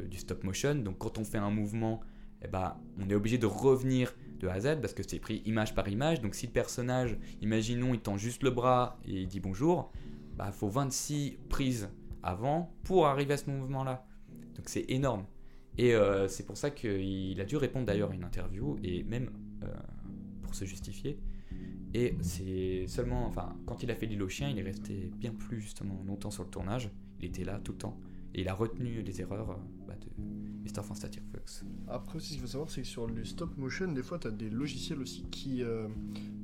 [0.09, 2.01] du stop motion, donc quand on fait un mouvement,
[2.43, 5.43] eh bah, on est obligé de revenir de A à Z parce que c'est pris
[5.45, 6.23] image par image.
[6.23, 9.93] Donc si le personnage, imaginons, il tend juste le bras et il dit bonjour,
[10.37, 11.91] bah faut 26 prises
[12.23, 14.07] avant pour arriver à ce mouvement-là.
[14.57, 15.27] Donc c'est énorme.
[15.77, 19.31] Et euh, c'est pour ça qu'il a dû répondre d'ailleurs à une interview et même
[20.43, 21.19] pour se justifier.
[21.95, 25.33] Et c'est seulement, enfin, quand il a fait l'île aux chiens, il est resté bien
[25.33, 26.91] plus justement longtemps sur le tournage.
[27.21, 27.97] Il était là tout le temps
[28.35, 30.09] et il a retenu les erreurs euh, bah, de
[30.65, 30.83] Mr.
[30.83, 31.65] Fantastic Fox.
[31.87, 34.27] Après aussi, ce qu'il faut savoir, c'est que sur le stop motion, des fois, tu
[34.27, 35.87] as des logiciels aussi qui euh,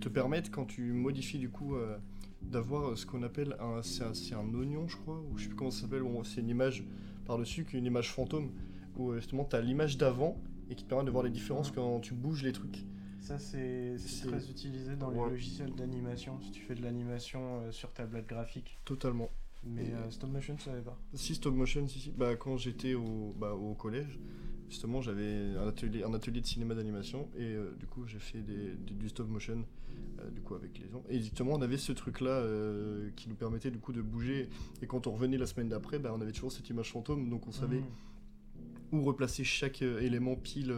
[0.00, 1.98] te permettent, quand tu modifies du coup, euh,
[2.42, 5.72] d'avoir ce qu'on appelle un, c'est un, oignon, je crois, ou je sais plus comment
[5.72, 6.84] ça s'appelle, bon, c'est une image
[7.26, 8.50] par-dessus, qu'une image fantôme,
[8.96, 10.40] où justement tu as l'image d'avant
[10.70, 12.84] et qui te permet de voir les différences quand tu bouges les trucs.
[13.20, 13.96] Ça, c'est
[14.26, 15.24] très utilisé dans Ouais.
[15.26, 18.78] les logiciels d'animation, si tu fais de l'animation euh, sur tablette graphique.
[18.84, 19.30] Totalement.
[19.62, 20.98] Mais euh, stop motion, ça savais pas.
[21.14, 22.10] Si stop motion, si, si.
[22.12, 24.18] Bah, quand j'étais au, bah, au collège,
[24.70, 28.40] justement, j'avais un atelier, un atelier de cinéma d'animation et euh, du coup, j'ai fait
[28.40, 29.64] des, des- du stop motion
[30.20, 31.02] euh, du coup avec les gens.
[31.10, 32.42] Et justement, on avait ce truc-là
[33.16, 34.48] qui nous permettait du coup de bouger.
[34.80, 37.46] Et quand on revenait la semaine d'après, bah, on avait toujours cette image fantôme, donc
[37.46, 38.96] on savait Mm.
[38.96, 40.74] où replacer chaque élément pile.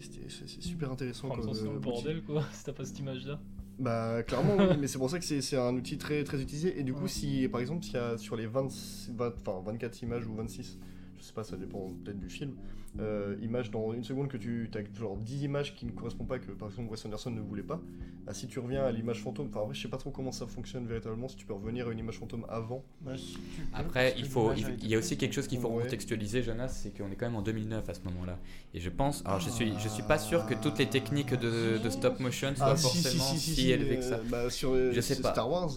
[0.00, 1.28] C'est super intéressant.
[1.28, 3.40] Comme, euh, bordel quoi, si t'as pas cette image là.
[3.78, 6.78] Bah clairement oui, mais c'est pour ça que c'est c'est un outil très très utilisé.
[6.78, 7.08] Et du coup, Ouais.
[7.08, 8.68] si par exemple s'il y a sur les 20,
[9.14, 10.78] 20 enfin, 24 images ou 26,
[11.16, 12.56] je sais pas, ça dépend peut-être du film,
[12.98, 16.38] euh, images dans une seconde que tu as genre 10 images qui ne correspondent pas,
[16.40, 17.80] que par exemple Wes Anderson ne voulait pas,
[18.26, 20.32] bah, si tu reviens à l'image fantôme, enfin en vrai, je sais pas trop comment
[20.32, 22.82] ça fonctionne véritablement, si tu peux revenir à une image fantôme avant.
[23.00, 25.46] Bah, si tu peux, Après, il, que faut, il, il y a aussi quelque chose
[25.46, 25.84] qu'il faut Ouais.
[25.84, 28.38] contextualiser, Jonas, c'est qu'on est quand même en 2009 à ce moment-là.
[28.74, 31.78] Et je pense, alors je suis, je suis pas sûr que toutes les techniques de,
[31.78, 34.20] de stop motion soient Ah, forcément si, si, si si, élevées que euh, ça.
[34.28, 35.30] bah, sur euh, Je sais c'est pas.
[35.32, 35.70] Star Wars.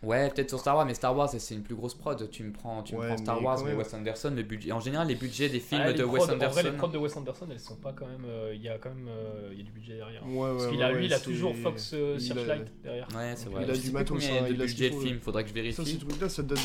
[0.00, 2.30] Ouais, peut-être sur Star Wars, mais Star Wars c'est une plus grosse prod.
[2.30, 3.74] Tu me prends, tu me prends Star mais Wars, mais.
[3.74, 4.70] Wes Anderson, le budget.
[4.70, 6.60] En général, les budgets des films Ah, de prods- Wes En vrai, Anderson.
[6.64, 8.24] les prods de Wes Anderson, elles sont pas quand même.
[8.24, 10.24] euh, Il y a quand même euh, il y a du budget derrière.
[10.24, 12.72] Ouais, ouais, Parce qu'il ouais, a, lui, il a toujours Fox euh, il a- Searchlight
[12.82, 13.08] derrière.
[13.16, 13.64] Ouais, c'est vrai.
[13.64, 15.48] il a du matos, combien hein, de il a ce budget de film, faudrait que
[15.50, 15.98] je Ça, ces vérifie.
[16.06, 16.58] trucs-là, ça donne.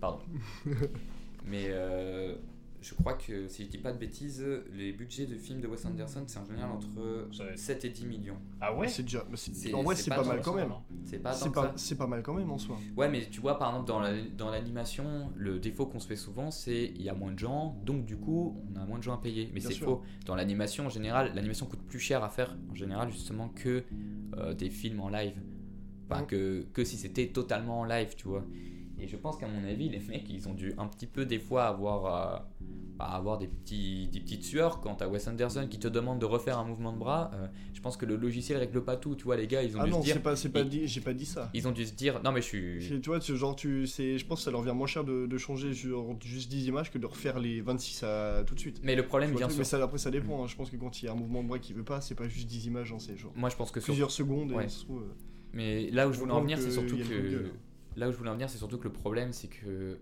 [0.00, 0.18] Pardon.
[1.46, 2.34] Mais euh,
[2.88, 5.84] je crois que, si je dis pas de bêtises, les budgets de films de Wes
[5.84, 8.38] Anderson, c'est en général entre Ça va être- 7 et 10 millions.
[8.60, 9.24] Ah ouais C'est déjà.
[9.30, 10.72] mais c'est- C'est- En vrai, c'est c'est pas mal quand même.
[11.04, 11.72] C'est pas pas, ça.
[11.76, 12.78] c'est pas mal quand même en soi.
[12.96, 16.16] Ouais, mais tu vois, par exemple, dans la- dans l'animation, le défaut qu'on se fait
[16.16, 19.02] souvent, c'est il y a moins de gens, donc du coup, on a moins de
[19.02, 19.50] gens à payer.
[19.52, 19.86] Mais Bien c'est sûr.
[19.86, 20.02] faux.
[20.24, 23.84] Dans l'animation, en général, l'animation coûte plus cher à faire, en général, justement, que
[24.36, 25.34] euh, des films en live.
[26.10, 26.26] Enfin, Ouais.
[26.26, 28.44] que, que si c'était totalement en live, tu vois.
[29.00, 31.38] Et je pense qu'à mon avis, les mecs, ils ont dû un petit peu, des
[31.38, 32.38] fois, avoir, euh,
[32.98, 36.24] bah, avoir des, petits, des petites sueurs quant à Wes Anderson qui te demande de
[36.24, 37.30] refaire un mouvement de bras.
[37.34, 39.80] Euh, je pense que le logiciel règle pas tout, tu vois, les gars, ils ont
[39.80, 40.14] Ah dû non, se dire.
[40.14, 41.48] c'est pas, c'est pas dit, j'ai pas dit ça.
[41.54, 43.00] Ils ont dû se dire, non mais je suis.
[43.00, 45.72] Tu vois, genre, tu, je pense que ça leur vient moins cher de, de changer
[45.72, 48.80] genre, juste 10 images que de refaire les 26 à, tout de suite.
[48.82, 50.42] Mais le problème truc, sur mais ça, après, ça dépend.
[50.42, 50.46] hein.
[50.48, 52.16] Je pense que quand il y a un mouvement de bras qui veut pas, c'est
[52.16, 53.92] pas juste 10 images, hein, c'est genre Moi, je pense que sur...
[53.92, 54.50] plusieurs secondes.
[54.50, 54.64] Ouais.
[54.64, 55.14] Et ça se trouve, euh,
[55.52, 57.52] Mais là où je voulais en venir, c'est surtout que gueule.
[57.98, 59.98] Là où je voulais en venir, c'est surtout que le problème, c'est que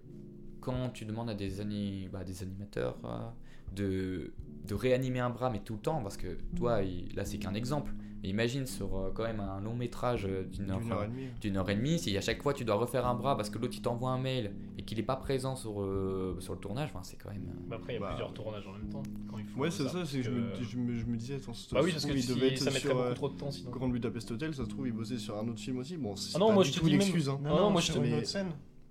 [0.61, 3.29] quand tu demandes à des, ani- bah, des animateurs euh,
[3.75, 4.33] de,
[4.67, 6.81] de réanimer un bras, mais tout le temps, parce que toi,
[7.15, 7.93] là, c'est qu'un exemple.
[8.27, 11.09] Mais imagine sur euh, quand même un long métrage euh, d'une heure, D'une heure et
[11.09, 11.27] demie.
[11.41, 13.59] d'une heure et demie, si à chaque fois tu dois refaire un bras parce que
[13.59, 16.89] l'autre il t'envoie un mail et qu'il n'est pas présent sur, euh, sur le tournage,
[16.93, 17.47] enfin, c'est quand même.
[17.49, 19.03] euh, Bah après, il y a Bah, plusieurs tournages en même temps.
[19.31, 21.05] Quand il faut Ouais, c'est ça, c'est que je, me, parce que- je, me, je
[21.07, 22.97] me disais, attends, Bah oui, parce que trouve, il si- devait être ça mettrait sur
[22.97, 23.71] beaucoup trop de temps sinon.
[23.71, 25.97] Grand Budapest Hotel, ça se trouve, il bossait sur un autre film aussi.
[25.97, 27.29] Bon, c'est Ah non, pas moi, du je te tout une excuse.
[27.29, 27.39] Hein.
[27.45, 28.49] Non, non, moi, je te une dis- autre scène.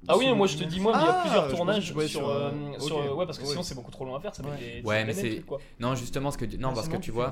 [0.08, 2.02] Ah oui, moi je te dis, moi, mais il y a Ah, plusieurs tournages sur.
[2.04, 3.50] sur, euh, euh, euh, ouais, parce que Ouais.
[3.50, 4.82] sinon c'est beaucoup trop long à faire, ça Ouais.
[4.82, 4.88] des.
[4.88, 5.44] Ouais, mais fait des c'est-.
[5.80, 7.32] Non, justement, ce que non, Ah, parce que tu vois,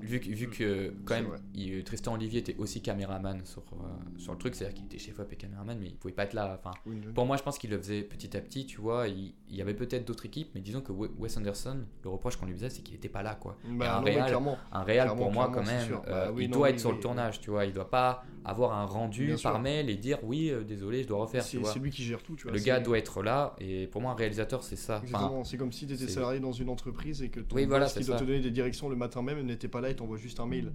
[0.00, 4.32] vu, que- vu que quand C'est même Tristan Olivier était aussi caméraman sur, euh, sur
[4.32, 6.58] le truc, c'est-à-dire qu'il était chef op et caméraman, mais il pouvait pas être là.
[6.58, 6.72] Enfin,
[7.14, 9.08] pour moi, je pense qu'il le faisait petit à petit, tu vois.
[9.08, 12.36] Il, il y avait peut-être d'autres équipes, mais disons que We- Wes Anderson, le reproche
[12.36, 13.56] qu'on lui faisait, c'est qu'il était pas là, quoi.
[13.68, 14.36] Bah, un non, réal.
[14.72, 16.88] Un réal, pour moi, quand même, euh, Bah oui, il non, doit oui, être sur
[16.90, 16.96] oui.
[16.96, 17.66] le tournage, tu vois.
[17.66, 19.60] Il doit pas avoir un rendu Bien par sûr.
[19.60, 22.44] mail et dire oui, euh, désolé, je dois refaire, C'est lui qui gère tout, tu
[22.44, 22.52] vois.
[22.52, 25.02] Le gars doit être là, et pour moi, un réalisateur, c'est ça.
[25.04, 27.84] Enfin, c'est comme si tu étais salarié dans une entreprise et que ton Oui, voilà,
[27.84, 28.20] boss qui doit ça.
[28.22, 30.72] te donner des directions le matin même n'était pas là et t'envoie juste un mail.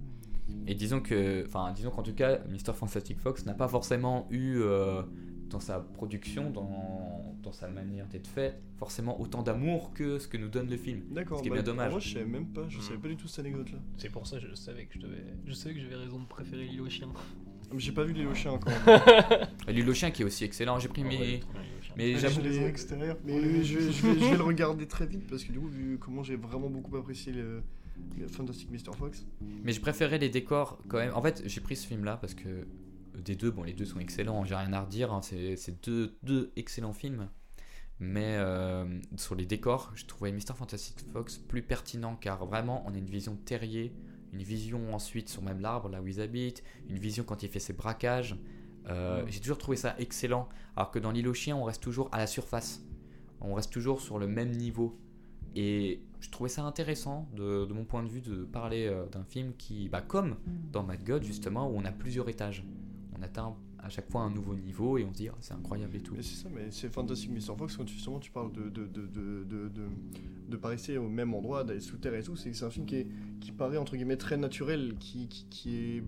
[0.66, 2.72] Et disons que, enfin, disons qu'en tout cas, Mr.
[2.72, 5.02] Fantastic Fox n'a pas forcément eu euh,
[5.50, 10.36] dans sa production, dans, dans sa manière d'être fait, forcément autant d'amour que ce que
[10.36, 11.02] nous donne le film.
[11.10, 11.38] D'accord.
[11.38, 11.90] Ce qui est bah, bien dommage.
[11.90, 12.82] Moi, je savais même pas, je Mm.
[12.82, 13.78] savais pas du tout cette anecdote-là.
[13.96, 15.24] C'est pour ça que je savais que je devais.
[15.46, 17.08] Je savais que j'avais raison de préférer l'île aux chiens.
[17.72, 18.72] Mais J'ai pas vu les chiens encore.
[19.68, 20.78] Et L'île au chien qui est aussi excellent.
[20.78, 21.94] J'ai pris Oh, ouais, mes, l'île aux chiens.
[21.96, 22.40] mais Ah, j'avoue.
[22.42, 25.52] les extérieurs Mais je vais, je, vais, je vais le regarder très vite parce que
[25.52, 27.62] du coup, vu comment j'ai vraiment beaucoup apprécié le,
[28.18, 28.94] le Fantastic Mr.
[28.98, 29.26] Fox.
[29.64, 31.12] Mais je préférais les décors quand même.
[31.14, 32.66] En fait, j'ai pris ce film-là parce que
[33.22, 34.44] des deux, bon, les deux sont excellents.
[34.44, 35.12] J'ai rien à redire.
[35.12, 37.28] hein, C'est deux, deux excellents films.
[38.00, 38.84] Mais euh,
[39.16, 40.54] sur les décors, je trouvais Mr.
[40.54, 43.92] Fantastic Fox plus pertinent car vraiment, on a une vision terrier,
[44.32, 47.58] une vision ensuite sur même l'arbre là où ils habitent, une vision quand il fait
[47.58, 48.36] ses braquages.
[48.88, 49.28] Euh, Mm.
[49.28, 50.48] J'ai toujours trouvé ça excellent.
[50.76, 52.84] Alors que dans l'île aux chiens, on reste toujours à la surface.
[53.40, 54.98] On reste toujours sur le même niveau.
[55.56, 59.24] Et je trouvais ça intéressant, de, de mon point de vue, de parler euh, d'un
[59.24, 60.36] film qui, bah, comme
[60.72, 62.64] dans Mad God, justement, où on a plusieurs étages.
[63.18, 65.96] On atteint à chaque fois un nouveau niveau et on se dit, Ah, c'est incroyable
[65.96, 66.14] et tout.
[66.16, 67.56] Mais c'est ça, mais c'est Fantastic Mr.
[67.56, 69.82] Fox quand tu- justement tu parles de, de, de, de, de, de,
[70.48, 72.36] de pas rester au même endroit, d'aller sous terre et tout.
[72.36, 73.06] C'est c'est un film qui, est,
[73.40, 76.02] qui paraît entre guillemets très naturel, qui, qui, qui est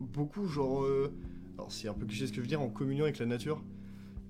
[0.00, 0.82] beaucoup genre.
[0.84, 1.12] euh,
[1.58, 3.62] alors c'est un peu cliché ce que je veux dire, en communion avec la nature.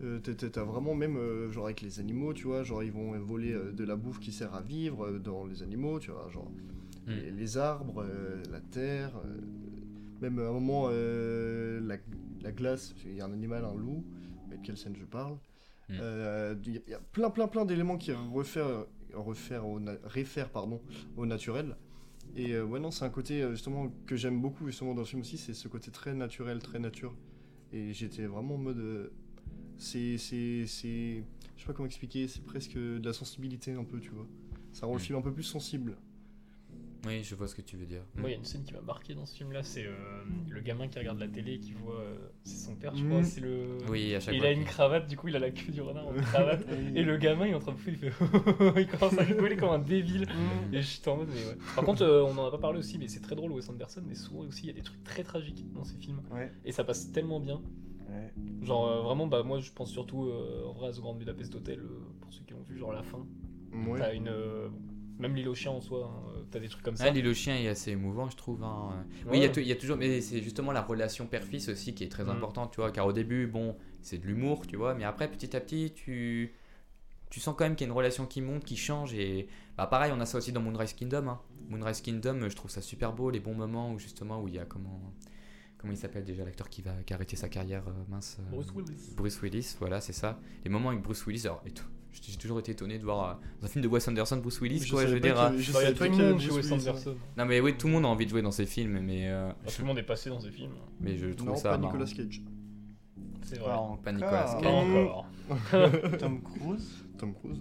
[0.02, 3.52] Euh, t'as- vraiment même euh, genre avec les animaux, tu vois, genre ils vont voler
[3.52, 6.50] euh, de la bouffe qui sert à vivre euh, dans les animaux, tu vois, genre
[7.06, 7.12] Mm.
[7.12, 9.12] les, les arbres, euh, la terre,
[10.20, 11.96] même à un moment euh, la,
[12.42, 14.04] la glace, il y a un animal, un loup,
[14.48, 15.34] mais de quelle scène je parle.
[15.88, 15.94] Mm.
[16.00, 20.80] Euh, Il y a plein plein plein d'éléments qui refaire, refaire au, na- réfèrent pardon,
[21.16, 21.76] au naturel.
[22.36, 25.06] Et euh, ouais non c'est un côté euh, justement que j'aime beaucoup justement dans le
[25.06, 27.16] film aussi, c'est ce côté très naturel, très nature.
[27.72, 29.12] Et j'étais vraiment en mode...
[29.78, 30.16] c'est.
[30.16, 34.26] Je sais pas comment expliquer, c'est presque de la sensibilité un peu, tu vois.
[34.72, 35.02] Ça rend le Mm.
[35.02, 35.96] film un peu plus sensible.
[37.06, 38.02] Oui, je vois ce que tu veux dire.
[38.16, 39.92] Moi, il y a une scène qui m'a marqué dans ce film-là, c'est euh,
[40.50, 41.94] le gamin qui regarde la télé et qui voit.
[41.98, 43.08] euh, c'est son père, je Mm.
[43.08, 43.22] crois.
[43.22, 43.78] C'est le.
[43.88, 44.48] Oui, à chaque Et il fois.
[44.50, 46.66] a une cravate, du coup, il a la queue du renard en cravate.
[46.94, 48.12] Et le gamin, il est en train de bouffer, il fait.
[48.80, 50.26] il commence à rigoler comme un débile.
[50.26, 50.74] Mm.
[50.74, 51.56] Et je suis en mode, mais ouais.
[51.74, 54.02] Par contre, euh, on en a pas parlé aussi, mais c'est très drôle, Wes Anderson,
[54.06, 56.20] mais souvent aussi, il y a des trucs très tragiques dans ses films.
[56.30, 57.62] Ouais, Et ça passe tellement bien.
[58.10, 58.32] ouais.
[58.62, 61.54] Genre, euh, vraiment, bah, moi, je pense surtout euh, en vrai à The Grand Budapest
[61.54, 63.26] Hotel, euh, pour ceux qui ont vu, genre la fin.
[63.72, 63.98] Ouais.
[63.98, 64.28] T'as une.
[64.28, 64.68] euh,
[65.20, 67.04] même l'île aux chiens en soi, hein, euh, t'as des trucs comme ça.
[67.06, 68.62] Ah, l'île au chien est assez émouvant, je trouve.
[68.64, 69.04] hein.
[69.26, 71.68] Oui, il y a tou- il y, a toujours, mais c'est justement la relation père-fils
[71.68, 72.30] aussi qui est très Mm.
[72.30, 72.90] importante, tu vois.
[72.90, 76.52] Car au début, bon, c'est de l'humour, tu vois, mais après, petit à petit, tu,
[77.30, 79.14] tu sens quand même qu'il y a une relation qui monte, qui change.
[79.14, 79.46] Et
[79.76, 81.28] bah, pareil, on a ça aussi dans Moonrise Kingdom.
[81.28, 81.40] hein.
[81.68, 84.58] Moonrise Kingdom, je trouve ça super beau, les bons moments où justement où il y
[84.58, 85.12] a comment,
[85.78, 88.38] comment il s'appelle déjà l'acteur qui va qui a arrêté sa carrière euh, mince.
[88.40, 89.14] euh, Bruce Willis.
[89.16, 90.40] Bruce Willis, voilà, c'est ça.
[90.64, 93.34] Les moments avec Bruce Willis, alors, et tout- j'ai toujours été étonné de voir euh,
[93.60, 95.40] dans un film de Wes Anderson Bruce Willis, quoi, je veux dire.
[95.40, 95.90] euh, je a
[96.54, 96.74] Wes hein.
[96.74, 97.16] Anderson.
[97.36, 99.48] Non mais oui, tout le monde a envie de jouer dans ces films, mais, euh,
[99.64, 100.72] Bah, tout le monde est passé dans ces films.
[101.00, 101.92] mais je trouve Non, ça pas marrant.
[101.96, 102.42] Nicolas Cage.
[103.42, 103.74] C'est Pas vrai.
[103.74, 103.98] encore.
[103.98, 104.66] Pas Nicolas Pas Cage.
[104.66, 105.26] encore.
[106.18, 107.60] Tom Cruise Tom Cruise.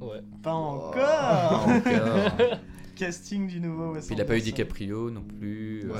[0.00, 0.20] Ouais.
[0.42, 0.90] Pas Oh.
[0.92, 2.58] encore Encore.
[2.96, 4.50] Casting du nouveau Wes Puis il a pas eu Anderson.
[4.56, 5.90] DiCaprio non plus.
[5.90, 5.98] Ouais.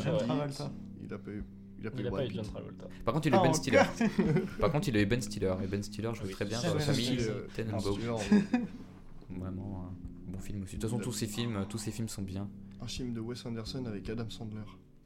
[1.03, 1.45] Il a pas eu.
[1.81, 2.53] Il a pas Il eu a pas eu John Pitt.
[2.53, 2.85] Travolta.
[3.05, 3.83] Par contre, il a eu Pas Ben Stiller.
[4.61, 5.55] Par contre, il a eu Ben Stiller.
[5.63, 6.33] Et Ben Stiller joue Ah oui.
[6.33, 7.19] très bien dans la famille
[7.57, 7.99] Tenenbaum.
[9.31, 9.87] Vraiment
[10.29, 10.77] un bon film aussi.
[10.77, 12.49] De toute façon, tous ces films, tous ces films sont bien.
[12.81, 14.61] Un film de Wes Anderson avec Adam Sandler.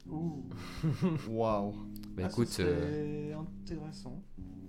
[0.09, 0.43] Ouh.
[1.29, 1.73] Waouh.
[2.15, 4.21] Bah Ah, écoute, ce euh, intéressant.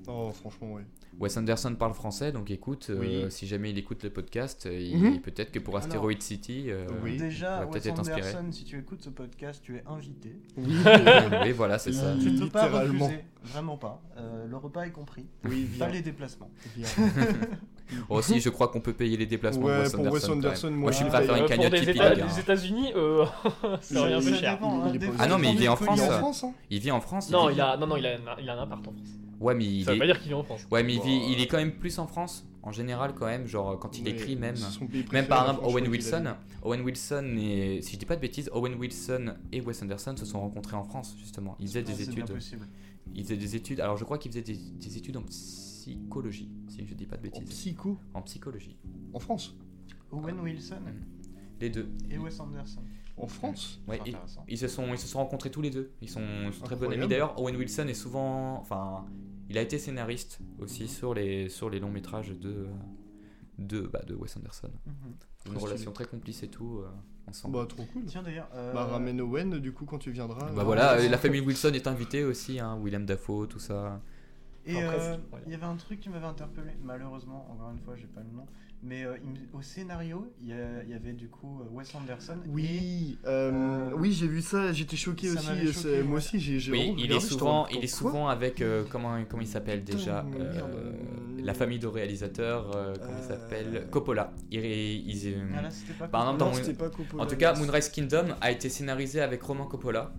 [0.09, 0.83] Oh, franchement, ouais.
[1.19, 3.25] Wes Anderson parle français, donc écoute, euh, Oui.
[3.31, 5.21] si jamais il écoute le podcast, euh, il- Mhm.
[5.23, 7.17] peut-être que pour Alors, Asteroid City, euh, oui.
[7.17, 8.21] Déjà, va peut-être Wes être inspiré.
[8.21, 10.37] Anderson, si tu écoutes ce podcast, tu es invité.
[10.59, 10.65] Oui,
[11.43, 12.13] oui, voilà, c'est ça.
[12.17, 12.23] Oui.
[12.23, 14.03] Tu ne peux pas refuser, vraiment pas.
[14.19, 16.51] Euh, le repas est compris, oui pas les déplacements.
[18.09, 20.71] Oh, si, je crois qu'on peut payer les déplacements de Ouais, Wes pour Wes Anderson.
[20.71, 22.41] Moi, moi, je suis prêt à faire une Euh, pour cagnotte des, États- les des
[22.41, 24.59] États-Unis, euh, un peu Ça cher.
[24.61, 27.31] hein, Ah non, mais il vit en France, Il hein Il vit en France.
[27.31, 29.09] Non, vit- il a, non, non, il a, un- il a un appart en France.
[29.41, 30.01] Ouais, mais il Ça veut est.
[30.01, 30.67] pas dire qu'il vit en France.
[30.71, 33.27] Ouais, mais il, vit- Bah, il est quand même plus en France, en général, quand
[33.27, 33.47] même.
[33.47, 34.57] Genre, quand il Mais écrit, même.
[35.13, 36.35] Même par exemple, Owen Wilson.
[36.63, 37.81] Owen Wilson et.
[37.83, 40.85] Si je dis pas de bêtises, Owen Wilson et Wes Anderson se sont rencontrés en
[40.85, 41.57] France, justement.
[41.61, 42.35] Ils faisaient des C'est bien études.
[42.35, 42.67] possible.
[43.15, 43.81] Ils faisaient des études.
[43.81, 47.23] Alors, je crois qu'ils faisaient des, des études en psychologie, si je dis pas de
[47.23, 47.29] dit.
[47.35, 47.55] En bêtises.
[47.57, 48.77] psycho, En psychologie.
[49.13, 49.55] en France.
[50.13, 50.77] Owen Wilson
[51.61, 51.89] Les deux.
[52.11, 52.81] et Wes Anderson.
[53.19, 54.13] En France Ouais, C'est
[54.49, 55.91] ils, se sont, ils se sont rencontrés tous les deux.
[56.03, 57.09] Ils sont, ils sont très bons amis.
[57.09, 58.59] D'ailleurs, Owen Wilson est souvent.
[58.61, 59.07] Enfin,
[59.49, 62.67] il a été scénariste aussi sur les, sur les longs métrages de,
[63.59, 64.71] de, bah, de Wes Anderson.
[64.87, 65.53] Mhm.
[65.53, 66.89] Une relation très complice et tout, euh,
[67.29, 67.55] ensemble.
[67.59, 68.05] Bah, trop cool.
[68.07, 68.49] Tiens d'ailleurs.
[68.55, 70.51] euh, Bah, ramène Owen, du coup, quand tu viendras.
[70.53, 74.01] Bah euh, voilà, et la famille Wilson est invitée aussi, hein, William Dafoe, tout ça.
[74.69, 75.17] Et euh,
[75.47, 78.37] il y avait un truc qui m'avait interpellé, malheureusement, encore une fois, j'ai pas le
[78.37, 78.47] nom,
[78.83, 80.55] mais euh, il au scénario, il y,
[80.89, 82.37] il avait du coup euh, Wes Anderson.
[82.49, 85.73] Oui, euh, Euh, oui, j'ai vu ça, j'étais choqué ça aussi.
[85.73, 89.43] choqué, Moi aussi, j'ai Oui, il est souvent, il est souvent avec euh, comment, comment
[89.43, 90.93] il s'appelle déjà euh,
[91.43, 94.33] La famille de réalisateurs, euh, comment il s'appelle Coppola.
[94.51, 96.37] Il, il- euh, Ah là, c'était pas Non,
[96.75, 97.23] pas Coppola.
[97.23, 100.13] en tout cas, Moonrise Kingdom a été scénarisé avec Roman Coppola.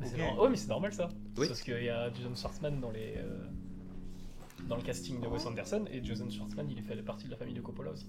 [0.00, 0.20] Mais c'est Ok.
[0.20, 1.08] normal- Ouais, mais c'est normal ça.
[1.38, 1.46] Oui.
[1.48, 3.14] Parce qu'il y a Jason Schwartzman dans les.
[3.18, 3.44] euh,
[4.68, 7.36] Dans le casting de Wes Anderson et Jason Schwartzman il est fait partie de la
[7.36, 8.06] famille de Coppola aussi.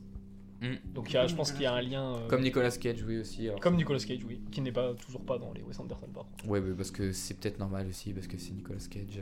[0.61, 0.75] Mm.
[0.93, 2.15] Donc il y a- je pense qu'il y a un lien.
[2.15, 3.47] euh, Comme Nicolas Cage, oui aussi.
[3.49, 3.59] alors.
[3.59, 6.47] comme Nicolas Cage, oui, qui n'est pas toujours pas dans les Wes Anderson par contre.
[6.47, 9.21] Ouais, ouais, parce que c'est peut-être normal aussi, parce que c'est Nicolas Cage.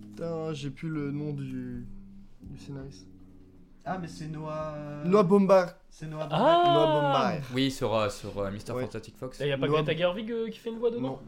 [0.00, 1.86] Putain, j'ai plus le nom du,
[2.42, 3.06] du scénariste.
[3.84, 4.74] Ah, mais c'est Noah.
[4.76, 5.74] euh, Noah Bombard.
[5.88, 6.28] C'est Noah.
[6.30, 7.48] Ah Noah Bombard.
[7.54, 8.72] Oui, sur, euh, sur euh, Mr.
[8.72, 8.82] Ouais.
[8.82, 9.38] Fantastic Fox.
[9.40, 11.20] Il n'y a pas Noah- Greta Gerwig euh, qui fait une voix dedans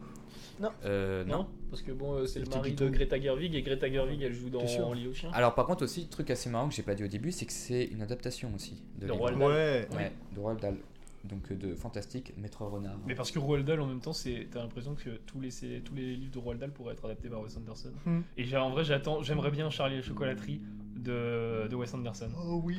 [0.85, 1.39] Euh, non.
[1.39, 2.89] Non, parce que bon, euh, c'est le mari de.
[2.89, 5.29] Greta Gerwig et Greta Gerwig elle joue dans En lit au chien.
[5.33, 7.53] Alors, par contre, aussi, truc assez marrant que j'ai pas dit au début, c'est que
[7.53, 9.11] c'est une adaptation aussi de, De.
[9.11, 9.47] Roald Dahl.
[9.47, 9.87] Ouais.
[9.95, 10.75] Ouais, de Roald Dahl.
[11.23, 12.97] Donc, euh, de Fantastique, Maître Renard.
[13.05, 15.49] Mais parce que Roald Dahl en même temps, c'est t'as l'impression que tous les
[15.85, 17.91] tous les livres de Roald Dahl pourraient être adaptés par Wes Anderson.
[18.05, 18.21] Hmm.
[18.37, 20.61] Et j'ai- en vrai, j'attends, j'aimerais bien Charlie et la chocolaterie
[20.95, 22.29] de, de Wes Anderson.
[22.37, 22.77] Oh oui.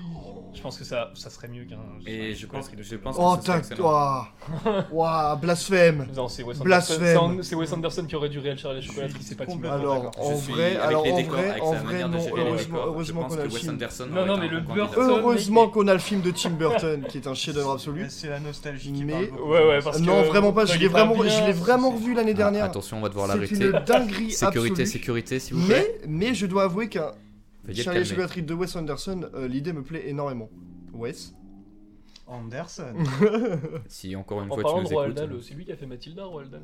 [0.55, 1.79] Je pense que ça, ça serait mieux qu'un.
[2.07, 3.79] Et je pense, chocolaterie de je pense Oh, que ce serait tac, excellent.
[3.89, 4.29] toi.
[4.93, 6.07] Ouah, blasphème.
[6.15, 6.65] Non, c'est Wes Anderson.
[6.65, 7.43] Blasphème.
[7.43, 9.81] c'est- Wes Anderson qui aurait dû réel Charlie et la chocolaterie, c'est pas Tim Burton.
[9.81, 12.19] Alors, en vrai, avec alors les en décors, vrai, en vrai, non.
[12.87, 13.79] Heureusement, qu'on a le film.
[14.11, 14.89] Non, non, mais le Burton-.
[14.97, 18.07] Heureusement qu'on a le film de Tim Burton, qui est un chef-d'œuvre absolu.
[18.33, 19.51] C'est la nostalgie qui Mais- parle beaucoup.
[19.51, 20.03] Ouais, ouais, parce que.
[20.07, 20.65] Non, vraiment pas.
[20.65, 22.65] Je l'ai vraiment, bien, je l'ai vraiment c'est- revu l'année Ah, dernière.
[22.65, 23.65] attention, on va devoir C'est l'arrêter.
[23.67, 24.87] une dinguerie Sécurité, absolue.
[24.87, 26.01] sécurité, s'il vous plaît.
[26.07, 27.13] Mais, mais je dois avouer qu'un
[27.75, 30.49] Charlie chocolaterie de Wes Anderson, euh, l'idée me plaît énormément.
[30.95, 31.35] Wes
[32.27, 32.95] Anderson.
[33.89, 35.43] Si encore une En fois tu nous écoutes.
[35.43, 36.63] C'est lui qui a fait Mathilda, Roald Dahl.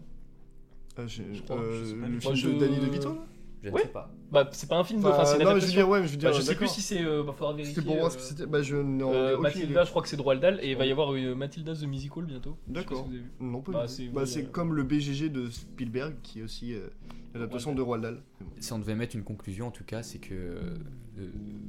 [0.99, 2.07] Euh, Je crois, euh, je sais pas.
[2.09, 3.25] le film je- de Danny DeVito là?
[3.63, 3.83] Je ne Ouais.
[3.83, 4.13] sais pas.
[4.31, 5.05] Bah, c'est pas un film.
[5.05, 5.81] Enfin, c'est une Non, mais je veux adaptation.
[5.81, 6.31] dire, ouais, mais je veux dire.
[6.31, 7.03] Bah, je sais plus si c'est.
[7.03, 7.75] euh, bah, faudra vérifier.
[7.75, 8.47] C'était pour voir ce que euh, c'était.
[8.47, 9.81] Bah, je n'en Euh, aucune Mathilda, idée.
[9.85, 11.83] je crois que c'est de Roald Dahl et il va y avoir une Mathilda The
[11.85, 12.57] Musical bientôt.
[12.69, 13.09] D'accord.
[13.11, 13.21] si.
[13.45, 13.93] Non, pas Bah, du tout.
[13.95, 16.87] c'est- Bah, oui, c'est euh, comme le BGG de Spielberg, qui est aussi euh,
[17.35, 18.23] l'adaptation de Roald Dahl.
[18.61, 20.77] Si on devait mettre une conclusion, en tout cas, c'est que euh,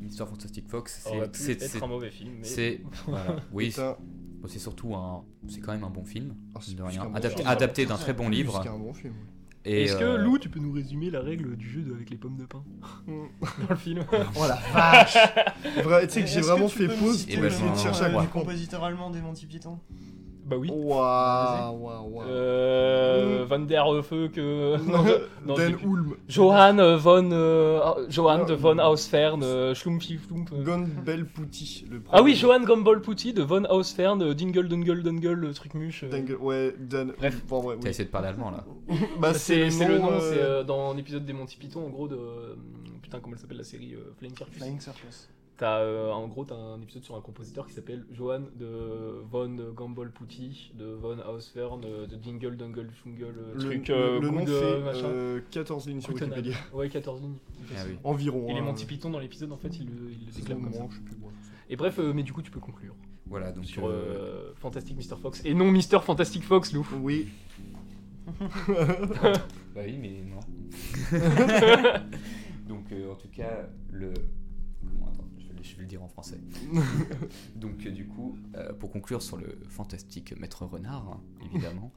[0.02, 0.28] Mr.
[0.28, 1.02] Fantastic Fox,
[1.34, 2.34] c'est c'est- un mauvais film.
[2.44, 2.82] c'est
[3.52, 3.82] oui, c'est
[4.48, 6.80] c'est surtout un, c'est quand même un bon film, ah, c'est
[7.45, 8.61] adapté, d'un très bon livre.
[8.64, 9.14] qu'un bon film.
[9.72, 12.18] Est-ce que euh, Lou, tu peux nous résumer la règle du jeu de- avec les
[12.18, 12.64] pommes de pain
[13.08, 14.04] dans le film.
[14.36, 15.18] Oh la vache.
[16.08, 18.24] Tu sais que j'ai vraiment tu fait pause pour essayer de chercher à du quoi.
[18.24, 18.46] comprendre.
[18.46, 19.80] compositeur allemand des Monty Python?
[20.50, 20.70] Bah oui.
[20.72, 22.28] Waouh, waouh, waouh.
[22.28, 24.78] Euh, Van der Feu que.
[24.78, 25.04] Non,
[25.46, 26.16] non, Dan j'ai- Ulm.
[26.28, 27.30] Johann euh, von.
[27.32, 28.58] euh, Johann de Non.
[28.58, 30.50] von Hausfern, euh, Schlumpfi Flump.
[30.52, 32.36] le Ah oui, premier.
[32.36, 36.04] Johann Gombol Putti de von Hausfern, Dingle Dungle Dungle, le truc muche.
[36.04, 36.10] euh.
[36.10, 37.14] Dingue- Ouais, Dan.
[37.18, 37.44] Bref.
[37.48, 38.66] Bon, ouais, T'as essayé de parler allemand là.
[39.20, 41.90] Bah, C'est c'est le nom, euh, c'est euh, dans un épisode des Monty Python, en
[41.90, 42.18] gros, de.
[43.04, 45.30] Putain, comment elle s'appelle la série euh, Flying Circus Flying Circus.
[45.60, 49.53] T'as euh, en gros t'as un épisode sur un compositeur qui s'appelle Johann de von
[49.76, 54.19] Gambol Putti, de von Hausfern, euh, de Dingle Dungle Fungle, euh, Le, truc le- euh,
[54.22, 55.06] le nom good, fait euh, machin.
[55.07, 56.14] euh, 14 lignes sur.
[56.14, 56.56] Wikipédia.
[56.73, 57.36] Ouais, 14 lignes.
[57.76, 57.98] Ah oui.
[58.06, 58.48] Environ.
[58.48, 58.64] Et les hein.
[58.64, 60.86] Monty Python dans l'épisode en fait ils le, ils le déclarent comme ça.
[60.90, 61.31] Je sais plus, moi.
[61.69, 62.95] Et bref, euh, mais du coup tu peux conclure
[63.27, 65.18] Voilà, donc sur euh, euh, Fantastic Mr.
[65.22, 65.41] Fox.
[65.44, 65.99] Et non Mr.
[66.02, 66.88] Fantastic Fox, Lou.
[67.02, 67.27] Oui.
[69.76, 70.40] Bah oui, mais non.
[72.68, 74.14] Donc, euh, en tout cas, le.
[75.61, 76.40] Je vais, le dire en français.
[77.56, 81.91] Donc, euh, du coup, euh, pour conclure sur le fantastique Maître Renard, hein, évidemment,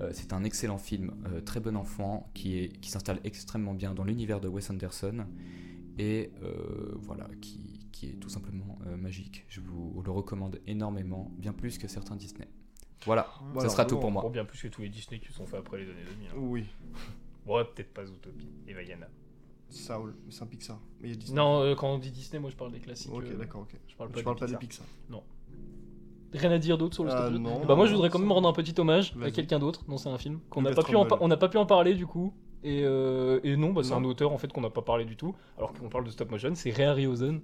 [0.00, 3.94] euh, c'est un excellent film, euh, très bon enfant, qui, est, qui s'installe extrêmement bien
[3.94, 5.26] dans l'univers de Wes Anderson
[5.98, 9.44] et euh, voilà, qui, qui est tout simplement euh, magique.
[9.48, 12.48] Je vous le recommande énormément, bien plus que certains Disney.
[13.06, 14.00] Voilà, Voilà, ça sera tout bon.
[14.02, 14.22] pour moi.
[14.22, 16.28] Bon, bien plus que tous les Disney qui sont faits après les années 2000.
[16.28, 16.32] hein.
[16.36, 16.66] Oui.
[17.46, 19.08] Ouais, peut-être pas Zootopie et Vaiana.
[19.70, 20.78] Saul, mais c'est un Pixar.
[21.00, 21.36] Mais il y a Disney.
[21.36, 23.12] Non, euh, quand on dit Disney, moi je parle des classiques.
[23.12, 23.76] Ok, euh, d'accord, ok.
[23.88, 24.86] Je parle pas, Je parle des pas des Pixar.
[25.08, 25.22] Pixar.
[26.32, 27.64] Rien à dire d'autre sur le Ah, non.
[27.66, 29.82] Bah moi je Non, voudrais quand même rendre un petit hommage à quelqu'un d'autre.
[29.88, 31.94] Non, c'est un film qu'on n'a pas pu en on n'a pas pu en parler
[31.94, 32.32] du coup.
[32.62, 33.96] Et, euh, et non, bah, c'est Non.
[34.00, 36.30] un auteur en fait qu'on n'a pas parlé du tout, alors qu'on parle de stop
[36.30, 37.40] motion, c'est Ray Harryhausen.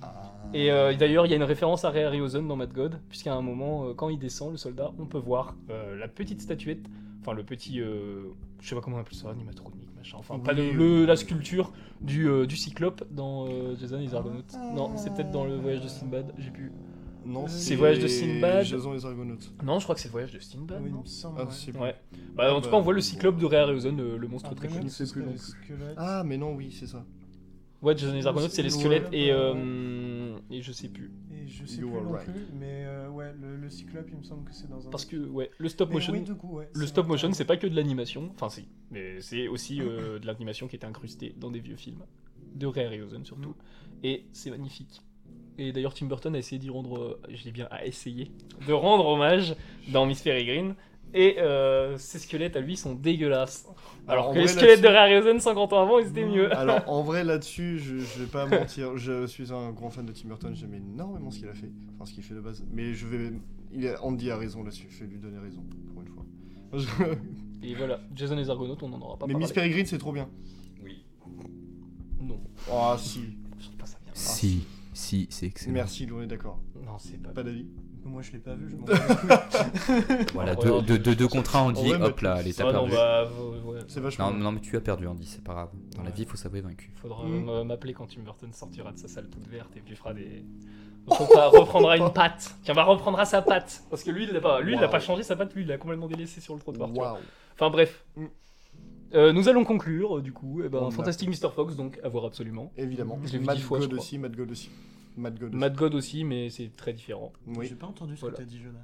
[0.00, 0.32] Ah.
[0.54, 3.42] Et d'ailleurs, il y a une référence à Ray Harryhausen dans Mad God, puisqu'à un
[3.42, 6.86] moment, quand il descend, le soldat, on peut voir la petite statuette,
[7.20, 8.32] enfin le petit, je
[8.68, 11.06] sais pas comment on appelle ça, animatronique, machin, enfin pas Oui, le, le- oui.
[11.06, 14.54] la sculpture du, euh, du cyclope dans euh, Jason et les Argonautes.
[14.74, 16.72] Non, c'est peut-être dans le voyage de Sinbad, j'ai pu.
[17.24, 18.64] Non, C'est Voyage de Sinbad.
[18.64, 19.52] Jason et les Argonautes.
[19.64, 20.80] Non, je crois que c'est le voyage de Sinbad.
[20.84, 21.38] Oui, non semble.
[21.40, 21.48] Ah, ouais.
[21.50, 21.96] c'est Ouais.
[22.36, 24.28] Bah, en Ah, tout bah, cas, on voit le cyclope de Ray Harryhausen, euh, le
[24.28, 24.88] monstre très connu.
[24.88, 25.24] ce sais plus.
[25.96, 27.04] Ah, mais non, oui, c'est ça.
[27.82, 31.10] Ouais, Jason et les Argonautes, c'est les squelettes et, euh, et je sais plus.
[31.46, 32.24] Et je sais You plus non right.
[32.30, 34.90] plus, mais euh, ouais, le, le cyclope, il me semble que c'est dans un.
[34.90, 36.12] Parce que, ouais, le stop Mais motion.
[36.12, 38.48] oui, du coup, ouais, Le c'est stop vrai, motion, c'est pas que de l'animation, enfin
[38.48, 42.04] si, mais c'est aussi euh, de l'animation qui était incrustée dans des vieux films,
[42.54, 43.54] de Ray Harryhausen surtout,
[44.02, 45.00] et c'est magnifique.
[45.58, 48.30] Et d'ailleurs Tim Burton a essayé d'y rendre, euh, je dis bien a essayé,
[48.66, 49.54] de rendre hommage
[49.88, 50.74] dans Miss Peregrine,
[51.14, 53.66] et euh, ses squelettes à lui sont dégueulasses.
[54.08, 56.54] Alors que les squelettes de Harryhausen 50 ans avant, ils étaient mieux.
[56.56, 58.96] Alors, en vrai, là-dessus, je, je vais pas mentir.
[58.96, 60.54] Je suis un grand fan de Tim Burton.
[60.54, 61.70] J'aime énormément ce qu'il a fait.
[61.94, 62.64] Enfin, ce qu'il fait de base.
[62.70, 63.32] Mais je vais.
[63.72, 64.02] Il a...
[64.04, 64.86] Andy a raison là-dessus.
[64.90, 65.62] Je vais lui donner raison,
[65.92, 66.24] pour une fois.
[66.74, 67.14] Je-
[67.66, 69.44] Et voilà, Jason et les Argonautes, on n'en aura pas Mais parlé.
[69.46, 70.28] Miss Peregrine, c'est trop bien.
[70.84, 71.04] Oui.
[72.20, 72.38] Non,
[72.70, 73.20] Ah, si.
[73.58, 74.12] je trouve pas ça bien.
[74.14, 75.72] Si, si, c'est excellent.
[75.74, 76.60] Merci, on est d'accord.
[76.84, 77.66] Non, c'est pas Pas d'avis
[78.06, 78.86] Moi, je l'ai pas vu, je m'en.
[80.34, 82.70] Voilà, deux, deux, deux, deux contre un, on dit Ouais, hop là, allez, t'as non,
[82.70, 82.90] perdu.
[82.92, 83.78] bah, euh, ouais.
[83.88, 84.30] C'est vachement.
[84.30, 85.68] Non, non, mais tu as perdu, Andy, c'est pas grave.
[85.96, 86.90] Dans la vie, il faut savoir vaincu.
[86.94, 87.48] Faudra Mm.
[87.48, 90.44] m- m'appeler quand Tim Burton sortira de sa salle toute verte et puis fera des.
[91.06, 92.54] Donc, on fera- reprendra une patte.
[92.62, 93.82] Tiens, on va reprendra sa patte.
[93.90, 94.90] Parce que lui, il n'a pas, lui, il a Wow.
[94.90, 96.94] pas changé sa patte, lui, il l'a complètement délaissé sur le trottoir.
[96.96, 97.18] Waouh.
[97.54, 98.04] Enfin bref.
[98.16, 98.24] Mm.
[99.14, 100.62] Euh, nous allons conclure, euh, du coup.
[100.64, 101.50] Eh ben, a- Fantastic Mr.
[101.54, 102.72] Fox, donc, à voir absolument.
[102.76, 103.18] Évidemment.
[103.24, 104.02] Je l'ai vu Mad dix fois, je God crois.
[104.04, 104.18] aussi.
[104.18, 104.70] Mad God aussi.
[105.16, 105.56] Mad God aussi.
[105.58, 107.32] Mad God aussi, mais c'est très différent.
[107.46, 107.66] Oui.
[107.68, 108.36] J'ai pas entendu ce Voilà.
[108.36, 108.78] que t'as dit, Jonas.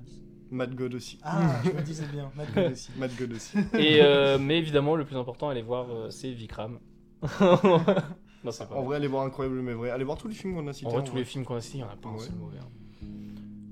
[0.50, 1.18] Mad God aussi.
[1.22, 2.90] Ah, je me disais bien, Mad God aussi.
[2.98, 3.59] Mad God aussi.
[3.78, 6.78] Et, euh, mais évidemment, le plus important, allez voir, euh, c'est Vikram.
[7.40, 8.96] non, c'est pas En vrai.
[8.96, 9.90] allez voir Incroyable mais vrai.
[9.90, 10.86] Allez voir tous les films qu'on a cités.
[10.86, 11.20] En vrai, en tous vrai.
[11.20, 12.59] les films qu'on a cités, il n'y en a pas un seul mauvais.
[12.59, 12.68] hein.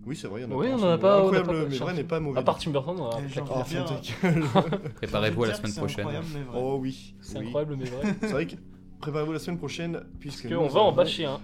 [0.07, 0.75] Oui, c'est vrai, il y en a Oui, pas.
[0.77, 2.39] on en a pas- Incroyable pas- mais vrai n'est pas mauvais.
[2.39, 3.19] À part Tim Burton, on a.
[3.19, 4.45] Ah, ta gueule.
[4.97, 6.07] Préparez-vous à la semaine prochaine.
[6.55, 7.15] Oh oui.
[7.21, 7.47] C'est oui.
[7.47, 8.15] incroyable, mais vrai.
[8.21, 8.55] C'est vrai que
[9.01, 11.41] préparez-vous la semaine prochaine puisque Parce qu'on va en bâcher un.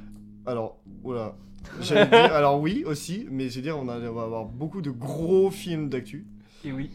[0.47, 1.37] Alors, voilà.
[1.81, 4.81] J'allais dire, alors oui aussi, mais je veux dire, on, a- on va avoir beaucoup
[4.83, 6.27] de gros films d'actu.
[6.65, 6.91] Et oui,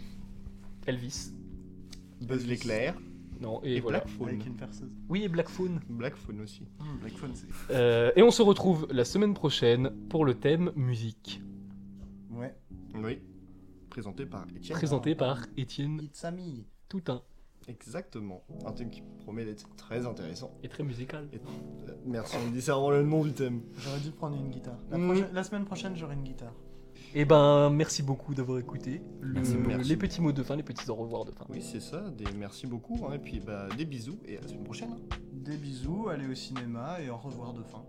[0.87, 1.31] Elvis.
[2.21, 2.95] Buzz l'éclair
[3.41, 3.99] Non, et, et, voilà.
[3.99, 4.27] Black Phone.
[4.29, 4.89] Avec une perceuse.
[5.09, 5.79] Oui, et Black Phone.
[5.89, 6.63] Black Phone aussi.
[7.01, 7.47] Black Phone, c'est.
[7.73, 11.41] Euh, et on se retrouve la semaine prochaine pour le thème musique,
[12.29, 12.55] Ouais.
[12.95, 13.19] Oui.
[13.89, 14.77] Présenté par Étienne.
[14.77, 16.63] présenté par Étienne It's a me.
[16.87, 17.21] Toutain.
[17.71, 18.43] Exactement.
[18.65, 20.51] Un thème qui promet d'être très intéressant.
[20.63, 21.27] et très musical.
[21.33, 23.61] Euh, Merci, on me dit ça avant le nom du thème.
[23.77, 24.77] J'aurais dû prendre une guitare.
[24.89, 25.27] La, Mm.
[25.33, 26.53] la semaine prochaine, j'aurai une guitare.
[27.13, 29.67] Et ben, merci beaucoup d'avoir écouté le- Merci beaucoup.
[29.67, 29.89] Merci.
[29.89, 31.45] les petits mots de fin, les petits au revoir de fin.
[31.49, 32.09] Oui, c'est ça.
[32.11, 32.97] Des merci beaucoup.
[33.05, 34.95] hein, et puis, bah, des bisous et à la semaine prochaine.
[35.33, 37.83] Des bisous, allez au cinéma et au revoir de fin.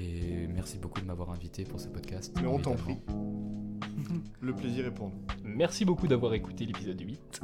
[0.00, 2.34] Et merci beaucoup de m'avoir invité pour ce podcast.
[2.40, 2.98] Mais on t'en prie.
[4.40, 5.26] Le plaisir est pour nous.
[5.44, 7.40] Merci beaucoup d'avoir écouté l'épisode 8.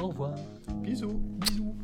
[0.00, 0.34] Au revoir.
[0.82, 1.20] Bisous.
[1.38, 1.74] Bisous.